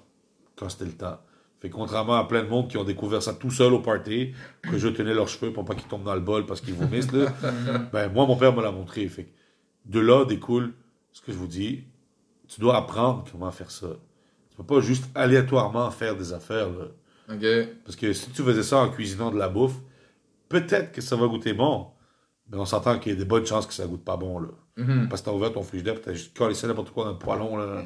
quand 0.57 0.69
c'était 0.69 0.87
le 0.87 0.93
temps. 0.93 1.21
Fait 1.61 1.71
que 1.71 1.75
contrairement 1.75 2.17
à 2.17 2.25
plein 2.25 2.43
de 2.43 2.49
monde 2.49 2.69
qui 2.69 2.77
ont 2.77 2.85
découvert 2.85 3.23
ça 3.23 3.33
tout 3.33 3.51
seul 3.51 3.73
au 3.73 3.79
party, 3.79 4.33
que 4.63 4.77
je 4.77 4.89
tenais 4.89 5.15
leurs 5.15 5.29
cheveux 5.29 5.53
pour 5.53 5.65
pas 5.65 5.75
qu'ils 5.75 5.89
tombent 5.89 6.05
dans 6.05 6.15
le 6.15 6.21
bol 6.21 6.45
parce 6.45 6.61
qu'ils 6.61 6.75
vomissent, 6.75 7.13
là, 7.13 7.33
ben 7.93 8.13
moi, 8.13 8.27
mon 8.27 8.37
père 8.37 8.55
me 8.55 8.63
l'a 8.63 8.71
montré. 8.71 9.09
Fait 9.09 9.25
que 9.25 9.31
de 9.87 10.01
là 10.01 10.25
découle 10.25 10.75
ce 11.13 11.21
que 11.23 11.33
je 11.33 11.39
vous 11.39 11.47
dis. 11.47 11.85
Tu 12.49 12.61
dois 12.61 12.77
apprendre 12.77 13.25
comment 13.33 13.51
faire 13.51 13.71
ça. 13.71 13.89
Tu 14.51 14.57
peux 14.57 14.65
pas 14.65 14.81
juste 14.81 15.07
aléatoirement 15.15 15.91
faire 15.91 16.17
des 16.17 16.33
affaires. 16.33 16.69
Là. 16.69 16.85
Ok. 17.35 17.69
Parce 17.85 17.97
que 17.97 18.13
si 18.13 18.31
tu 18.31 18.43
faisais 18.43 18.63
ça 18.63 18.79
en 18.79 18.91
cuisinant 18.91 19.31
de 19.31 19.39
la 19.39 19.49
bouffe, 19.49 19.77
peut-être 20.49 20.93
que 20.93 21.01
ça 21.01 21.17
va 21.17 21.27
goûter 21.27 21.55
bon. 21.55 21.89
Mais 22.49 22.59
on 22.59 22.67
s'entend 22.67 22.99
qu'il 22.99 23.13
y 23.13 23.15
a 23.15 23.19
des 23.19 23.25
bonnes 23.25 23.47
chances 23.47 23.67
que 23.67 23.75
ça 23.75 23.87
goûte 23.87 24.05
pas 24.05 24.17
bon, 24.17 24.39
là. 24.39 24.49
Mhm. 24.77 25.09
Parce 25.09 25.23
que 25.23 25.27
t'as 25.27 25.33
ouvert 25.33 25.53
ton 25.53 25.63
frigidaire 25.63 25.95
et 25.95 26.01
t'as 26.01 26.13
juste 26.13 26.37
collé 26.37 26.55
n'importe 26.65 26.91
quoi 26.91 27.05
dans 27.05 27.13
le 27.13 27.19
poêlon, 27.19 27.57
là. 27.57 27.83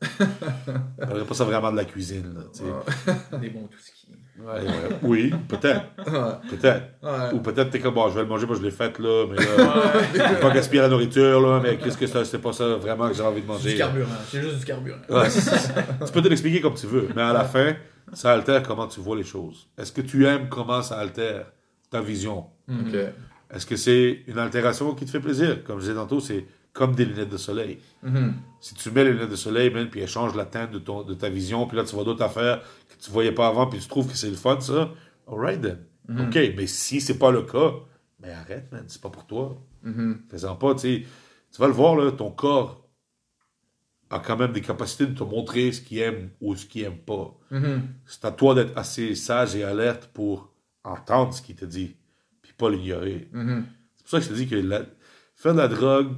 T'aurais 1.08 1.24
pas 1.24 1.34
ça 1.34 1.44
vraiment 1.44 1.72
de 1.72 1.76
la 1.76 1.84
cuisine, 1.84 2.34
là, 2.34 2.42
tu 2.52 2.60
sais. 2.62 3.38
Des 3.38 3.50
bons 3.50 3.66
tout 3.66 3.78
ski. 3.78 4.06
Ouais, 4.40 4.60
ouais. 4.60 4.96
Oui, 5.02 5.34
peut-être. 5.48 5.82
Ouais. 6.06 6.48
Peut-être. 6.50 6.84
Ouais. 7.02 7.34
Ou 7.34 7.40
peut-être 7.40 7.70
t'es 7.70 7.80
comme, 7.80 7.94
bon, 7.94 8.08
je 8.08 8.14
vais 8.14 8.22
le 8.22 8.28
manger, 8.28 8.46
moi 8.46 8.54
je 8.56 8.62
l'ai 8.62 8.70
fait, 8.70 8.96
là, 9.00 9.26
mais 9.28 9.36
là, 9.44 10.34
pas 10.40 10.50
gaspiller 10.50 10.82
la 10.82 10.88
nourriture, 10.88 11.40
là, 11.40 11.60
mais 11.60 11.76
qu'est-ce 11.76 11.98
que 11.98 12.06
c'est, 12.06 12.24
c'est 12.24 12.38
pas 12.38 12.52
ça 12.52 12.76
vraiment 12.76 13.08
que 13.08 13.14
j'ai 13.14 13.22
envie 13.22 13.40
de 13.40 13.46
C'est 13.46 13.52
manger. 13.52 13.72
du 13.72 13.78
carburant. 13.78 14.12
C'est 14.30 14.40
juste 14.42 14.58
du 14.60 14.64
carburant. 14.64 14.98
Ouais, 15.10 15.28
c'est- 15.30 15.40
c'est- 15.40 15.74
tu 16.06 16.12
peux 16.12 16.22
te 16.22 16.28
l'expliquer 16.28 16.60
comme 16.60 16.74
tu 16.74 16.86
veux, 16.86 17.08
mais 17.16 17.22
à 17.22 17.32
la 17.32 17.42
fin, 17.44 17.74
ça 18.12 18.30
altère 18.32 18.62
comment 18.62 18.86
tu 18.86 19.00
vois 19.00 19.16
les 19.16 19.24
choses. 19.24 19.66
Est-ce 19.76 19.90
que 19.90 20.02
tu 20.02 20.24
aimes 20.24 20.48
comment 20.48 20.82
ça 20.82 20.98
altère 20.98 21.46
ta 21.90 22.00
vision? 22.00 22.46
Ok. 22.70 22.96
Est-ce 23.50 23.66
que 23.66 23.76
c'est 23.76 24.24
une 24.26 24.38
altération 24.38 24.94
qui 24.94 25.04
te 25.04 25.10
fait 25.10 25.20
plaisir? 25.20 25.64
Comme 25.64 25.78
je 25.78 25.84
disais 25.84 25.94
tantôt, 25.94 26.20
c'est 26.20 26.46
comme 26.72 26.94
des 26.94 27.04
lunettes 27.04 27.30
de 27.30 27.36
soleil. 27.36 27.78
Mhm. 28.02 28.34
Si 28.60 28.74
tu 28.74 28.90
mets 28.90 29.04
les 29.04 29.12
lunettes 29.12 29.30
de 29.30 29.36
soleil, 29.36 29.70
man, 29.70 29.88
puis 29.88 30.00
elles 30.00 30.08
changent 30.08 30.36
la 30.36 30.44
teinte 30.44 30.70
de, 30.70 30.78
ton, 30.78 31.02
de 31.02 31.14
ta 31.14 31.28
vision, 31.28 31.66
puis 31.66 31.76
là, 31.76 31.84
tu 31.84 31.94
vois 31.94 32.04
d'autres 32.04 32.22
affaires 32.22 32.62
que 32.88 33.02
tu 33.02 33.10
voyais 33.10 33.32
pas 33.32 33.48
avant, 33.48 33.66
puis 33.66 33.80
tu 33.80 33.88
trouves 33.88 34.08
que 34.08 34.16
c'est 34.16 34.30
le 34.30 34.36
fun, 34.36 34.60
ça, 34.60 34.90
alright 35.26 35.60
then. 35.60 35.78
OK, 36.10 36.38
mais 36.56 36.66
si 36.66 37.00
c'est 37.00 37.18
pas 37.18 37.30
le 37.30 37.42
cas, 37.42 37.72
ben 38.18 38.30
arrête, 38.30 38.70
man, 38.72 38.84
c'est 38.86 39.00
pas 39.00 39.10
pour 39.10 39.26
toi. 39.26 39.60
Mhm. 39.82 40.22
Fais-en 40.30 40.56
pas, 40.56 40.74
tu 40.74 40.80
sais. 40.80 41.04
Tu 41.52 41.60
vas 41.60 41.66
le 41.66 41.72
voir, 41.72 41.96
là, 41.96 42.12
ton 42.12 42.30
corps 42.30 42.88
a 44.10 44.20
quand 44.20 44.36
même 44.36 44.52
des 44.52 44.60
capacités 44.60 45.06
de 45.06 45.14
te 45.14 45.24
montrer 45.24 45.72
ce 45.72 45.80
qu'il 45.80 45.98
aime 45.98 46.30
ou 46.40 46.54
ce 46.56 46.64
qu'il 46.64 46.84
aime 46.84 46.98
pas. 46.98 47.36
C'est 48.06 48.24
à 48.24 48.30
toi 48.30 48.54
d'être 48.54 48.76
assez 48.76 49.14
sage 49.14 49.54
et 49.56 49.64
alerte 49.64 50.10
pour 50.12 50.52
entendre 50.84 51.34
ce 51.34 51.42
qu'il 51.42 51.56
te 51.56 51.64
dit, 51.64 51.96
pas 52.58 52.68
l'ignorer. 52.70 53.28
Mhm. 53.32 53.64
C'est 53.96 54.02
pour 54.02 54.10
ça 54.10 54.18
que 54.18 54.24
je 54.24 54.28
te 54.30 54.34
dis 54.34 54.48
que 54.48 54.56
la- 54.56 54.84
faire 55.36 55.54
de 55.54 55.58
la 55.58 55.68
drogue 55.68 56.16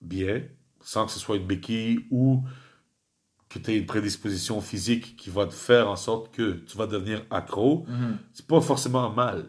bien, 0.00 0.42
sans 0.82 1.06
que 1.06 1.12
ce 1.12 1.18
soit 1.18 1.36
une 1.36 1.46
béquille 1.46 2.04
ou 2.10 2.42
que 3.48 3.58
tu 3.58 3.70
aies 3.70 3.78
une 3.78 3.86
prédisposition 3.86 4.60
physique 4.60 5.16
qui 5.16 5.30
va 5.30 5.46
te 5.46 5.54
faire 5.54 5.88
en 5.88 5.96
sorte 5.96 6.34
que 6.34 6.52
tu 6.52 6.76
vas 6.76 6.86
devenir 6.86 7.24
accro, 7.30 7.86
Mhm. 7.88 8.18
c'est 8.32 8.46
pas 8.46 8.60
forcément 8.60 9.10
mal. 9.10 9.46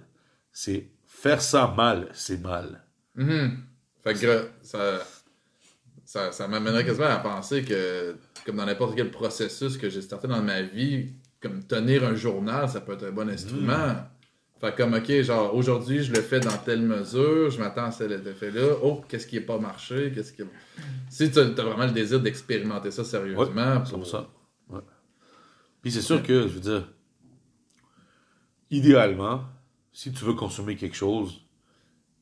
C'est 0.51 0.89
faire 1.05 1.41
ça 1.41 1.73
mal, 1.75 2.09
c'est 2.13 2.41
mal. 2.41 2.83
Mhm. 3.15 3.57
Fait 4.03 4.13
que 4.13 4.49
ça, 4.61 4.99
ça, 6.05 6.31
ça 6.31 6.47
m'amènerait 6.47 6.85
quasiment 6.85 7.07
à 7.07 7.17
penser 7.17 7.63
que, 7.63 8.15
comme 8.45 8.57
dans 8.57 8.65
n'importe 8.65 8.95
quel 8.95 9.09
processus 9.11 9.77
que 9.77 9.89
j'ai 9.89 10.01
starté 10.03 10.27
dans 10.27 10.41
ma 10.43 10.61
vie, 10.61 11.13
comme 11.41 11.63
tenir 11.63 12.03
un 12.05 12.15
journal, 12.15 12.69
ça 12.69 12.81
peut 12.81 12.93
être 12.93 13.05
un 13.07 13.11
bon 13.11 13.27
instrument. 13.29 13.95
Fait 14.61 14.73
comme, 14.75 14.93
OK, 14.93 15.11
genre, 15.21 15.53
aujourd'hui, 15.53 16.01
je 16.01 16.13
le 16.13 16.21
fais 16.21 16.39
dans 16.39 16.57
telle 16.57 16.81
mesure, 16.81 17.49
je 17.49 17.59
m'attends 17.59 17.85
à 17.85 17.91
cet 17.91 18.09
effet-là. 18.25 18.75
Oh, 18.81 19.01
qu'est-ce 19.07 19.27
qui 19.27 19.35
n'est 19.35 19.41
pas 19.41 19.59
marché? 19.59 20.11
Qu'est-ce 20.15 20.31
qui... 20.31 20.43
Si 21.09 21.29
tu 21.29 21.39
as, 21.39 21.43
vraiment 21.43 21.85
le 21.85 21.91
désir 21.91 22.21
d'expérimenter 22.21 22.89
ça 22.91 23.03
sérieusement. 23.03 23.83
C'est 23.85 23.91
pour- 23.91 24.07
ça. 24.07 24.29
Ouais. 24.69 24.79
Puis 25.81 25.91
c'est 25.91 26.01
sûr 26.01 26.23
que, 26.23 26.43
je 26.47 26.53
veux 26.53 26.59
dire, 26.61 26.87
idéalement, 28.71 29.43
si 29.91 30.11
tu 30.11 30.23
veux 30.23 30.33
consommer 30.33 30.75
quelque 30.75 30.95
chose, 30.95 31.41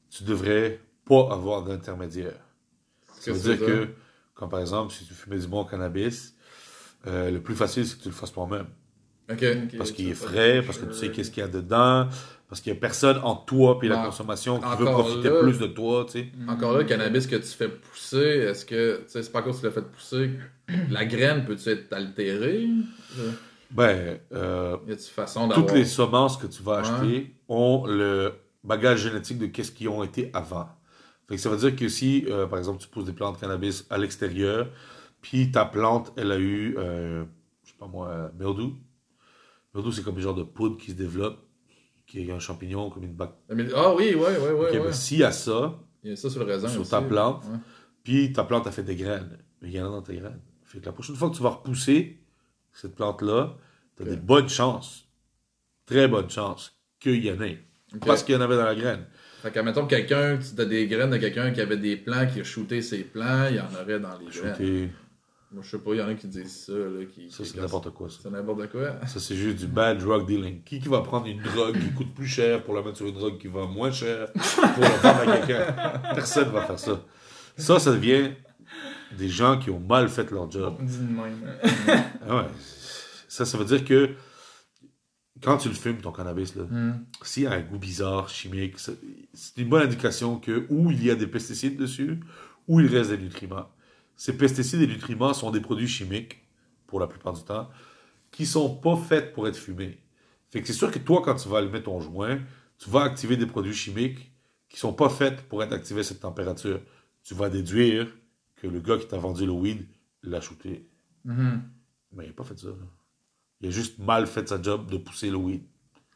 tu 0.10 0.24
devrais 0.24 0.82
pas 1.06 1.30
avoir 1.32 1.64
d'intermédiaire. 1.64 2.40
Ça 3.20 3.32
veut 3.32 3.56
dire 3.56 3.66
que, 3.66 3.90
comme 4.34 4.50
par 4.50 4.60
exemple, 4.60 4.94
si 4.94 5.06
tu 5.06 5.14
fumais 5.14 5.40
du 5.40 5.48
bon 5.48 5.64
cannabis, 5.66 6.36
euh, 7.06 7.32
le 7.32 7.42
plus 7.42 7.56
facile, 7.56 7.86
c'est 7.86 7.98
que 7.98 8.04
tu 8.04 8.10
le 8.10 8.14
fasses 8.16 8.34
toi-même. 8.34 8.68
Parce 9.28 9.92
qu'il 9.92 10.10
est 10.10 10.14
frais, 10.14 10.62
parce 10.66 10.78
que 10.78 10.86
tu 10.86 10.94
sais 10.94 11.12
qu'est-ce 11.12 11.32
qu'il 11.32 11.42
y 11.42 11.46
a 11.46 11.50
dedans, 11.50 12.08
parce 12.50 12.62
qu'il 12.62 12.74
y 12.74 12.76
a 12.76 12.80
personne 12.80 13.18
en 13.24 13.36
toi 13.36 13.80
puis 13.80 13.88
la 13.88 14.02
Ah, 14.02 14.06
consommation 14.06 14.60
qui 14.60 14.66
veut 14.78 14.88
encore 14.88 15.06
profiter 15.06 15.30
là. 15.30 15.40
plus 15.42 15.58
de 15.60 15.68
toi, 15.68 16.06
tu 16.06 16.12
sais. 16.20 16.28
Encore 16.48 16.74
là, 16.74 16.80
le 16.80 16.84
cannabis 16.86 17.26
que 17.28 17.38
tu 17.38 17.48
fais 17.48 17.70
pousser, 17.70 18.18
est-ce 18.18 18.66
que, 18.66 18.98
tu 18.98 19.04
sais, 19.10 19.24
c'est 19.24 19.32
pas 19.32 19.40
encore 19.40 19.54
que 19.56 19.60
tu 19.60 19.66
l'as 19.66 19.72
fait 19.72 19.82
pousser, 19.90 20.32
la 20.92 21.06
graine 21.06 21.46
peut-tu 21.46 21.70
être 21.70 21.92
altérée? 21.94 22.68
Ben, 23.72 24.20
euh, 24.34 24.78
Y 24.88 24.92
a-t-il 24.92 25.10
façon 25.12 25.50
toutes 25.50 25.72
les 25.72 25.86
semences 25.86 26.38
que 26.38 26.46
tu 26.48 26.62
vas 26.62 26.74
Ouais. 26.82 26.88
acheter 26.88 27.36
ont 27.50 27.86
le 27.88 28.34
bagage 28.64 29.02
génétique 29.04 29.40
de 29.40 29.48
qu'est-ce 29.48 29.72
qu'ils 29.72 29.90
ont 29.90 30.04
été 30.04 30.30
avant. 30.34 30.68
Fait 31.28 31.36
que 31.36 31.42
ça 31.42 31.50
veut 31.50 31.58
dire 31.58 31.76
que 31.76 31.88
si, 31.88 32.26
euh, 32.30 32.46
par 32.46 32.60
exemple, 32.60 32.82
tu 32.82 32.88
pousses 32.88 33.06
des 33.06 33.14
plantes 33.14 33.36
de 33.36 33.42
cannabis 33.42 33.86
à 33.90 33.98
l'extérieur, 33.98 34.68
puis 35.22 35.50
ta 35.52 35.66
plante, 35.66 36.12
elle 36.18 36.32
a 36.32 36.38
eu, 36.38 36.76
euh, 36.78 37.24
je 37.64 37.70
sais 37.72 37.76
pas 37.80 37.88
moi, 37.88 38.10
euh, 38.10 38.28
mildew. 38.38 38.74
Mildew, 39.74 39.92
c'est 39.92 40.04
comme 40.04 40.18
un 40.18 40.22
genre 40.22 40.36
de 40.36 40.44
poudre 40.44 40.78
qui 40.78 40.92
se 40.92 40.96
développe, 40.96 41.40
qui 42.06 42.20
est 42.28 42.32
un 42.32 42.40
champignon, 42.40 42.90
comme 42.90 43.04
une 43.04 43.14
bactérie. 43.14 43.64
Mais- 43.64 43.74
Ah 43.76 43.94
oui, 43.96 44.14
ouais, 44.14 44.16
ouais, 44.16 44.38
ouais. 44.52 44.68
Ok, 44.70 44.74
ouais. 44.74 44.82
mais 44.86 44.94
s'il 44.94 45.20
y 45.20 45.24
a 45.24 45.32
ça, 45.32 45.80
Il 46.04 46.10
y 46.12 46.14
a 46.14 46.16
ça 46.16 46.30
sur 46.30 46.40
le 46.46 46.52
raisin 46.52 46.68
sur 46.68 46.82
aussi. 46.82 46.92
ta 46.92 47.02
plante, 47.02 47.44
Ouais. 47.46 47.58
puis 48.04 48.32
ta 48.34 48.44
plante 48.44 48.68
a 48.68 48.72
fait 48.72 48.84
des 48.84 48.96
graines, 48.96 49.38
mais 49.62 49.70
il 49.70 49.74
y 49.76 49.82
en 49.82 49.88
a 49.88 49.90
dans 49.90 50.02
tes 50.02 50.16
graines. 50.18 50.40
Fait 50.64 50.80
que 50.80 50.86
la 50.86 50.92
prochaine 50.92 51.16
fois 51.16 51.30
que 51.30 51.36
tu 51.36 51.44
vas 51.44 51.50
repousser 51.50 52.20
cette 52.72 52.96
plante-là, 52.96 53.56
tu 53.96 54.04
as 54.04 54.06
des 54.06 54.18
bonnes 54.18 54.50
chances, 54.50 55.08
très 55.86 56.08
bonnes 56.08 56.30
chances, 56.30 56.76
qu'il 57.00 57.24
y 57.24 57.32
en 57.32 57.40
ait. 57.42 57.60
Parce 58.06 58.24
qu'il 58.24 58.34
y 58.34 58.38
en 58.38 58.42
avait 58.42 58.56
dans 58.56 58.66
la 58.66 58.76
graine. 58.76 59.06
Fait 59.42 59.52
que, 59.52 59.60
mettons, 59.60 59.86
quelqu'un, 59.88 60.38
tu 60.40 60.60
as 60.60 60.66
des 60.66 60.88
graines 60.88 61.10
de 61.12 61.18
quelqu'un 61.18 61.52
qui 61.52 61.62
avait 61.62 61.78
des 61.78 61.96
plants, 61.98 62.26
qui 62.26 62.40
a 62.40 62.44
shooté 62.44 62.82
ses 62.82 63.04
plants, 63.04 63.48
il 63.50 63.58
y 63.58 63.60
en 63.60 63.68
aurait 63.82 64.00
dans 64.00 64.18
les 64.18 64.26
graines. 64.28 64.90
Moi, 65.54 65.62
je 65.64 65.70
sais 65.70 65.78
pas, 65.78 65.92
il 65.94 66.00
y 66.00 66.02
en 66.02 66.08
a 66.08 66.14
qui 66.16 66.28
disent 66.28 66.66
ça, 66.66 66.74
là, 66.74 67.06
qui... 67.14 67.30
ça 67.30 67.46
c'est 67.46 67.58
n'importe 67.58 67.92
quoi. 67.92 68.10
Ça, 68.10 68.18
C'est 68.24 68.32
n'importe 68.32 68.72
quoi. 68.72 69.06
ça 69.08 69.20
c'est 69.20 69.36
juste 69.36 69.58
du 69.58 69.68
bad 69.68 70.00
drug 70.00 70.26
dealing. 70.26 70.64
Qui, 70.64 70.80
qui 70.80 70.88
va 70.88 71.02
prendre 71.02 71.28
une 71.28 71.42
drogue 71.44 71.78
qui 71.80 71.92
coûte 71.94 72.14
plus 72.16 72.26
cher 72.28 72.64
pour 72.64 72.74
la 72.74 72.82
mettre 72.82 72.98
sur 72.98 73.06
une 73.06 73.14
drogue 73.14 73.38
qui 73.38 73.48
va 73.48 73.68
moins 73.68 73.92
cher 73.92 74.32
pour 74.34 74.82
la 74.84 74.90
vendre 74.98 75.30
à 75.32 75.38
quelqu'un? 75.38 75.74
Personne 76.16 76.50
va 76.50 76.62
faire 76.66 76.80
ça. 76.80 77.02
Ça, 77.58 77.78
ça 77.80 77.92
devient 77.92 78.32
des 79.18 79.30
gens 79.30 79.60
qui 79.60 79.70
ont 79.70 79.80
mal 79.80 80.10
fait 80.10 80.32
leur 80.32 80.50
job. 80.50 80.76
On 80.80 80.84
dit 80.84 80.98
de 80.98 81.04
même. 81.04 81.58
Ah 82.28 82.38
ouais. 82.38 82.48
Ça, 83.28 83.46
ça 83.46 83.58
veut 83.60 83.66
dire 83.66 83.86
que 83.86 84.10
quand 85.42 85.58
tu 85.58 85.68
le 85.70 85.76
fumes, 85.76 85.98
ton 85.98 86.12
cannabis, 86.12 86.56
là, 86.56 86.64
Hmm. 86.64 86.94
s'il 87.22 87.44
y 87.44 87.48
a 87.48 87.52
un 87.52 87.62
goût 87.62 87.78
bizarre, 87.78 88.30
chimique, 88.30 88.80
c'est 88.80 88.98
c'est 89.34 89.58
une 89.62 89.70
bonne 89.70 89.84
indication 89.84 90.40
que 90.40 90.66
ou 90.70 90.90
il 90.90 91.04
y 91.04 91.12
a 91.12 91.16
des 91.16 91.28
pesticides 91.28 91.78
dessus, 91.78 92.20
ou 92.68 92.80
il 92.80 92.88
reste 92.88 93.10
des 93.12 93.18
nutriments. 93.18 93.68
Ces 94.16 94.38
pesticides 94.38 94.82
et 94.82 94.88
nutriments 94.88 95.34
sont 95.34 95.52
des 95.52 95.60
produits 95.62 95.88
chimiques, 95.88 96.44
pour 96.88 97.00
la 97.00 97.08
plupart 97.08 97.34
du 97.34 97.44
temps, 97.44 97.70
qui 98.32 98.46
sont 98.46 98.76
pas 98.76 98.96
faits 98.98 99.34
pour 99.34 99.48
être 99.48 99.56
fumés. 99.58 99.98
Fait 100.50 100.62
que 100.62 100.68
c'est 100.68 100.74
sûr 100.74 100.92
que 100.92 101.00
toi, 101.00 101.22
quand 101.24 101.36
tu 101.36 101.50
vas 101.50 101.58
allumer 101.60 101.82
ton 101.82 102.00
joint, 102.00 102.40
tu 102.78 102.90
vas 102.90 103.02
activer 103.02 103.38
des 103.38 103.48
produits 103.48 103.74
chimiques 103.74 104.32
qui 104.70 104.78
sont 104.80 104.94
pas 104.94 105.10
faits 105.10 105.42
pour 105.48 105.64
être 105.64 105.74
activés 105.74 106.02
à 106.02 106.04
cette 106.04 106.20
température. 106.20 106.80
Tu 107.24 107.34
vas 107.34 107.50
déduire 107.50 108.08
que 108.56 108.68
le 108.68 108.80
gars 108.80 108.98
qui 108.98 109.08
t'a 109.08 109.18
vendu 109.18 109.46
le 109.46 109.52
weed 109.52 109.88
l'a 110.24 110.42
shooté. 110.42 110.88
Mhm. 111.26 111.62
Mais 112.12 112.26
il 112.26 112.28
n'a 112.28 112.34
pas 112.34 112.44
fait 112.44 112.58
ça. 112.60 112.68
là. 112.68 112.74
Il 113.62 113.68
a 113.68 113.72
juste 113.72 113.98
mal 113.98 114.28
fait 114.28 114.48
sa 114.48 114.62
job 114.62 114.90
de 114.90 114.98
pousser 114.98 115.30
le 115.30 115.38
weed. 115.38 115.64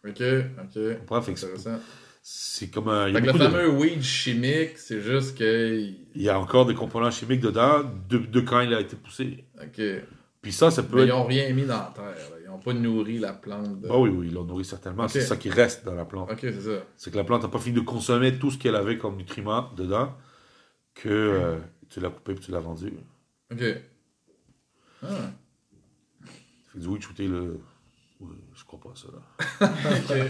Ok, 0.07 0.21
ok. 0.21 0.99
comprends? 0.99 1.21
Fait 1.21 1.33
que 1.33 1.39
c'est- 2.29 2.67
comme 2.71 2.89
un. 2.89 3.05
Fait 3.13 3.21
que 3.21 3.27
le 3.27 3.33
de- 3.33 3.37
fameux 3.37 3.69
weed 3.69 4.01
chimique, 4.01 4.77
c'est 4.77 4.99
juste 5.01 5.37
que... 5.37 5.77
Il 6.15 6.21
y 6.21 6.27
a 6.29 6.37
encore 6.39 6.65
des 6.65 6.73
composants 6.73 7.11
chimiques 7.11 7.39
dedans 7.41 7.83
de, 8.09 8.17
de 8.17 8.39
quand 8.41 8.59
il 8.61 8.73
a 8.73 8.81
été 8.81 8.95
poussé. 8.95 9.45
Ok. 9.61 9.81
Puis 10.41 10.51
ça, 10.51 10.69
ça 10.71 10.83
peut 10.83 10.95
Mais 10.97 11.01
être. 11.03 11.07
ils 11.09 11.11
ont 11.13 11.25
rien 11.25 11.53
mis 11.53 11.63
dans 11.65 11.77
la 11.77 11.93
terre. 11.95 12.03
là. 12.05 12.37
Ils 12.43 12.49
ont 12.49 12.59
pas 12.59 12.73
nourri 12.73 13.19
la 13.19 13.33
plante. 13.33 13.79
de- 13.81 13.87
Ah 13.89 13.97
oui, 13.97 14.09
oui, 14.09 14.27
ils 14.27 14.33
l'ont 14.33 14.43
nourri 14.43 14.65
certainement. 14.65 15.03
Ok. 15.05 15.09
C'est 15.11 15.21
ça 15.21 15.37
qui 15.37 15.49
reste 15.49 15.85
dans 15.85 15.93
la 15.95 16.05
plante. 16.05 16.29
Ok, 16.31 16.39
c'est 16.41 16.61
ça. 16.61 16.83
C'est 16.97 17.11
que 17.11 17.17
la 17.17 17.23
plante 17.23 17.43
n'a 17.43 17.49
pas 17.49 17.59
fini 17.59 17.75
de 17.75 17.81
consommer 17.81 18.37
tout 18.37 18.51
ce 18.51 18.57
qu'elle 18.57 18.75
avait 18.75 18.97
comme 18.97 19.15
nutriments 19.17 19.71
dedans, 19.77 20.13
que 20.95 21.07
euh, 21.09 21.57
tu 21.89 21.99
l'as 22.01 22.09
coupé 22.09 22.33
et 22.33 22.35
tu 22.35 22.51
l'as 22.51 22.59
vendu. 22.59 22.91
Ok. 23.51 23.63
Ah. 25.03 25.07
Fait 26.71 26.73
que 26.73 26.79
du 26.79 26.87
weed 26.87 27.01
shooté, 27.01 27.27
le. 27.27 27.59
Ouais, 28.19 28.35
je 28.55 28.63
crois 28.65 28.79
pas 28.79 28.89
à 28.89 28.95
ça. 28.95 29.07
Là. 29.61 30.25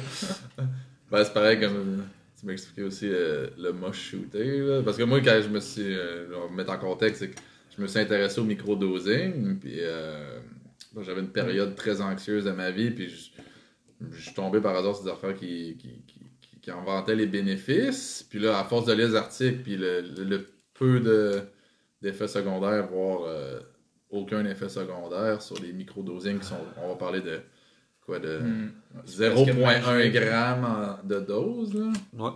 Ben, 1.10 1.24
c'est 1.24 1.34
pareil 1.34 1.60
comme 1.60 2.04
tu 2.40 2.46
m'as 2.46 2.54
expliqué 2.54 2.84
aussi 2.84 3.10
euh, 3.10 3.48
le 3.58 3.72
moche 3.72 4.12
shooter. 4.12 4.60
Là. 4.60 4.82
Parce 4.84 4.98
que 4.98 5.04
moi, 5.04 5.22
quand 5.22 5.40
je 5.42 5.50
me 5.50 5.60
suis. 5.60 5.96
Euh, 5.98 6.50
mettre 6.50 6.72
en 6.72 6.78
contexte, 6.78 7.22
c'est 7.22 7.30
que 7.30 7.40
je 7.76 7.82
me 7.82 7.88
suis 7.88 8.00
intéressé 8.00 8.40
au 8.40 8.44
microdosing. 8.44 9.58
Puis 9.60 9.78
euh, 9.80 10.40
bon, 10.94 11.02
j'avais 11.02 11.22
une 11.22 11.30
période 11.32 11.76
très 11.76 12.02
anxieuse 12.02 12.46
de 12.46 12.52
ma 12.52 12.72
vie. 12.72 12.92
Puis 12.92 13.10
je, 13.10 14.22
suis 14.22 14.34
tombé 14.36 14.62
par 14.62 14.76
hasard 14.76 14.96
sur 14.96 15.06
des 15.06 15.12
affaires 15.12 15.34
qui, 15.34 15.78
qui, 15.78 16.04
qui, 16.06 16.22
qui- 16.62 17.16
les 17.16 17.26
bénéfices. 17.26 18.26
Puis 18.30 18.40
là, 18.40 18.60
à 18.60 18.64
force 18.66 18.86
de 18.86 18.94
lire 18.94 19.08
les 19.08 19.16
articles, 19.16 19.64
puis 19.64 19.78
le, 19.78 20.46
peu 20.74 21.00
de, 21.00 21.42
d'effets 22.02 22.28
secondaires, 22.28 22.88
voire 22.88 23.22
aucun 24.10 24.46
effet 24.46 24.70
secondaire 24.70 25.42
sur 25.42 25.60
les 25.62 25.74
microdosings 25.74 26.40
qui 26.40 26.46
sont. 26.46 26.60
On 26.84 26.90
va 26.90 26.96
parler 26.96 27.22
de. 27.22 27.40
Quoi, 28.08 28.20
de. 28.20 28.40
Hmm. 28.40 28.72
0.1 29.06 30.02
g 30.02 30.20
de 31.04 31.20
dose. 31.20 31.74
Là. 31.76 31.92
Ouais. 32.18 32.32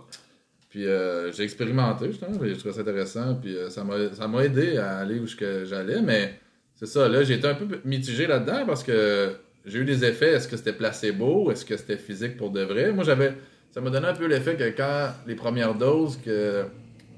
Puis 0.68 0.86
euh, 0.86 1.32
j'ai 1.32 1.42
expérimenté, 1.44 2.06
justement, 2.06 2.32
je 2.42 2.54
trouvais 2.54 2.74
ça 2.74 2.80
intéressant. 2.82 3.34
Puis 3.34 3.56
euh, 3.56 3.68
ça 3.70 3.82
m'a 3.82 3.94
ça 4.14 4.28
m'a 4.28 4.44
aidé 4.44 4.76
à 4.76 4.98
aller 4.98 5.18
où 5.18 5.26
j'allais. 5.26 6.00
Mais 6.02 6.38
c'est 6.74 6.86
ça, 6.86 7.08
là, 7.08 7.22
j'ai 7.24 7.34
été 7.34 7.48
un 7.48 7.54
peu 7.54 7.66
mitigé 7.84 8.26
là-dedans 8.26 8.64
parce 8.66 8.82
que 8.84 9.34
j'ai 9.64 9.78
eu 9.80 9.84
des 9.84 10.04
effets. 10.04 10.32
Est-ce 10.32 10.46
que 10.48 10.56
c'était 10.56 10.72
placebo? 10.72 11.50
Est-ce 11.50 11.64
que 11.64 11.76
c'était 11.76 11.96
physique 11.98 12.36
pour 12.36 12.50
de 12.50 12.62
vrai? 12.62 12.92
Moi, 12.92 13.04
j'avais 13.04 13.34
ça 13.70 13.80
m'a 13.80 13.88
donné 13.88 14.06
un 14.06 14.14
peu 14.14 14.26
l'effet 14.26 14.56
que 14.56 14.64
quand 14.76 15.10
les 15.26 15.34
premières 15.34 15.74
doses, 15.74 16.18
que 16.22 16.64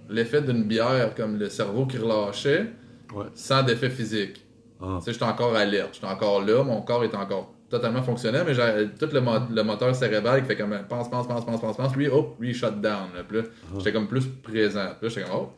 l'effet 0.08 0.42
d'une 0.42 0.64
bière, 0.64 1.14
comme 1.16 1.38
le 1.38 1.48
cerveau 1.48 1.86
qui 1.86 1.98
relâchait, 1.98 2.66
Ouais. 3.12 3.26
sans 3.34 3.62
d'effet 3.62 3.90
physique. 3.90 4.44
Ah. 4.80 4.96
Tu 4.98 5.04
sais, 5.04 5.12
j'étais 5.12 5.24
encore 5.24 5.54
alerte, 5.54 5.90
j'étais 5.94 6.06
encore 6.06 6.44
là, 6.44 6.62
mon 6.64 6.82
corps 6.82 7.04
est 7.04 7.14
encore 7.14 7.53
totalement 7.76 8.02
fonctionnel, 8.02 8.44
mais 8.46 8.54
tout 9.00 9.12
le, 9.12 9.20
mo- 9.20 9.48
le 9.50 9.62
moteur 9.62 9.94
cérébral 9.94 10.42
qui 10.42 10.46
fait 10.48 10.56
comme 10.56 10.76
pense, 10.88 11.10
pense, 11.10 11.26
pense, 11.26 11.44
pense, 11.44 11.60
pense, 11.60 11.76
pense, 11.76 11.96
lui, 11.96 12.08
hop, 12.08 12.36
lui, 12.40 12.54
shut 12.54 12.80
down. 12.80 13.08
Là. 13.14 13.22
Puis 13.26 13.38
là, 13.38 13.44
j'étais 13.78 13.92
comme 13.92 14.08
plus 14.08 14.26
présent. 14.26 14.90
Puis 14.98 15.08
là, 15.08 15.08
j'étais 15.08 15.22
comme, 15.28 15.40
oh. 15.40 15.52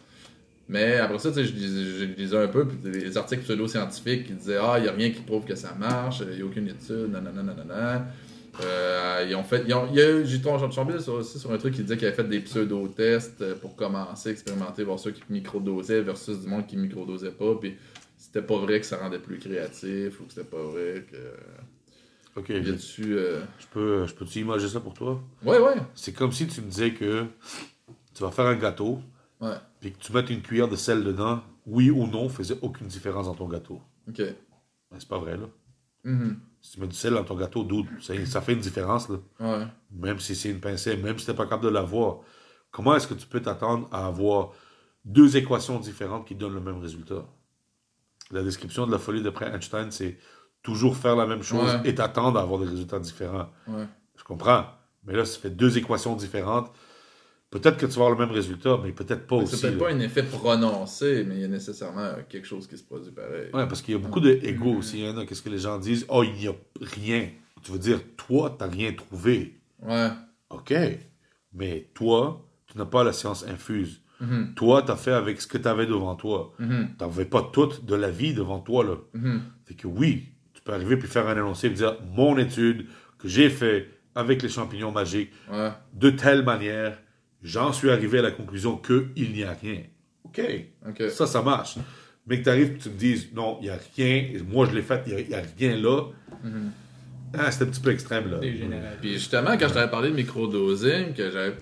Mais 0.69 0.97
après 0.97 1.19
ça, 1.21 1.29
tu 1.29 1.37
sais, 1.37 1.45
je 1.45 1.53
lisais, 1.53 1.85
je 2.01 2.05
lisais 2.21 2.37
un 2.37 2.49
peu, 2.49 2.67
puis 2.67 2.79
des 2.91 3.17
articles 3.17 3.43
pseudo-scientifiques 3.43 4.27
qui 4.27 4.33
disaient, 4.33 4.59
ah, 4.61 4.75
il 4.79 4.83
n'y 4.83 4.89
a 4.89 4.93
rien 4.93 5.11
qui 5.11 5.21
prouve 5.21 5.45
que 5.45 5.55
ça 5.55 5.75
marche, 5.79 6.23
il 6.29 6.37
n'y 6.37 6.43
a 6.43 6.45
aucune 6.45 6.67
étude, 6.67 7.09
nanana, 7.13 7.43
nanana. 7.43 8.07
Euh, 8.65 9.27
ils 9.29 9.37
ont 9.37 9.45
fait, 9.45 9.63
ils 9.69 9.75
ont, 9.75 9.87
il 9.93 9.97
y 9.97 10.01
a, 10.01 10.25
j'ai 10.25 10.41
tombé, 10.41 10.99
sur- 10.99 11.15
aussi 11.15 11.39
sur 11.39 11.53
un 11.53 11.59
truc 11.59 11.75
qui 11.75 11.83
disait 11.83 11.97
qu'ils 11.97 12.09
avaient 12.09 12.17
fait 12.17 12.25
des 12.29 12.41
pseudo-tests 12.41 13.43
euh, 13.43 13.55
pour 13.55 13.77
commencer, 13.77 14.31
expérimenter, 14.31 14.83
voir 14.83 14.99
ceux 14.99 15.11
qui 15.13 15.23
microdosaient 15.29 16.01
versus 16.01 16.41
du 16.41 16.49
monde 16.49 16.67
qui 16.67 16.77
microdosait 16.79 17.31
pas, 17.31 17.55
puis 17.61 17.77
c'était 18.19 18.43
pas 18.43 18.57
vrai 18.57 18.81
que 18.81 18.87
ça 18.87 18.97
rendait 18.97 19.19
plus 19.21 19.39
créatif, 19.39 20.21
ou 20.21 20.25
que 20.25 20.33
c'était 20.33 20.49
pas 20.49 20.63
vrai 20.63 21.05
que... 21.09 21.17
Ok, 22.37 22.51
a-tu... 22.51 23.17
euh, 23.17 23.41
je 23.59 23.67
peux, 23.69 24.07
je 24.07 24.15
peux-tu 24.15 24.41
imager 24.41 24.69
ça 24.69 24.81
pour 24.81 24.93
toi? 24.95 25.21
Ouais, 25.43 25.59
ouais. 25.59 25.77
C'est 25.95 26.13
comme 26.13 26.33
si 26.33 26.47
tu 26.47 26.61
me 26.61 26.69
disais 26.69 26.93
que 26.93 27.25
tu 28.15 28.23
vas 28.23 28.31
faire 28.31 28.47
un 28.47 28.57
gâteau, 28.57 29.01
Ouais. 29.41 29.57
puis 29.81 29.93
que 29.93 29.99
tu 29.99 30.13
mettes 30.13 30.31
une 30.31 30.41
cuillère 30.43 30.69
de 30.69 30.77
sel 30.77 31.03
dedans, 31.05 31.43
oui 31.67 31.91
ou 31.91 32.07
non, 32.07 32.29
faisait 32.29 32.59
aucune 32.63 32.87
différence 32.87 33.27
dans 33.27 33.35
ton 33.35 33.49
gâteau. 33.49 33.81
Ok. 34.09 34.19
Ben, 34.19 34.99
c'est 34.99 35.09
pas 35.09 35.19
vrai, 35.19 35.37
là. 35.37 35.47
Mhm. 36.05 36.39
Si 36.61 36.73
tu 36.73 36.81
mets 36.81 36.87
du 36.89 36.95
sel 36.97 37.15
dans 37.15 37.25
ton 37.25 37.37
gâteau, 37.37 37.65
dude, 37.65 37.87
ça, 38.01 38.15
ça 38.27 38.41
fait 38.41 38.53
une 38.55 38.61
différence, 38.61 39.09
là. 39.09 39.17
Ouais. 39.41 39.67
Même 39.93 40.19
si 40.21 40.35
c'est 40.35 40.51
une 40.51 40.61
pincée, 40.61 40.97
même 40.97 41.19
si 41.19 41.25
tu 41.25 41.31
n'es 41.31 41.37
pas 41.37 41.45
capable 41.45 41.65
de 41.65 41.69
l'avoir. 41.69 42.19
Comment 42.71 42.95
est-ce 42.97 43.07
que 43.07 43.15
tu 43.15 43.27
peux 43.27 43.41
t'attendre 43.41 43.89
à 43.93 44.07
avoir 44.07 44.51
deux 45.05 45.37
équations 45.37 45.79
différentes 45.81 46.27
qui 46.27 46.35
donnent 46.35 46.55
le 46.55 46.61
même 46.61 46.79
résultat? 46.81 47.25
La 48.31 48.43
description 48.43 48.87
de 48.87 48.93
la 48.93 48.99
folie 48.99 49.23
d'après 49.23 49.53
Einstein, 49.55 49.91
c'est 49.91 50.19
toujours 50.67 50.97
faire 50.97 51.15
la 51.15 51.27
même 51.27 51.43
chose 51.45 51.73
Ouais. 51.75 51.89
et 51.91 51.95
t'attendre 51.95 52.39
à 52.41 52.43
avoir 52.43 52.61
des 52.61 52.67
résultats 52.67 52.99
différents. 52.99 53.49
Ouais. 53.69 53.85
Je 54.17 54.25
comprends. 54.25 54.65
Mais 55.05 55.15
là, 55.15 55.25
ça 55.25 55.39
fait 55.39 55.51
deux 55.51 55.79
équations 55.79 56.17
différentes. 56.17 56.73
Peut-être 57.51 57.77
que 57.77 57.87
tu 57.87 57.93
vas 57.93 58.07
avoir 58.07 58.11
le 58.19 58.27
même 58.27 58.35
résultat, 58.35 58.77
mais 58.83 58.91
peut-être 58.91 59.29
pas 59.29 59.37
aussi. 59.37 59.57
C'est 59.57 59.69
peut-être 59.69 59.79
pas 59.79 59.93
un 59.93 60.01
effet 60.01 60.25
prononcé, 60.25 61.25
mais 61.25 61.37
il 61.37 61.41
y 61.43 61.45
a 61.45 61.49
nécessairement 61.49 62.11
quelque 62.29 62.45
chose 62.47 62.67
qui 62.67 62.77
se 62.77 62.83
produit 62.83 63.13
pareil. 63.13 63.51
Ouais, 63.55 63.69
parce 63.69 63.81
qu'il 63.81 63.95
y 63.95 63.97
a 63.97 64.01
beaucoup 64.01 64.19
d'ego 64.19 64.75
aussi. 64.75 65.05
hein. 65.07 65.15
Qu'est-ce 65.27 65.43
que 65.43 65.49
les 65.51 65.59
gens 65.61 65.79
disent? 65.79 66.05
Oh, 66.09 66.25
il 66.25 66.33
n'y 66.35 66.49
a 66.49 66.55
rien. 66.81 67.29
Tu 67.63 67.71
veux 67.71 67.79
dire, 67.79 68.01
toi, 68.17 68.55
tu 68.59 68.65
n'as 68.65 68.71
rien 68.71 68.93
trouvé. 68.93 69.61
Ouais. 69.81 70.09
OK. 70.51 70.75
Mais 71.53 71.89
toi, 71.95 72.45
tu 72.67 72.77
n'as 72.77 72.85
pas 72.85 73.05
la 73.05 73.13
science 73.13 73.45
infuse. 73.47 74.03
Mhm. 74.21 74.55
Toi, 74.57 74.83
tu 74.83 74.91
as 74.91 74.97
fait 74.97 75.13
avec 75.13 75.41
ce 75.41 75.47
que 75.47 75.59
tu 75.59 75.69
avais 75.69 75.87
devant 75.87 76.17
toi. 76.17 76.53
Mhm. 76.59 76.89
Tu 76.99 77.05
n'avais 77.05 77.27
pas 77.27 77.43
toute 77.53 77.85
de 77.85 77.95
la 77.95 78.11
vie 78.11 78.35
devant 78.35 78.59
toi. 78.59 78.83
Là. 78.83 78.97
Mhm. 79.15 79.43
Fait 79.67 79.75
que 79.75 79.87
oui, 79.87 80.33
peux 80.67 80.75
arriver 80.75 80.97
puis 80.97 81.09
faire 81.09 81.27
un 81.29 81.37
énoncé 81.37 81.69
et 81.69 81.71
dire 81.71 81.97
mon 82.15 82.37
étude 82.39 82.87
que 83.19 83.29
j'ai 83.29 83.49
fait 83.49 83.89
avec 84.15 84.43
les 84.43 84.49
champignons 84.49 84.93
magiques 84.93 85.31
Ouais. 85.51 85.71
de 85.95 86.11
telle 86.11 86.43
manière, 86.45 86.99
j'en 87.43 87.73
suis 87.73 87.91
arrivé 87.91 88.19
à 88.19 88.23
la 88.23 88.31
conclusion 88.31 88.77
qu'il 88.77 89.33
n'y 89.33 89.45
a 89.45 89.53
rien. 89.53 89.83
OK. 90.25 90.41
Ok. 90.89 91.11
Ça, 91.11 91.27
ça 91.27 91.43
marche. 91.43 91.77
Mais 92.27 92.39
que 92.39 92.45
tu 92.45 92.51
arrives 92.51 92.73
et 92.73 92.79
tu 92.79 92.89
me 92.91 92.95
dises 92.97 93.29
non, 93.35 93.59
il 93.61 93.65
n'y 93.65 93.71
a 93.71 93.79
rien, 93.97 94.17
et 94.35 94.41
moi 94.47 94.67
je 94.69 94.75
l'ai 94.75 94.83
fait, 94.83 95.03
il 95.07 95.15
n'y 95.29 95.35
a, 95.35 95.43
rien 95.59 95.77
là. 95.77 96.03
Mhm. 96.43 96.71
Ah, 97.39 97.51
c'est 97.53 97.65
un 97.65 97.67
petit 97.67 97.81
peu 97.81 97.91
extrême 97.91 98.31
là. 98.31 98.39
Puis 99.01 99.13
justement, 99.15 99.57
quand 99.59 99.69
je 99.69 99.75
t'avais 99.75 99.91
parlé 99.91 100.11
de 100.11 100.15
microdosing, 100.15 101.13
que 101.13 101.31
j'avais. 101.31 101.55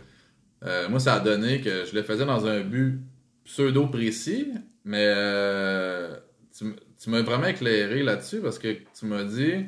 euh, 0.64 0.88
moi, 0.88 1.00
ça 1.00 1.14
a 1.14 1.20
donné 1.20 1.61
que 1.61 1.84
je 1.84 1.94
le 1.94 2.02
faisais 2.02 2.24
dans 2.24 2.46
un 2.46 2.61
but 2.61 3.00
pseudo 3.44 3.86
précis, 3.88 4.48
mais 4.84 5.05
euh, 5.14 6.16
tu, 6.57 6.64
tu 6.99 7.11
m'as 7.11 7.22
vraiment 7.22 7.47
éclairé 7.47 8.03
là-dessus 8.03 8.40
parce 8.40 8.59
que 8.59 8.76
tu 8.99 9.07
m'as 9.07 9.24
dit 9.24 9.66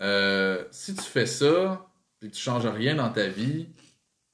euh, 0.00 0.64
si 0.70 0.94
tu 0.94 1.02
fais 1.02 1.26
ça, 1.26 1.86
puis 2.18 2.30
que 2.30 2.34
tu 2.34 2.40
changes 2.42 2.66
rien 2.66 2.94
dans 2.94 3.10
ta 3.10 3.26
vie, 3.28 3.68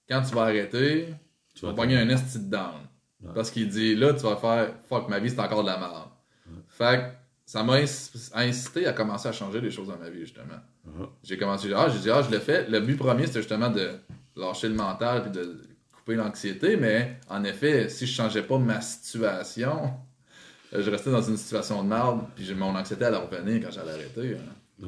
quand 0.09 0.23
tu 0.23 0.35
vas 0.35 0.43
arrêter, 0.43 1.09
tu 1.55 1.67
vas 1.67 1.73
pogner 1.73 1.97
un 1.97 2.09
esti 2.09 2.39
de 2.39 2.51
down. 2.51 2.75
Ouais. 3.23 3.31
Parce 3.35 3.51
qu'il 3.51 3.69
dit 3.69 3.95
là, 3.97 4.13
tu 4.15 4.21
vas 4.23 4.37
faire 4.37 4.75
fuck, 4.89 5.09
ma 5.09 5.19
vie 5.19 5.31
c'est 5.31 5.41
encore 5.41 5.63
de 5.63 5.69
la 5.69 5.79
merde. 5.79 6.09
Fait 6.69 6.99
que 6.99 7.05
ça 7.45 7.63
m'a 7.63 7.79
inc- 7.81 8.31
incité 8.35 8.87
à 8.87 8.93
commencer 8.93 9.29
à 9.29 9.33
changer 9.33 9.61
des 9.61 9.71
choses 9.71 9.89
dans 9.89 9.99
ma 9.99 10.11
vie, 10.11 10.21
justement. 10.21 10.61
J'ai 11.25 11.37
commencé, 11.37 11.73
ah, 11.75 11.89
j'ai 11.89 11.99
dit, 11.99 12.11
ah, 12.11 12.23
je 12.23 12.31
l'ai 12.31 12.39
fait. 12.41 12.69
Le 12.69 12.79
but 12.81 12.97
premier, 12.97 13.27
c'était 13.27 13.41
justement 13.41 13.71
de 13.71 13.91
lâcher 14.37 14.69
le 14.69 14.75
mental 14.75 15.23
puis 15.23 15.33
de 15.33 15.61
couper 15.93 16.15
l'anxiété, 16.15 16.77
mais 16.77 17.19
en 17.29 17.43
effet, 17.43 17.89
si 17.89 18.07
je 18.07 18.13
changeais 18.13 18.43
pas 18.43 18.59
ma 18.59 18.81
situation, 18.81 19.95
je 20.73 20.91
restais 20.91 21.11
dans 21.11 21.23
une 21.23 21.37
situation 21.37 21.83
de 21.83 21.89
merde, 21.89 22.21
puis 22.35 22.45
j'ai- 22.45 22.55
mon 22.55 22.75
anxiété 22.75 23.05
allait 23.05 23.17
revenir 23.17 23.63
quand 23.65 23.71
j'allais 23.73 23.93
arrêter. 23.93 24.37
hein. 24.37 24.87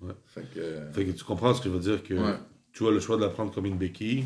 Ouais. 0.00 0.12
Fait 0.26 0.42
que. 0.52 0.58
euh, 0.58 0.92
Fait 0.92 1.04
que 1.04 1.12
tu 1.12 1.24
comprends 1.24 1.54
ce 1.54 1.60
que 1.60 1.68
je 1.68 1.74
veux 1.74 1.80
dire 1.80 2.02
que 2.02 2.14
Ouais. 2.14 2.36
tu 2.72 2.86
as 2.86 2.90
le 2.90 3.00
choix 3.00 3.16
de 3.16 3.22
la 3.22 3.30
prendre 3.30 3.52
comme 3.52 3.66
une 3.66 3.78
béquille 3.78 4.24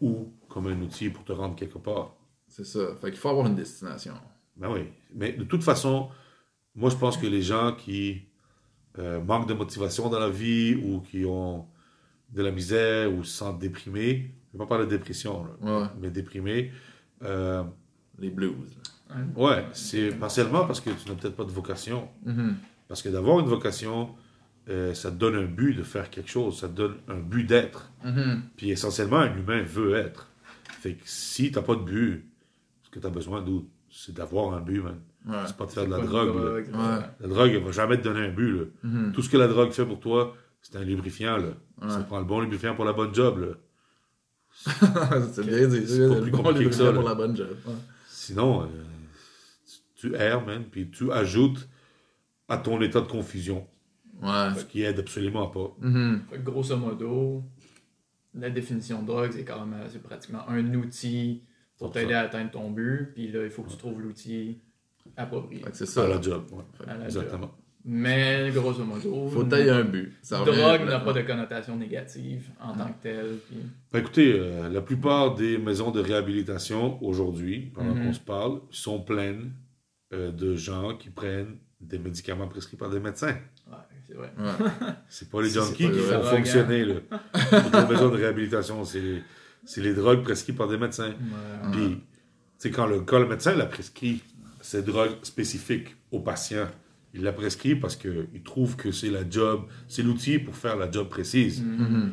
ou 0.00 0.32
comme 0.48 0.66
un 0.66 0.80
outil 0.82 1.08
pour 1.10 1.24
te 1.24 1.32
rendre 1.32 1.54
quelque 1.56 1.78
part. 1.78 2.14
C'est 2.48 2.66
ça. 2.66 2.94
Fait 3.00 3.10
qu'il 3.10 3.18
faut 3.18 3.30
avoir 3.30 3.46
une 3.46 3.54
destination. 3.54 4.14
Ben 4.56 4.70
oui. 4.70 4.82
Mais 5.14 5.32
de 5.32 5.44
toute 5.44 5.62
façon, 5.62 6.10
moi 6.74 6.90
je 6.90 6.96
pense 6.96 7.16
que 7.16 7.26
les 7.26 7.42
gens 7.42 7.72
qui 7.74 8.22
euh, 8.98 9.22
manquent 9.22 9.48
de 9.48 9.54
motivation 9.54 10.10
dans 10.10 10.18
la 10.20 10.28
vie 10.28 10.74
ou 10.74 11.00
qui 11.00 11.24
ont 11.24 11.66
de 12.28 12.42
la 12.42 12.50
misère 12.50 13.10
ou 13.12 13.24
se 13.24 13.34
sentent 13.38 13.58
déprimés, 13.58 14.16
je 14.16 14.18
ne 14.22 14.52
vais 14.52 14.58
pas 14.58 14.66
parler 14.66 14.84
de 14.84 14.90
dépression, 14.90 15.44
là, 15.44 15.52
Ouais. 15.80 15.86
mais 15.98 16.10
déprimés, 16.10 16.70
euh, 17.22 17.64
Les 18.18 18.28
blues. 18.28 18.52
là. 18.76 18.90
Ouais, 19.36 19.64
c'est 19.72 20.10
partiellement 20.10 20.64
parce 20.64 20.80
que 20.80 20.90
tu 20.90 21.08
n'as 21.08 21.14
peut-être 21.14 21.36
pas 21.36 21.44
de 21.44 21.50
vocation. 21.50 22.08
Mhm. 22.24 22.56
Parce 22.88 23.02
que 23.02 23.08
d'avoir 23.08 23.40
une 23.40 23.46
vocation, 23.46 24.10
euh, 24.68 24.94
ça 24.94 25.10
te 25.10 25.16
donne 25.16 25.34
un 25.36 25.44
but 25.46 25.74
de 25.74 25.82
faire 25.82 26.10
quelque 26.10 26.30
chose, 26.30 26.60
ça 26.60 26.68
te 26.68 26.74
donne 26.74 26.96
un 27.08 27.18
but 27.18 27.44
d'être. 27.44 27.90
Mhm. 28.04 28.42
Puis 28.56 28.70
essentiellement, 28.70 29.18
un 29.18 29.34
humain 29.36 29.62
veut 29.62 29.94
être. 29.94 30.28
Fait 30.80 30.94
que 30.94 31.02
si 31.04 31.50
t'as 31.52 31.62
pas 31.62 31.74
de 31.74 31.82
but, 31.82 32.24
ce 32.84 32.90
que 32.90 32.98
tu 32.98 33.06
as 33.06 33.10
besoin, 33.10 33.40
d'où 33.42 33.68
c'est 33.90 34.14
d'avoir 34.14 34.54
un 34.54 34.60
but, 34.60 34.80
man. 34.82 34.98
Ouais. 35.26 35.36
C'est 35.46 35.56
pas 35.56 35.66
de 35.66 35.70
faire 35.70 35.86
de 35.86 35.90
la 35.90 35.98
drogue. 35.98 36.34
là. 36.34 36.42
drogue, 36.42 36.66
Ouais. 36.72 37.04
La 37.20 37.28
drogue, 37.28 37.50
elle 37.54 37.62
va 37.62 37.70
jamais 37.70 37.98
te 37.98 38.02
donner 38.02 38.26
un 38.26 38.32
but. 38.32 38.52
Là. 38.52 38.64
Mhm. 38.82 39.12
Tout 39.12 39.22
ce 39.22 39.28
que 39.28 39.36
la 39.36 39.46
drogue 39.48 39.70
fait 39.70 39.86
pour 39.86 40.00
toi, 40.00 40.34
c'est 40.60 40.76
un 40.76 40.82
lubrifiant. 40.82 41.36
Là. 41.36 41.48
Ouais. 41.80 41.88
Ça 41.90 42.00
prend 42.00 42.18
le 42.18 42.24
bon 42.24 42.40
lubrifiant 42.40 42.74
pour 42.74 42.84
la 42.84 42.92
bonne 42.92 43.14
job. 43.14 43.38
Là. 43.38 43.48
c'est 45.32 45.46
bien 45.46 45.66
dit. 45.68 45.86
C'est 45.86 46.08
pas 46.08 46.14
le 46.16 46.20
plus 46.22 46.30
bon 46.30 46.42
compliqué 46.42 46.66
que 46.66 46.74
ça, 46.74 46.84
lubrifiant 46.84 47.00
pour 47.00 47.08
la 47.08 47.14
bonne 47.14 47.36
job. 47.36 47.48
Ouais. 47.66 47.74
Sinon, 48.08 48.62
euh, 48.62 48.66
tu, 50.08 50.14
erres, 50.16 50.44
man, 50.44 50.64
puis 50.70 50.90
tu 50.90 51.12
ajoutes 51.12 51.68
à 52.48 52.56
ton 52.58 52.80
état 52.80 53.00
de 53.00 53.06
confusion, 53.06 53.66
Ouais. 54.20 54.50
ce 54.58 54.64
qui 54.64 54.82
aide 54.82 54.98
absolument 54.98 55.46
pas. 55.46 55.74
Mhm. 55.80 56.22
Fait 56.30 56.36
que 56.38 56.42
grosso 56.42 56.76
modo, 56.76 57.42
la 58.34 58.50
définition 58.50 59.00
de 59.02 59.06
drogue, 59.06 59.30
c'est 59.32 59.44
quand 59.44 59.64
même 59.64 59.78
c'est 59.88 60.02
pratiquement 60.02 60.48
un 60.48 60.74
outil 60.74 61.42
pour 61.78 61.90
t'aider 61.92 62.14
à 62.14 62.20
atteindre 62.22 62.50
ton 62.50 62.70
but. 62.70 63.10
Puis 63.14 63.30
là, 63.30 63.44
il 63.44 63.50
faut 63.50 63.62
que 63.62 63.70
tu 63.70 63.76
trouves 63.76 64.00
l'outil 64.00 64.58
approprié. 65.16 65.62
C'est 65.72 65.86
Ça, 65.86 66.02
ça. 66.02 66.08
la 66.08 66.20
job. 66.20 66.44
ouais. 66.52 66.64
À 66.88 66.96
la 66.96 67.04
Exactement. 67.04 67.50
Mais 67.84 68.50
grosso 68.54 68.84
modo, 68.84 69.28
Faut 69.28 69.42
tailler 69.42 69.70
un 69.70 69.82
but. 69.82 70.12
Ça 70.22 70.38
drogue 70.44 70.84
n'a 70.86 71.00
pas 71.00 71.12
de 71.12 71.22
connotation 71.22 71.76
négative 71.76 72.48
en 72.60 72.74
tant 72.76 72.86
que 72.92 73.02
telle. 73.02 73.38
puis- 73.48 73.58
Ben, 73.92 73.98
écoutez, 73.98 74.34
euh, 74.38 74.68
la 74.68 74.80
plupart 74.82 75.34
des 75.34 75.58
maisons 75.58 75.90
de 75.90 75.98
réhabilitation 76.00 77.02
aujourd'hui, 77.04 77.72
pendant 77.74 77.94
Mhm. 77.96 78.04
qu'on 78.06 78.12
se 78.12 78.20
parle, 78.20 78.60
sont 78.70 79.00
pleines 79.00 79.50
euh, 80.12 80.30
de 80.32 80.54
gens 80.56 80.96
qui 80.96 81.10
prennent 81.10 81.56
des 81.80 81.98
médicaments 81.98 82.46
prescrits 82.48 82.76
par 82.76 82.90
des 82.90 83.00
médecins. 83.00 83.36
Ouais, 83.68 83.76
c'est 84.06 84.14
vrai. 84.14 84.32
Ouais. 84.38 84.66
C'est 85.08 85.30
pas 85.30 85.42
les 85.42 85.48
C'est- 85.50 85.60
junkies 85.60 85.84
c'est 85.84 85.88
pas 85.90 85.94
qui 85.96 86.02
font 86.02 86.22
fonctionner 86.36 86.84
là. 86.84 86.94
Toutes 87.32 87.74
les 87.74 87.86
maisons 87.94 88.08
de 88.10 88.16
réhabilitation, 88.16 88.84
c'est 88.84 89.22
c'est 89.64 89.80
les 89.80 89.94
drogues 89.94 90.22
prescrites 90.22 90.56
par 90.56 90.68
des 90.68 90.76
médecins. 90.78 91.10
Ouais. 91.10 91.70
Puis, 91.72 91.88
tu 91.88 91.98
sais, 92.58 92.70
quand 92.70 92.86
le, 92.86 93.00
quand 93.02 93.18
le 93.20 93.28
médecin 93.28 93.54
l'a 93.54 93.66
prescrit, 93.66 94.20
ces 94.60 94.82
drogues 94.82 95.16
spécifiques 95.22 95.94
au 96.10 96.18
patient, 96.20 96.66
il 97.14 97.22
l'a 97.22 97.32
prescrit 97.32 97.76
parce 97.76 97.94
qu'il 97.94 98.42
trouve 98.44 98.74
que 98.76 98.90
c'est 98.90 99.10
la 99.10 99.28
job, 99.28 99.66
c'est 99.86 100.02
l'outil 100.02 100.38
pour 100.40 100.56
faire 100.56 100.76
la 100.76 100.90
job 100.90 101.08
précise. 101.08 101.62
Mhm. 101.62 102.12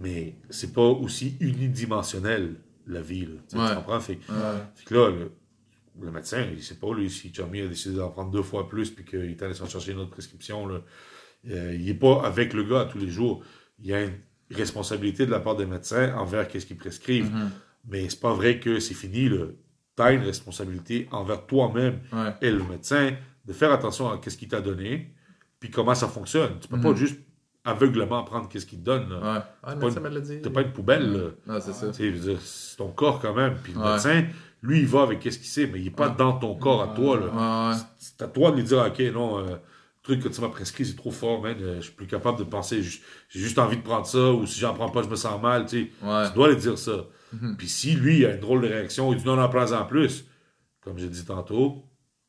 Mais 0.00 0.34
c'est 0.50 0.72
pas 0.72 0.82
aussi 0.82 1.36
unidimensionnel, 1.40 2.56
la 2.86 3.00
vie. 3.00 3.26
Là. 3.26 3.34
Tu 3.48 3.56
comprends? 3.76 4.00
Fait, 4.00 4.14
Ouais. 4.28 4.34
fait 4.74 4.84
que 4.86 4.94
là, 4.94 5.10
le, 5.10 5.30
le 6.00 6.10
médecin, 6.10 6.44
il 6.52 6.62
sait 6.62 6.76
pas, 6.76 6.92
lui, 6.94 7.08
si 7.10 7.32
Chummy 7.32 7.60
a 7.62 7.66
décidé 7.68 7.96
d'en 7.96 8.10
prendre 8.10 8.30
deux 8.30 8.42
fois 8.42 8.68
plus 8.68 8.90
puis 8.90 9.04
qu'il 9.04 9.30
est 9.30 9.42
allé 9.42 9.54
s'en 9.54 9.66
chercher 9.66 9.92
une 9.92 9.98
autre 9.98 10.10
prescription, 10.10 10.66
là, 10.66 10.80
euh, 11.50 11.74
il 11.78 11.88
est 11.88 11.94
pas 11.94 12.22
avec 12.24 12.52
le 12.52 12.64
gars 12.64 12.88
tous 12.90 12.98
les 12.98 13.08
jours. 13.08 13.42
Il 13.78 13.86
y 13.86 13.94
a 13.94 14.02
une 14.04 14.14
responsabilité 14.50 15.26
de 15.26 15.30
la 15.30 15.40
part 15.40 15.56
des 15.56 15.66
médecins 15.66 16.14
envers 16.16 16.48
qu'est-ce 16.48 16.66
qu'ils 16.66 16.76
prescrivent. 16.76 17.32
Mhm. 17.32 17.50
Mais 17.88 18.08
c'est 18.08 18.20
pas 18.20 18.32
vrai 18.34 18.58
que 18.60 18.80
c'est 18.80 18.94
fini. 18.94 19.28
Tu 19.28 20.02
as 20.02 20.12
une 20.12 20.22
responsabilité 20.24 21.08
envers 21.12 21.46
toi-même 21.46 22.00
Ouais. 22.12 22.32
et 22.42 22.50
le 22.50 22.62
médecin 22.64 23.12
de 23.44 23.52
faire 23.52 23.72
attention 23.72 24.10
à 24.10 24.18
qu'est-ce 24.18 24.36
qu'il 24.36 24.48
t'a 24.48 24.60
donné 24.60 25.14
puis 25.60 25.70
comment 25.70 25.94
ça 25.94 26.08
fonctionne. 26.08 26.58
Tu 26.60 26.68
peux 26.68 26.80
pas 26.80 26.94
juste 26.94 27.18
aveuglement 27.64 28.22
prendre 28.24 28.48
qu'est-ce 28.48 28.66
qu'il 28.66 28.78
te 28.80 28.84
donne. 28.84 29.08
là. 29.08 29.16
Ouais. 29.16 29.40
Ah, 29.62 29.76
pas 29.76 29.88
une- 29.88 30.50
pas 30.52 30.60
une 30.62 30.72
poubelle. 30.72 31.32
Ah, 31.48 31.58
c'est 31.60 32.76
ton 32.76 32.88
corps 32.92 33.20
quand 33.20 33.34
même. 33.34 33.54
Puis 33.62 33.72
le 33.72 33.78
Ouais. 33.80 33.90
médecin, 33.92 34.24
lui, 34.66 34.80
il 34.80 34.86
va 34.86 35.02
avec 35.02 35.20
qu'est-ce 35.20 35.38
qu'il 35.38 35.48
sait, 35.48 35.66
mais 35.66 35.80
il 35.80 35.86
est 35.88 35.90
pas 35.90 36.08
dans 36.08 36.32
ton 36.38 36.54
corps 36.54 36.82
à 36.82 36.88
toi. 36.88 37.18
Là. 37.18 37.26
Ouais, 37.26 37.74
ouais. 37.74 37.80
C'est 37.98 38.22
à 38.22 38.26
toi 38.28 38.50
de 38.50 38.56
lui 38.56 38.64
dire, 38.64 38.78
OK, 38.86 38.98
non, 39.12 39.38
euh, 39.38 39.42
le 39.50 39.58
truc 40.02 40.22
que 40.22 40.28
tu 40.28 40.40
m'as 40.40 40.48
prescrit, 40.48 40.84
c'est 40.84 40.96
trop 40.96 41.10
fort, 41.10 41.40
man. 41.42 41.56
euh, 41.60 41.76
je 41.76 41.82
suis 41.86 41.92
plus 41.92 42.06
capable 42.06 42.38
de 42.38 42.44
penser. 42.44 42.82
J'ai 42.82 43.00
juste 43.40 43.58
envie 43.58 43.76
de 43.76 43.82
prendre 43.82 44.06
ça, 44.06 44.32
ou 44.32 44.46
si 44.46 44.58
j'en 44.60 44.74
prends 44.74 44.90
pas, 44.90 45.02
je 45.02 45.08
me 45.08 45.16
sens 45.16 45.40
mal. 45.40 45.66
Tu 45.66 45.90
sais. 46.00 46.06
Ouais. 46.06 46.28
Tu 46.28 46.34
dois 46.34 46.48
lui 46.48 46.56
dire 46.56 46.78
ça. 46.78 47.06
Mhm. 47.32 47.56
Puis 47.56 47.68
si 47.68 47.92
lui, 47.94 48.18
il 48.18 48.26
a 48.26 48.34
une 48.34 48.40
drôle 48.40 48.62
de 48.62 48.68
réaction, 48.68 49.12
il 49.12 49.18
dit 49.18 49.26
non, 49.26 49.36
non, 49.36 49.48
prends-en 49.48 49.84
plus. 49.84 50.24
Comme 50.80 50.98
j'ai 50.98 51.08
dit 51.08 51.24
tantôt, 51.24 51.84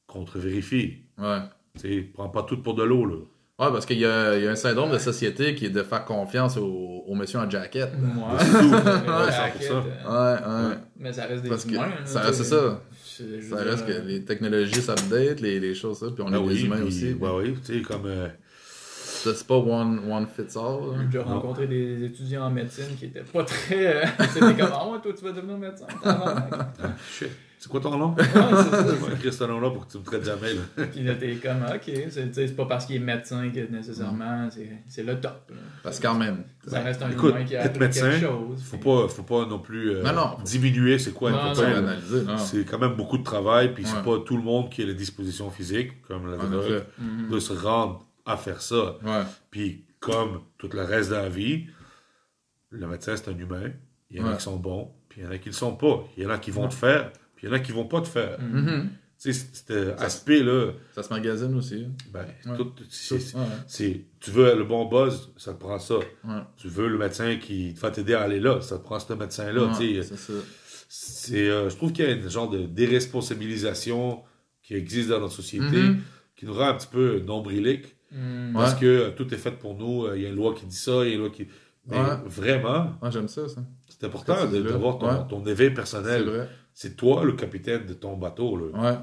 contre-vérifie. 0.08 1.04
Ouais. 1.18 1.40
Tu 1.80 1.82
sais, 1.82 2.02
prends 2.14 2.30
pas 2.30 2.44
tout 2.44 2.62
pour 2.62 2.74
de 2.76 2.84
l'eau, 2.84 3.06
là. 3.06 3.18
Ouais, 3.60 3.72
parce 3.72 3.88
qu'il 3.88 3.98
y 3.98 4.06
a, 4.06 4.38
il 4.38 4.44
y 4.44 4.48
a 4.48 4.52
un 4.52 4.56
syndrome 4.56 4.92
de 4.92 5.00
société 5.00 5.56
qui 5.56 5.66
est 5.66 5.70
de 5.72 5.82
faire 5.82 6.06
confiance 6.06 6.58
au, 6.58 7.04
au 7.08 7.16
monsieur 7.16 7.40
en 7.40 7.50
jacket. 7.50 7.92
Ouais. 7.92 8.38
C'est 8.40 8.52
tout. 8.52 8.70
Mais 8.70 8.70
Ouais, 8.70 9.08
la 9.08 9.32
100%. 9.32 9.40
raquette, 9.42 9.72
euh, 9.72 9.82
Ouais, 10.06 10.70
ouais. 10.70 10.76
Mais 11.00 11.12
ça 11.14 11.26
reste 11.26 11.42
des 11.42 11.50
Parce 11.50 11.66
que 11.66 11.72
humains. 11.72 11.88
là, 11.88 11.96
ça 12.06 12.20
reste 12.22 12.44
ça. 12.44 12.82
Ça 13.04 13.24
dire, 13.24 13.58
reste 13.58 13.88
que 13.88 13.94
les 14.08 14.24
technologies 14.24 14.80
s'update, 14.80 15.40
les, 15.42 15.60
les 15.60 15.74
choses, 15.74 15.98
ça, 15.98 16.06
puis 16.14 16.24
on 16.24 16.32
Ah 16.32 16.36
est 16.36 16.40
oui, 16.40 16.54
des 16.54 16.66
humains 16.66 16.76
puis- 16.78 16.86
aussi. 16.88 17.14
ouais, 17.14 17.30
oui, 17.36 17.58
tu 17.66 17.78
sais, 17.78 17.82
comme. 17.82 18.06
euh, 18.06 18.28
Ça, 18.64 19.34
C'est 19.34 19.48
pas 19.48 19.56
one, 19.58 20.02
one 20.08 20.28
fits 20.28 20.56
all. 20.56 21.08
J'ai 21.12 21.18
Non. 21.18 21.24
rencontré 21.26 21.66
des 21.66 22.04
étudiants 22.06 22.44
en 22.46 22.52
médecine 22.52 22.96
qui 23.00 23.06
étaient 23.06 23.22
pas 23.24 23.44
très. 23.44 23.88
euh, 24.04 24.06
C'était 24.34 24.54
comme, 24.54 24.70
ah 24.72 25.00
toi, 25.02 25.14
tu 25.18 25.24
vas 25.26 25.32
devenir 25.32 25.58
médecin. 25.58 25.88
tabarnak. 26.04 26.54
ah, 26.84 26.88
shit. 27.12 27.30
C'est 27.60 27.70
quoi 27.70 27.80
ton 27.80 27.98
nom? 27.98 28.14
Ouais, 28.16 28.24
c'est 28.24 28.34
ça. 28.34 28.86
Je 29.00 29.06
vais 29.06 29.14
écrire 29.16 29.34
ce 29.34 29.44
nom-là 29.46 29.72
pour 29.72 29.88
que 29.88 29.92
tu 29.92 29.98
me 29.98 30.04
traites 30.04 30.24
jamais. 30.24 30.54
là. 30.54 30.86
Puis 30.92 31.02
là, 31.04 31.16
t'es 31.16 31.36
comme, 31.38 31.64
ok, 31.64 31.92
c'est 32.10 32.34
c'est 32.36 32.56
pas 32.56 32.66
parce 32.66 32.86
qu'il 32.86 32.98
est 32.98 33.00
médecin 33.00 33.50
que 33.50 33.60
nécessairement, 33.72 34.48
c'est 34.52 34.70
c'est 34.88 35.02
le 35.04 35.20
top. 35.20 35.50
là. 35.50 35.56
Parce 35.82 35.98
que 36.00 36.06
quand 36.08 36.14
même. 36.16 36.44
Ça 36.68 36.82
reste 36.82 37.02
un 37.02 37.10
écoute, 37.10 37.32
humain 37.32 37.44
qui 37.46 37.56
a 37.56 37.66
être 37.66 37.80
médecin, 37.80 38.10
quelque 38.12 38.28
chose. 38.28 38.62
Faut 38.64 38.78
pas, 38.78 39.08
faut 39.08 39.24
pas 39.24 39.46
non 39.48 39.58
plus 39.60 39.92
euh, 39.96 40.04
Non, 40.04 40.14
non. 40.14 40.38
diminuer 40.46 41.00
c'est 41.00 41.14
quoi 41.14 41.32
Non, 41.32 41.54
une. 41.54 42.38
C'est 42.38 42.64
quand 42.64 42.78
même 42.78 42.94
beaucoup 42.96 43.18
de 43.18 43.24
travail, 43.24 43.74
puis 43.74 43.86
c'est 43.86 43.96
Ouais. 43.98 44.04
pas 44.20 44.24
tout 44.24 44.38
le 44.38 44.44
monde 44.44 44.70
qui 44.70 44.84
a 44.84 44.86
les 44.86 44.94
dispositions 44.94 45.50
physiques, 45.50 46.02
comme 46.04 46.30
la 46.30 46.38
drogue. 46.38 46.84
Mhm. 47.00 47.30
de 47.32 47.40
se 47.40 47.54
rendre 47.54 48.06
à 48.26 48.38
faire 48.38 48.62
ça. 48.62 48.98
Ouais. 49.04 49.24
Puis 49.50 49.84
comme 50.00 50.42
tout 50.60 50.70
le 50.74 50.84
reste 50.84 51.10
de 51.10 51.16
la 51.16 51.30
vie, 51.30 51.66
le 52.70 52.86
médecin 52.88 53.16
c'est 53.16 53.30
un 53.30 53.38
humain. 53.38 53.72
Il 54.12 54.18
y 54.18 54.22
en 54.22 54.26
a 54.26 54.30
Ouais. 54.32 54.38
qui 54.38 54.44
sont 54.44 54.58
bons, 54.58 54.92
puis 55.10 55.22
il 55.22 55.24
y 55.24 55.28
en 55.28 55.32
a 55.32 55.38
qui 55.38 55.50
ne 55.50 55.54
le 55.54 55.58
sont 55.58 55.76
pas. 55.76 56.04
Il 56.16 56.24
y 56.24 56.26
en 56.26 56.30
a 56.30 56.38
qui 56.38 56.52
vont 56.52 56.68
te 56.68 56.74
faire, 56.74 57.12
puis 57.38 57.48
il 57.48 57.50
y 57.50 57.54
en 57.54 57.56
a 57.56 57.60
qui 57.60 57.72
vont 57.72 57.86
pas 57.86 58.02
te 58.02 58.08
faire. 58.10 58.38
Mhm. 58.42 58.62
Mhm. 58.62 58.90
Tu 59.20 59.34
sais, 59.34 59.48
cet 59.52 59.72
aspect-là, 60.00 60.74
Ça 60.94 61.02
se 61.02 61.10
magasine 61.12 61.56
aussi. 61.56 61.88
ben, 62.14 62.26
Ouais. 62.46 62.56
tout, 62.58 62.72
c'est- 62.90 63.18
c'est- 63.18 63.36
Ouais. 63.38 63.44
c'est- 63.66 64.02
tu 64.20 64.30
veux 64.30 64.54
le 64.56 64.64
bon 64.64 64.86
buzz, 64.86 65.32
ça 65.38 65.54
te 65.54 65.60
prend 65.60 65.80
ça. 65.80 65.96
Ouais. 65.98 66.42
Tu 66.58 66.68
veux 66.68 66.88
le 66.88 66.98
médecin 67.00 67.38
qui 67.38 67.72
va 67.74 67.90
t'aider 67.90 68.14
à 68.14 68.22
aller 68.22 68.40
là, 68.40 68.60
ça 68.62 68.78
te 68.78 68.84
prend 68.84 69.00
ce 69.00 69.12
médecin-là. 69.14 69.64
Ouais, 69.64 69.72
tu 69.78 70.04
sais. 70.04 70.16
c'est 70.90 71.50
euh, 71.50 71.70
je 71.70 71.76
trouve 71.76 71.92
qu'il 71.94 72.06
y 72.06 72.12
a 72.12 72.16
un 72.16 72.30
genre 72.30 72.50
de 72.50 72.60
déresponsabilisation 72.66 74.22
qui 74.64 74.74
existe 74.76 75.10
dans 75.10 75.20
notre 75.20 75.34
société, 75.34 75.78
Mhm. 75.82 76.02
qui 76.36 76.46
nous 76.46 76.54
rend 76.54 76.70
un 76.70 76.74
petit 76.76 76.88
peu 76.88 77.20
nombriliques, 77.20 77.96
Mhm. 78.12 78.52
parce 78.54 78.76
que 78.76 78.86
euh, 78.86 79.10
tout 79.12 79.34
est 79.34 79.38
fait 79.38 79.52
pour 79.52 79.76
nous. 79.76 80.06
euh, 80.06 80.16
Il 80.18 80.24
y 80.24 80.26
a 80.26 80.30
une 80.30 80.36
loi 80.36 80.54
qui 80.54 80.66
dit 80.66 80.76
ça, 80.76 81.04
il 81.04 81.10
y 81.10 81.12
a 81.12 81.16
une 81.16 81.22
loi 81.22 81.30
qui... 81.30 81.48
Mais 81.90 81.98
Ouais. 81.98 82.04
vraiment, 82.26 82.92
j'aime 83.10 83.28
ça, 83.30 83.48
ça. 83.48 83.62
c'est 83.90 84.04
important 84.06 84.46
d'avoir 84.46 85.00
ton, 85.00 85.08
Ouais. 85.08 85.28
ton 85.30 85.46
éveil 85.46 85.70
C'est 85.70 85.74
personnel. 85.74 86.48
C'est 86.80 86.96
toi 86.96 87.24
le 87.24 87.32
capitaine 87.34 87.88
de 87.88 87.94
ton 87.96 88.16
bateau. 88.16 88.56
Là. 88.56 88.66
Ouais. 88.92 88.98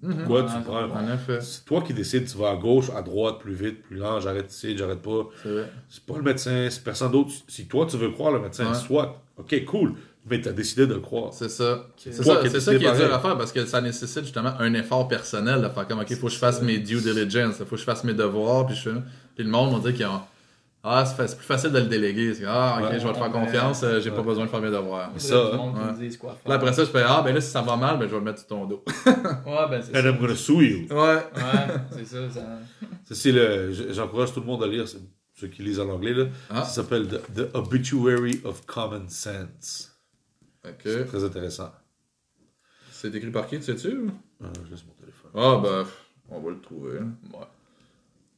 Mhm. 0.00 0.16
Pourquoi 0.24 0.46
Ah, 0.48 0.56
tu 0.56 0.64
prends... 0.64 0.88
bon. 0.88 0.94
En 0.94 1.12
effet. 1.12 1.38
C'est 1.42 1.66
toi 1.66 1.82
qui 1.82 1.92
décides, 1.92 2.24
tu 2.26 2.38
vas 2.38 2.52
à 2.52 2.56
gauche, 2.56 2.88
à 2.96 3.02
droite, 3.02 3.38
plus 3.38 3.52
vite, 3.52 3.82
plus 3.82 3.96
lent, 3.98 4.18
j'arrête 4.18 4.50
ici, 4.50 4.74
j'arrête 4.78 5.02
pas. 5.02 5.28
C'est 5.42 5.50
vrai. 5.50 5.70
C'est 5.90 6.02
pas 6.06 6.16
le 6.16 6.22
médecin, 6.22 6.68
c'est 6.70 6.82
personne 6.82 7.12
d'autre. 7.12 7.32
Si 7.48 7.66
toi 7.68 7.84
tu 7.84 7.98
veux 7.98 8.08
croire 8.12 8.32
le 8.32 8.40
médecin, 8.40 8.66
Ouais. 8.66 8.74
soit, 8.74 9.20
ok, 9.36 9.62
cool, 9.66 9.92
mais 10.24 10.40
tu 10.40 10.48
as 10.48 10.52
décidé 10.52 10.86
de 10.86 10.94
le 10.94 11.00
croire. 11.00 11.34
C'est 11.34 11.50
ça. 11.50 11.86
C'est 11.98 12.14
ça, 12.14 12.36
qui 12.36 12.48
c'est 12.48 12.60
ça 12.60 12.74
qui 12.74 12.82
est 12.86 12.96
dur 12.96 13.12
à 13.14 13.18
faire 13.20 13.36
parce 13.36 13.52
que 13.52 13.66
ça 13.66 13.82
nécessite 13.82 14.22
justement 14.24 14.54
un 14.58 14.72
effort 14.72 15.06
personnel 15.06 15.60
de 15.60 15.68
faire 15.68 15.86
comme, 15.86 16.00
ok, 16.00 16.14
faut 16.14 16.28
que 16.28 16.32
je 16.32 16.38
fasse 16.38 16.62
mes 16.62 16.78
due 16.78 17.02
diligence, 17.02 17.56
faut 17.58 17.64
que 17.66 17.76
je 17.76 17.84
fasse 17.84 18.04
mes 18.04 18.14
devoirs, 18.14 18.64
puis 18.66 18.74
je 18.74 18.88
Puis 19.34 19.44
le 19.44 19.50
monde, 19.50 19.74
on 19.74 19.78
dit 19.80 19.92
qu'ils 19.92 20.06
ont. 20.06 20.22
Ah, 20.82 21.04
c'est 21.04 21.26
c'est 21.28 21.36
plus 21.36 21.44
facile 21.44 21.72
de 21.72 21.78
le 21.78 21.86
déléguer. 21.86 22.32
C'est, 22.34 22.44
ah, 22.46 22.78
ok, 22.80 22.90
Ouais. 22.90 22.98
je 23.00 23.06
vais 23.06 23.12
te 23.12 23.18
faire 23.18 23.30
confiance, 23.30 23.82
euh, 23.82 24.00
j'ai 24.00 24.10
pas 24.10 24.22
besoin 24.22 24.46
de 24.46 24.50
faire 24.50 24.62
mes 24.62 24.70
devoirs. 24.70 25.10
Il 25.14 25.20
ça, 25.20 25.50
hein. 25.52 25.74
Ouais. 25.98 26.16
quoi 26.16 26.32
faire. 26.42 26.48
Là, 26.48 26.54
après 26.54 26.72
ça, 26.72 26.84
je 26.84 26.90
fais, 26.90 27.02
ah, 27.06 27.20
ben 27.22 27.34
là, 27.34 27.40
si 27.42 27.50
ça 27.50 27.60
va 27.60 27.76
mal, 27.76 27.98
ben 27.98 28.06
je 28.06 28.12
vais 28.12 28.18
le 28.18 28.24
mettre 28.24 28.38
sur 28.38 28.48
ton 28.48 28.64
dos. 28.64 28.82
Ouais, 29.06 29.68
ben 29.68 29.82
c'est 29.82 29.90
And 29.98 30.02
ça. 30.02 30.08
I'm 30.08 30.18
gonna 30.18 30.34
sue 30.34 30.52
you. 30.64 30.86
Ouais. 30.90 30.96
Ouais, 31.16 31.74
c'est 31.92 32.06
ça. 32.06 32.30
ça... 32.30 32.40
C'est 33.10 33.32
le. 33.32 33.72
J'encourage 33.92 34.32
tout 34.32 34.40
le 34.40 34.46
monde 34.46 34.62
à 34.62 34.66
lire, 34.66 34.88
c'est- 34.88 34.98
ceux 35.34 35.48
qui 35.48 35.62
lisent 35.62 35.80
en 35.80 35.88
anglais, 35.90 36.12
là. 36.14 36.26
Ah. 36.50 36.62
Ça 36.64 36.82
s'appelle 36.82 37.08
The, 37.08 37.34
The 37.34 37.54
Obituary 37.56 38.40
of 38.44 38.64
Common 38.66 39.04
Sense. 39.08 39.90
C'est 40.64 41.00
Ok. 41.00 41.06
très 41.08 41.24
intéressant. 41.24 41.72
C'est 42.90 43.14
écrit 43.14 43.30
par 43.30 43.46
qui, 43.46 43.56
tu 43.58 43.64
sais-tu? 43.64 44.08
Ah, 44.42 44.46
je 44.66 44.70
laisse 44.70 44.84
mon 44.86 44.92
téléphone. 44.94 45.30
Ah, 45.34 45.60
ben, 45.62 45.86
on 46.30 46.40
va 46.40 46.50
le 46.50 46.60
trouver. 46.60 46.98
Ouais. 46.98 47.46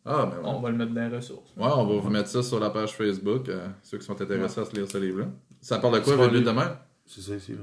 Ah, 0.05 0.26
ben, 0.26 0.40
On 0.44 0.61
va 0.61 0.70
le 0.70 0.76
mettre 0.76 0.92
dans 0.92 1.09
les 1.09 1.16
ressources. 1.16 1.50
Ouais, 1.57 1.70
on 1.74 1.86
va 1.86 2.00
vous 2.00 2.11
mettre 2.11 2.28
ça 2.28 2.42
sur 2.42 2.59
la 2.59 2.70
page 2.70 2.96
Facebook, 2.96 3.48
euh, 3.48 3.68
ceux 3.82 3.98
qui 3.98 4.05
sont 4.05 4.20
intéressés 4.20 4.61
à 4.61 4.64
se 4.64 4.74
lire 4.74 4.90
ce 4.90 4.98
livre-là. 4.98 5.26
Ça 5.61 5.78
parle 5.78 6.00
de 6.00 6.05
quoi, 6.05 6.16
Venu 6.16 6.38
livre. 6.38 6.50
demain? 6.50 6.76
C'est 7.07 7.20
ça 7.20 7.36
ici, 7.36 7.53
là. 7.53 7.62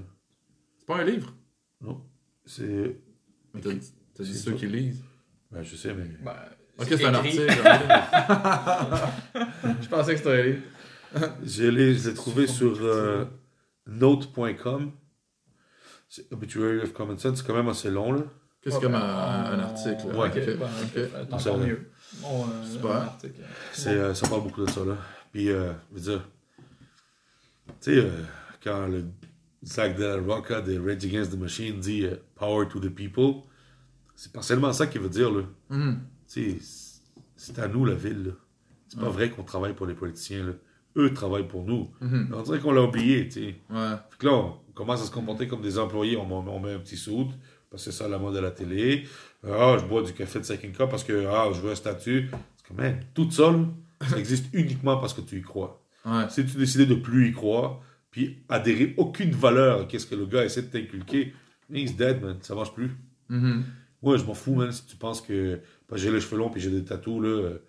C'est 0.78 0.86
pas 0.86 0.98
un 0.98 1.04
livre? 1.04 1.34
Non. 1.82 2.02
C'est. 2.46 2.98
Mais 3.54 3.60
t'as 3.62 3.72
dit, 3.74 3.92
ceux 4.38 4.52
ça. 4.52 4.58
qui 4.58 4.68
lisent. 4.68 5.04
Ben, 5.52 5.64
je 5.64 5.76
sais, 5.76 5.94
mais. 5.94 6.06
Ben, 6.24 6.34
Ok, 6.78 6.86
c'est 6.88 7.04
un 7.06 7.14
article. 7.14 7.46
Je 9.82 9.88
pensais 9.90 10.12
que 10.14 10.18
c'était 10.18 10.40
un 10.40 10.44
livre. 10.44 10.62
Je 11.44 11.64
l'ai 11.66 11.96
je 11.96 12.08
l'ai 12.10 12.14
trouvé 12.14 12.48
sur 12.48 12.78
euh, 12.82 13.26
note.com. 13.88 14.92
C'est 16.08 16.32
Obituary 16.32 16.80
of 16.80 16.94
Common 16.94 17.18
Sense, 17.18 17.40
c'est 17.40 17.46
quand 17.48 17.56
même 17.56 17.68
assez 17.68 17.90
long, 17.92 18.14
là. 18.14 18.22
Qu'est-ce 18.62 18.76
Ouais, 18.76 18.82
comme 18.84 18.92
ben, 18.94 19.00
un, 19.00 19.52
un 19.54 19.60
on- 19.60 19.64
article? 19.64 20.08
là? 20.10 20.18
Ouais. 20.20 20.28
Ok, 20.30 20.38
Ok, 20.38 20.46
ben, 21.30 21.38
Tant 21.38 21.58
mieux. 21.58 21.90
Bon, 22.22 22.46
euh. 22.46 23.06
C'est, 23.74 23.90
euh, 23.90 24.14
ça 24.14 24.28
parle 24.28 24.44
beaucoup 24.44 24.66
de 24.66 24.70
ça, 24.72 24.84
là. 24.84 24.98
Puis, 25.32 25.50
euh, 25.50 25.72
je 25.92 25.96
veux 25.96 26.02
dire, 26.12 26.28
tu 26.88 27.74
sais, 27.82 27.98
euh, 27.98 28.10
quand 28.64 28.88
le 28.88 29.06
Zach 29.64 29.96
de 29.98 30.04
la 30.04 30.18
Rocca 30.18 30.62
de 30.62 30.78
Rage 30.80 31.06
Against 31.06 31.32
the 31.32 31.38
Machine 31.38 31.80
dit 31.80 32.06
euh, 32.06 32.16
Power 32.36 32.68
to 32.68 32.80
the 32.80 32.90
people, 32.90 33.44
c'est 34.16 34.32
partiellement 34.32 34.74
ça 34.74 34.88
qu'il 34.88 35.02
veut 35.02 35.10
dire, 35.10 35.32
là. 35.32 35.44
Mhm. 35.70 36.00
Tu 36.28 36.52
sais, 36.52 36.58
c'est- 36.62 37.02
c'est 37.36 37.60
à 37.60 37.68
nous, 37.68 37.86
la 37.86 37.94
ville, 37.94 38.24
là. 38.28 38.32
C'est 38.88 39.00
pas 39.00 39.06
Ouais. 39.06 39.12
vrai 39.12 39.30
qu'on 39.30 39.44
travaille 39.44 39.74
pour 39.74 39.86
les 39.86 39.94
politiciens, 39.94 40.46
là. 40.48 40.54
Eux 40.98 41.14
travaillent 41.14 41.48
pour 41.48 41.64
nous. 41.64 41.92
Mhm. 42.02 42.32
On 42.36 42.42
dirait 42.42 42.60
qu'on 42.60 42.72
l'a 42.72 42.82
oublié, 42.82 43.26
tu 43.30 43.32
sais. 43.34 43.56
Ouais. 43.70 43.92
Fait 44.10 44.18
que 44.18 44.26
là, 44.26 44.34
on 44.34 44.58
commence 44.74 45.02
à 45.04 45.06
se 45.06 45.12
comporter 45.12 45.48
comme 45.48 45.62
des 45.62 45.78
employés. 45.78 46.18
On, 46.18 46.26
met- 46.26 46.50
on 46.50 46.60
met 46.60 46.74
un 46.74 46.80
petit 46.80 46.98
soute, 46.98 47.30
parce 47.70 47.86
que 47.86 47.92
c'est 47.92 47.98
ça 47.98 48.08
la 48.08 48.18
mode 48.18 48.36
de 48.36 48.40
la 48.40 48.52
télé. 48.52 49.06
Ah, 49.48 49.78
je 49.80 49.86
bois 49.86 50.04
du 50.04 50.14
café 50.14 50.40
de 50.40 50.46
5 50.46 50.60
cup 50.60 50.90
parce 50.90 51.04
que 51.04 51.26
ah, 51.28 51.50
je 51.54 51.62
veux 51.62 51.72
un 51.72 51.76
statut. 51.76 52.30
C'est 52.58 52.68
comme, 52.68 52.78
man, 52.78 53.00
tout 53.14 53.30
ça, 53.32 53.54
ça 54.10 54.18
existe 54.18 54.48
uniquement 54.54 54.98
parce 54.98 55.14
que 55.14 55.22
tu 55.22 55.38
y 55.38 55.42
crois. 55.42 55.82
Ouais. 56.06 56.24
Si 56.30 56.46
tu 56.46 56.58
décides 56.58 56.88
de 56.88 56.96
plus 56.96 57.30
y 57.30 57.34
croire, 57.34 57.82
puis 58.12 58.44
adhérer 58.50 58.96
aucune 58.98 59.32
valeur 59.32 59.82
à 59.82 59.86
qu'est-ce 59.86 60.08
que 60.08 60.16
le 60.16 60.26
gars 60.26 60.44
essaie 60.44 60.64
de 60.64 60.68
t'inculquer, 60.68 61.34
he's 61.72 61.96
dead, 61.96 62.22
man. 62.22 62.38
Ça 62.42 62.56
marche 62.56 62.74
plus. 62.74 62.92
Moi, 64.02 64.18
je 64.18 64.24
m'en 64.24 64.34
fous, 64.34 64.56
man, 64.56 64.72
si 64.72 64.86
tu 64.86 64.96
penses 64.96 65.22
que 65.22 65.60
j'ai 65.94 66.12
les 66.12 66.22
cheveux 66.22 66.38
longs 66.38 66.50
puis 66.50 66.62
j'ai 66.62 66.72
des 66.72 66.84
tatous, 66.84 67.22
là, 67.22 67.30
euh, 67.30 67.60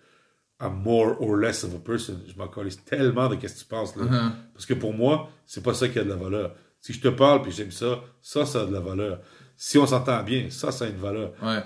I'm 0.61 0.81
more 0.83 1.19
or 1.19 1.35
less 1.35 1.63
of 1.63 1.73
a 1.75 1.79
person. 1.79 2.19
Je 2.27 2.35
m'en 2.37 2.47
tellement 2.85 3.27
de 3.27 3.35
qu'est-ce 3.35 3.55
que 3.55 3.59
tu 3.59 3.65
penses, 3.65 3.95
là. 3.95 4.03
Mhm. 4.03 4.31
Parce 4.53 4.65
que 4.65 4.75
pour 4.75 4.93
moi, 4.93 5.29
c'est 5.45 5.63
pas 5.63 5.73
ça 5.73 5.89
qui 5.89 5.99
a 5.99 6.03
de 6.03 6.09
la 6.09 6.15
valeur. 6.15 6.55
Si 6.79 6.93
je 6.93 7.01
te 7.01 7.07
parle 7.09 7.41
puis 7.41 7.51
j'aime 7.51 7.71
ça, 7.71 8.03
ça, 8.21 8.45
ça 8.45 8.61
a 8.61 8.65
de 8.65 8.73
la 8.73 8.79
valeur. 8.79 9.21
Si 9.63 9.77
on 9.77 9.85
s'entend 9.85 10.23
bien, 10.23 10.49
ça, 10.49 10.71
ça 10.71 10.85
a 10.85 10.87
une 10.87 10.95
valeur. 10.97 11.33
Ouais. 11.39 11.61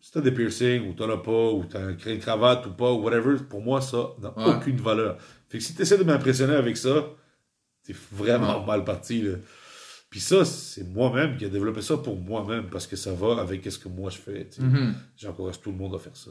Si 0.00 0.12
t'as 0.12 0.20
des 0.20 0.30
piercings 0.30 0.88
ou 0.88 0.92
t'en 0.92 1.10
as 1.10 1.16
pas, 1.16 1.50
ou 1.50 1.64
t'as 1.64 1.90
une 1.90 2.20
cravate 2.20 2.64
ou 2.66 2.70
pas, 2.70 2.92
ou 2.92 3.02
whatever, 3.02 3.38
pour 3.48 3.60
moi, 3.60 3.80
ça 3.80 4.10
n'a 4.22 4.30
Ouais. 4.38 4.54
aucune 4.56 4.76
valeur. 4.76 5.18
Fait 5.48 5.58
que 5.58 5.64
si 5.64 5.74
t'essaies 5.74 5.98
de 5.98 6.04
m'impressionner 6.04 6.54
avec 6.54 6.76
ça, 6.76 7.06
t'es 7.82 7.92
vraiment 8.12 8.60
Ouais. 8.60 8.66
mal 8.66 8.84
parti, 8.84 9.22
là. 9.22 9.34
Puis 10.10 10.20
ça, 10.20 10.44
c'est 10.44 10.84
moi-même 10.84 11.36
qui 11.36 11.44
ai 11.44 11.48
développé 11.50 11.82
ça 11.82 11.96
pour 11.96 12.16
moi-même, 12.16 12.70
parce 12.70 12.86
que 12.86 12.94
ça 12.94 13.12
va 13.12 13.40
avec 13.40 13.64
ce 13.68 13.78
que 13.80 13.88
moi 13.88 14.10
je 14.10 14.18
fais. 14.18 14.48
Mhm. 14.60 14.94
J'encourage 15.16 15.60
tout 15.60 15.72
le 15.72 15.76
monde 15.76 15.96
à 15.96 15.98
faire 15.98 16.16
ça. 16.16 16.30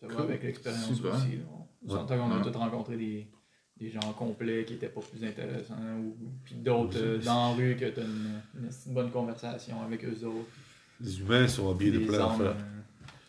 Ça 0.00 0.06
va 0.06 0.14
Cool. 0.14 0.24
avec 0.24 0.42
l'expérience 0.42 0.90
aussi. 0.90 1.02
On 1.86 1.92
Ouais. 1.92 1.98
s'entend 1.98 2.16
qu'on 2.16 2.30
a 2.32 2.38
Ouais. 2.42 2.50
tous 2.50 2.56
rencontré 2.58 2.96
des, 2.96 3.28
des 3.80 3.90
gens 3.90 4.12
complets 4.16 4.64
qui 4.64 4.74
étaient 4.74 4.88
pas 4.88 5.00
plus 5.00 5.24
intéressants, 5.26 5.74
ou 6.00 6.14
puis 6.44 6.54
d'autres 6.56 6.98
euh, 7.00 7.18
dans 7.18 7.50
la 7.50 7.54
rue 7.56 7.76
que 7.78 7.86
t'as 7.86 8.02
une, 8.02 8.40
une, 8.58 8.68
une 8.86 8.92
bonne 8.94 9.10
conversation 9.10 9.82
avec 9.82 10.04
eux 10.04 10.24
autres. 10.26 10.48
Les 11.00 11.20
humains 11.20 11.46
sont 11.46 11.70
habillés 11.70 11.92
de 11.92 11.98
plein 12.06 12.18
d'affaires. 12.18 12.56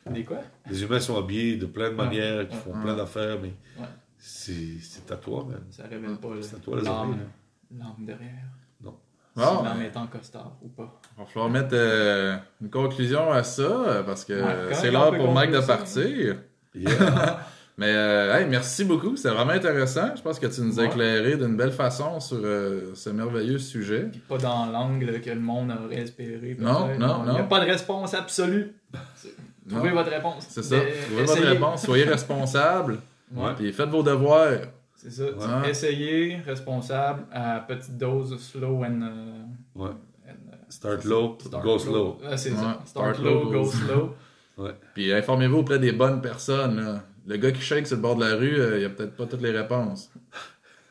euh, 0.07 0.11
Des 0.11 0.23
quoi? 0.23 0.39
Les 0.69 0.81
humains 0.81 0.99
sont 0.99 1.17
habillés 1.17 1.57
de 1.57 1.67
plein 1.67 1.91
de 1.91 1.95
Ouais. 1.95 2.05
manières, 2.05 2.47
qui 2.47 2.55
Ouais. 2.55 2.61
font 2.61 2.73
Ouais. 2.73 2.81
plein 2.83 2.95
d'affaires, 2.95 3.37
mais 3.41 3.53
Ouais. 3.79 3.87
c'est 4.17 4.77
c'est 4.81 5.11
à 5.11 5.17
toi, 5.17 5.45
man. 5.47 5.61
Ça 5.69 5.83
révèle 5.83 6.15
pas 6.17 6.33
le- 6.33 6.41
C'est 6.41 6.55
à 6.55 6.59
toi, 6.59 6.77
les 6.77 6.83
l'âme 6.83 7.19
derrière. 7.99 8.45
Bon, 8.81 8.95
si 9.35 9.41
l'âme 9.63 9.81
est 9.83 9.95
en 9.95 10.07
costard 10.07 10.57
ou 10.63 10.69
pas. 10.69 10.99
il 11.15 11.19
va 11.21 11.25
falloir 11.27 11.49
mettre 11.51 11.73
euh, 11.73 12.35
une 12.61 12.69
conclusion 12.71 13.31
à 13.31 13.43
ça, 13.43 14.01
parce 14.03 14.25
que 14.25 14.41
c'est 14.73 14.89
l'heure 14.89 15.15
pour 15.15 15.31
Mike 15.31 15.51
de 15.51 15.61
partir. 15.61 16.37
Yeah. 16.73 17.45
Mais 17.79 17.93
euh, 17.95 18.37
hey, 18.37 18.45
merci 18.49 18.83
beaucoup, 18.83 19.15
c'était 19.15 19.29
vraiment 19.33 19.53
intéressant. 19.53 20.13
Je 20.13 20.21
pense 20.21 20.37
que 20.37 20.47
tu 20.47 20.59
nous 20.61 20.79
as 20.79 20.83
Ouais. 20.83 20.89
éclairé 20.89 21.37
d'une 21.37 21.55
belle 21.55 21.71
façon 21.71 22.19
sur 22.19 22.37
euh, 22.43 22.91
ce 22.93 23.09
merveilleux 23.09 23.57
sujet. 23.57 24.09
Puis 24.11 24.19
pas 24.19 24.37
dans 24.37 24.65
l'angle 24.65 25.21
que 25.21 25.29
le 25.29 25.39
monde 25.39 25.71
aurait 25.85 26.01
espéré. 26.01 26.57
Non, 26.59 26.87
peut-être. 26.87 26.99
non, 26.99 27.21
Il 27.25 27.31
n'y 27.31 27.37
a 27.37 27.41
non. 27.43 27.47
pas 27.47 27.61
de 27.65 27.71
réponse 27.71 28.13
absolue. 28.13 28.73
Trouvez 29.69 29.89
Non. 29.91 29.95
votre 29.95 30.09
réponse. 30.09 30.45
C'est 30.49 30.63
ça. 30.63 30.75
Trouvez 31.07 31.23
votre 31.23 31.41
réponse, 31.47 31.85
soyez 31.85 32.03
responsable, 32.03 32.97
Ouais, 33.33 33.53
puis 33.55 33.71
faites 33.71 33.89
vos 33.89 34.03
devoirs. 34.03 34.57
c'est 34.97 35.11
ça. 35.11 35.23
Ouais. 35.23 35.69
Essayez, 35.69 36.37
responsable, 36.45 37.21
à 37.31 37.59
petite 37.65 37.97
dose, 37.97 38.37
slow 38.41 38.83
and. 38.83 39.01
euh, 39.03 39.43
Ouais. 39.75 39.89
and, 40.27 40.31
euh, 40.51 40.55
Start 40.67 41.05
low, 41.05 41.37
start 41.39 41.63
go 41.63 41.79
slow. 41.79 42.17
Ah, 42.27 42.35
c'est 42.35 42.49
Ouais. 42.49 42.55
ça. 42.57 42.81
Start, 42.85 43.15
Start 43.15 43.19
low, 43.19 43.43
low, 43.45 43.51
go 43.63 43.65
slow. 43.71 44.15
Puis 44.93 45.13
informez-vous 45.13 45.59
auprès 45.59 45.79
des 45.79 45.93
bonnes 45.93 46.19
personnes. 46.21 46.81
là. 46.83 47.03
Le 47.29 47.37
gars 47.37 47.51
qui 47.51 47.61
shake 47.61 47.85
sur 47.87 47.95
le 47.95 48.01
bord 48.01 48.15
de 48.15 48.25
la 48.25 48.35
rue, 48.35 48.59
euh, 48.59 48.79
il 48.79 48.85
a 48.85 48.89
peut-être 48.89 49.15
pas 49.15 49.25
toutes 49.27 49.41
les 49.43 49.51
réponses. 49.51 50.09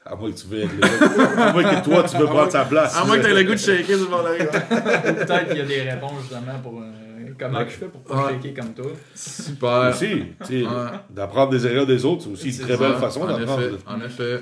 À 0.06 0.14
moins 0.14 0.30
que 0.30 0.36
tu 0.38 0.46
veux 0.46 0.60
être 0.60 0.70
le- 0.72 1.40
À 1.42 1.52
moins 1.52 1.64
que 1.64 1.84
toi, 1.84 2.02
tu 2.04 2.16
veux 2.16 2.24
prendre 2.26 2.50
sa 2.52 2.64
place. 2.64 2.96
À 2.96 3.04
moins 3.04 3.18
que 3.18 3.24
t'aies 3.24 3.34
le 3.34 3.42
goût 3.42 3.52
de 3.54 3.58
shaker 3.58 3.84
sur 3.96 4.04
le 4.04 4.10
bord 4.10 4.22
de 4.22 4.28
la 4.28 4.32
rue. 4.34 5.16
Peut-être 5.16 5.48
qu'il 5.48 5.58
y 5.58 5.60
a 5.60 5.64
des 5.66 5.82
réponses 5.82 6.20
justement 6.22 6.58
pour. 6.62 6.80
euh, 6.80 6.84
comment 7.38 7.64
que 7.64 7.70
je 7.70 7.76
fais 7.76 7.86
pour 7.88 8.00
pas 8.02 8.26
Ouais. 8.26 8.32
shaker 8.42 8.54
comme 8.54 8.72
toi. 8.74 8.92
Super. 9.14 9.90
Aussi, 9.90 10.22
tu 10.46 10.62
Ouais. 10.64 10.70
d'apprendre 11.10 11.50
des 11.50 11.66
erreurs 11.66 11.86
des 11.86 12.04
autres, 12.04 12.22
c'est 12.24 12.30
aussi 12.30 12.50
une 12.50 12.64
très 12.66 12.76
ça. 12.76 12.88
belle 12.88 12.98
façon 12.98 13.20
en 13.22 13.26
d'apprendre. 13.26 13.62
effet, 13.62 13.74
en 13.86 14.00
effet. 14.00 14.40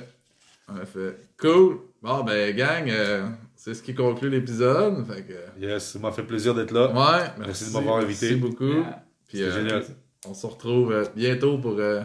En 0.68 0.76
effet. 0.82 1.16
Cool. 1.40 1.78
Bon, 2.02 2.22
ben, 2.24 2.54
gang, 2.54 2.88
euh, 2.90 3.26
c'est 3.56 3.72
ce 3.74 3.82
qui 3.82 3.94
conclut 3.94 4.28
l'épisode. 4.30 5.04
Fait 5.10 5.22
que, 5.22 5.64
Yes, 5.66 5.92
ça 5.92 5.98
m'a 5.98 6.12
fait 6.12 6.22
plaisir 6.24 6.54
d'être 6.54 6.72
là. 6.72 6.88
ouais, 6.92 7.24
Merci 7.38 7.68
de 7.68 7.72
m'avoir 7.72 7.96
invité. 7.96 8.30
Merci 8.36 8.40
beaucoup. 8.40 8.64
Yeah. 8.66 9.02
Puis, 9.28 9.42
euh, 9.42 9.50
génial. 9.52 9.82
On 10.28 10.34
se 10.34 10.46
retrouve 10.46 10.92
euh, 10.92 11.04
bientôt 11.14 11.58
pour 11.58 11.76
euh, 11.78 12.00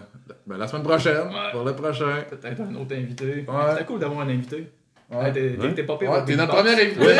ben, 0.46 0.58
la 0.58 0.68
semaine 0.68 0.84
prochaine, 0.84 1.28
Ouais. 1.28 1.52
pour 1.52 1.64
le 1.64 1.74
prochain. 1.76 2.24
Peut-être 2.30 2.62
un 2.62 2.76
autre 2.76 2.96
invité. 2.96 3.46
Ouais. 3.48 3.54
C'était 3.72 3.86
cool 3.86 4.00
d'avoir 4.00 4.22
un 4.22 4.30
invité. 4.30 4.72
Ouais. 5.12 5.32
T'es- 5.34 5.58
Ouais. 5.58 5.84
pas 5.84 5.98
pire. 5.98 6.24
T'es 6.26 6.36
notre 6.36 6.54
premier 6.56 6.74
invité. 6.74 7.16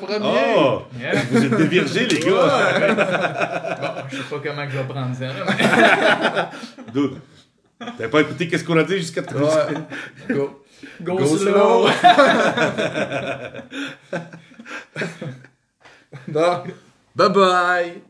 Premier. 0.00 0.18
Oh! 0.56 0.82
Yeah. 1.00 1.12
Vous 1.30 1.44
êtes 1.44 1.56
dévirgés, 1.56 2.06
les 2.06 2.18
gars! 2.18 3.78
Bon, 3.80 3.88
je 4.10 4.16
sais 4.16 4.22
pas 4.24 4.40
comment 4.44 4.66
que 4.66 4.72
je 4.72 4.78
vais 4.78 4.84
prendre 4.84 5.14
ça. 5.14 5.26
mais- 6.86 6.92
Dude, 6.92 7.12
t'avais 7.78 8.08
pas 8.10 8.20
écouté 8.20 8.48
qu'est-ce 8.48 8.64
qu'on 8.64 8.76
a 8.78 8.82
dit 8.84 8.98
jusqu'à 8.98 9.22
tout 9.22 9.36
Ouais. 9.36 9.74
Go. 10.34 10.62
Go, 11.00 11.16
Go 11.16 11.24
slow. 11.26 11.38
slow. 11.38 11.88
Bon. 16.28 16.62
Bye 17.16 17.28
bye. 17.30 18.02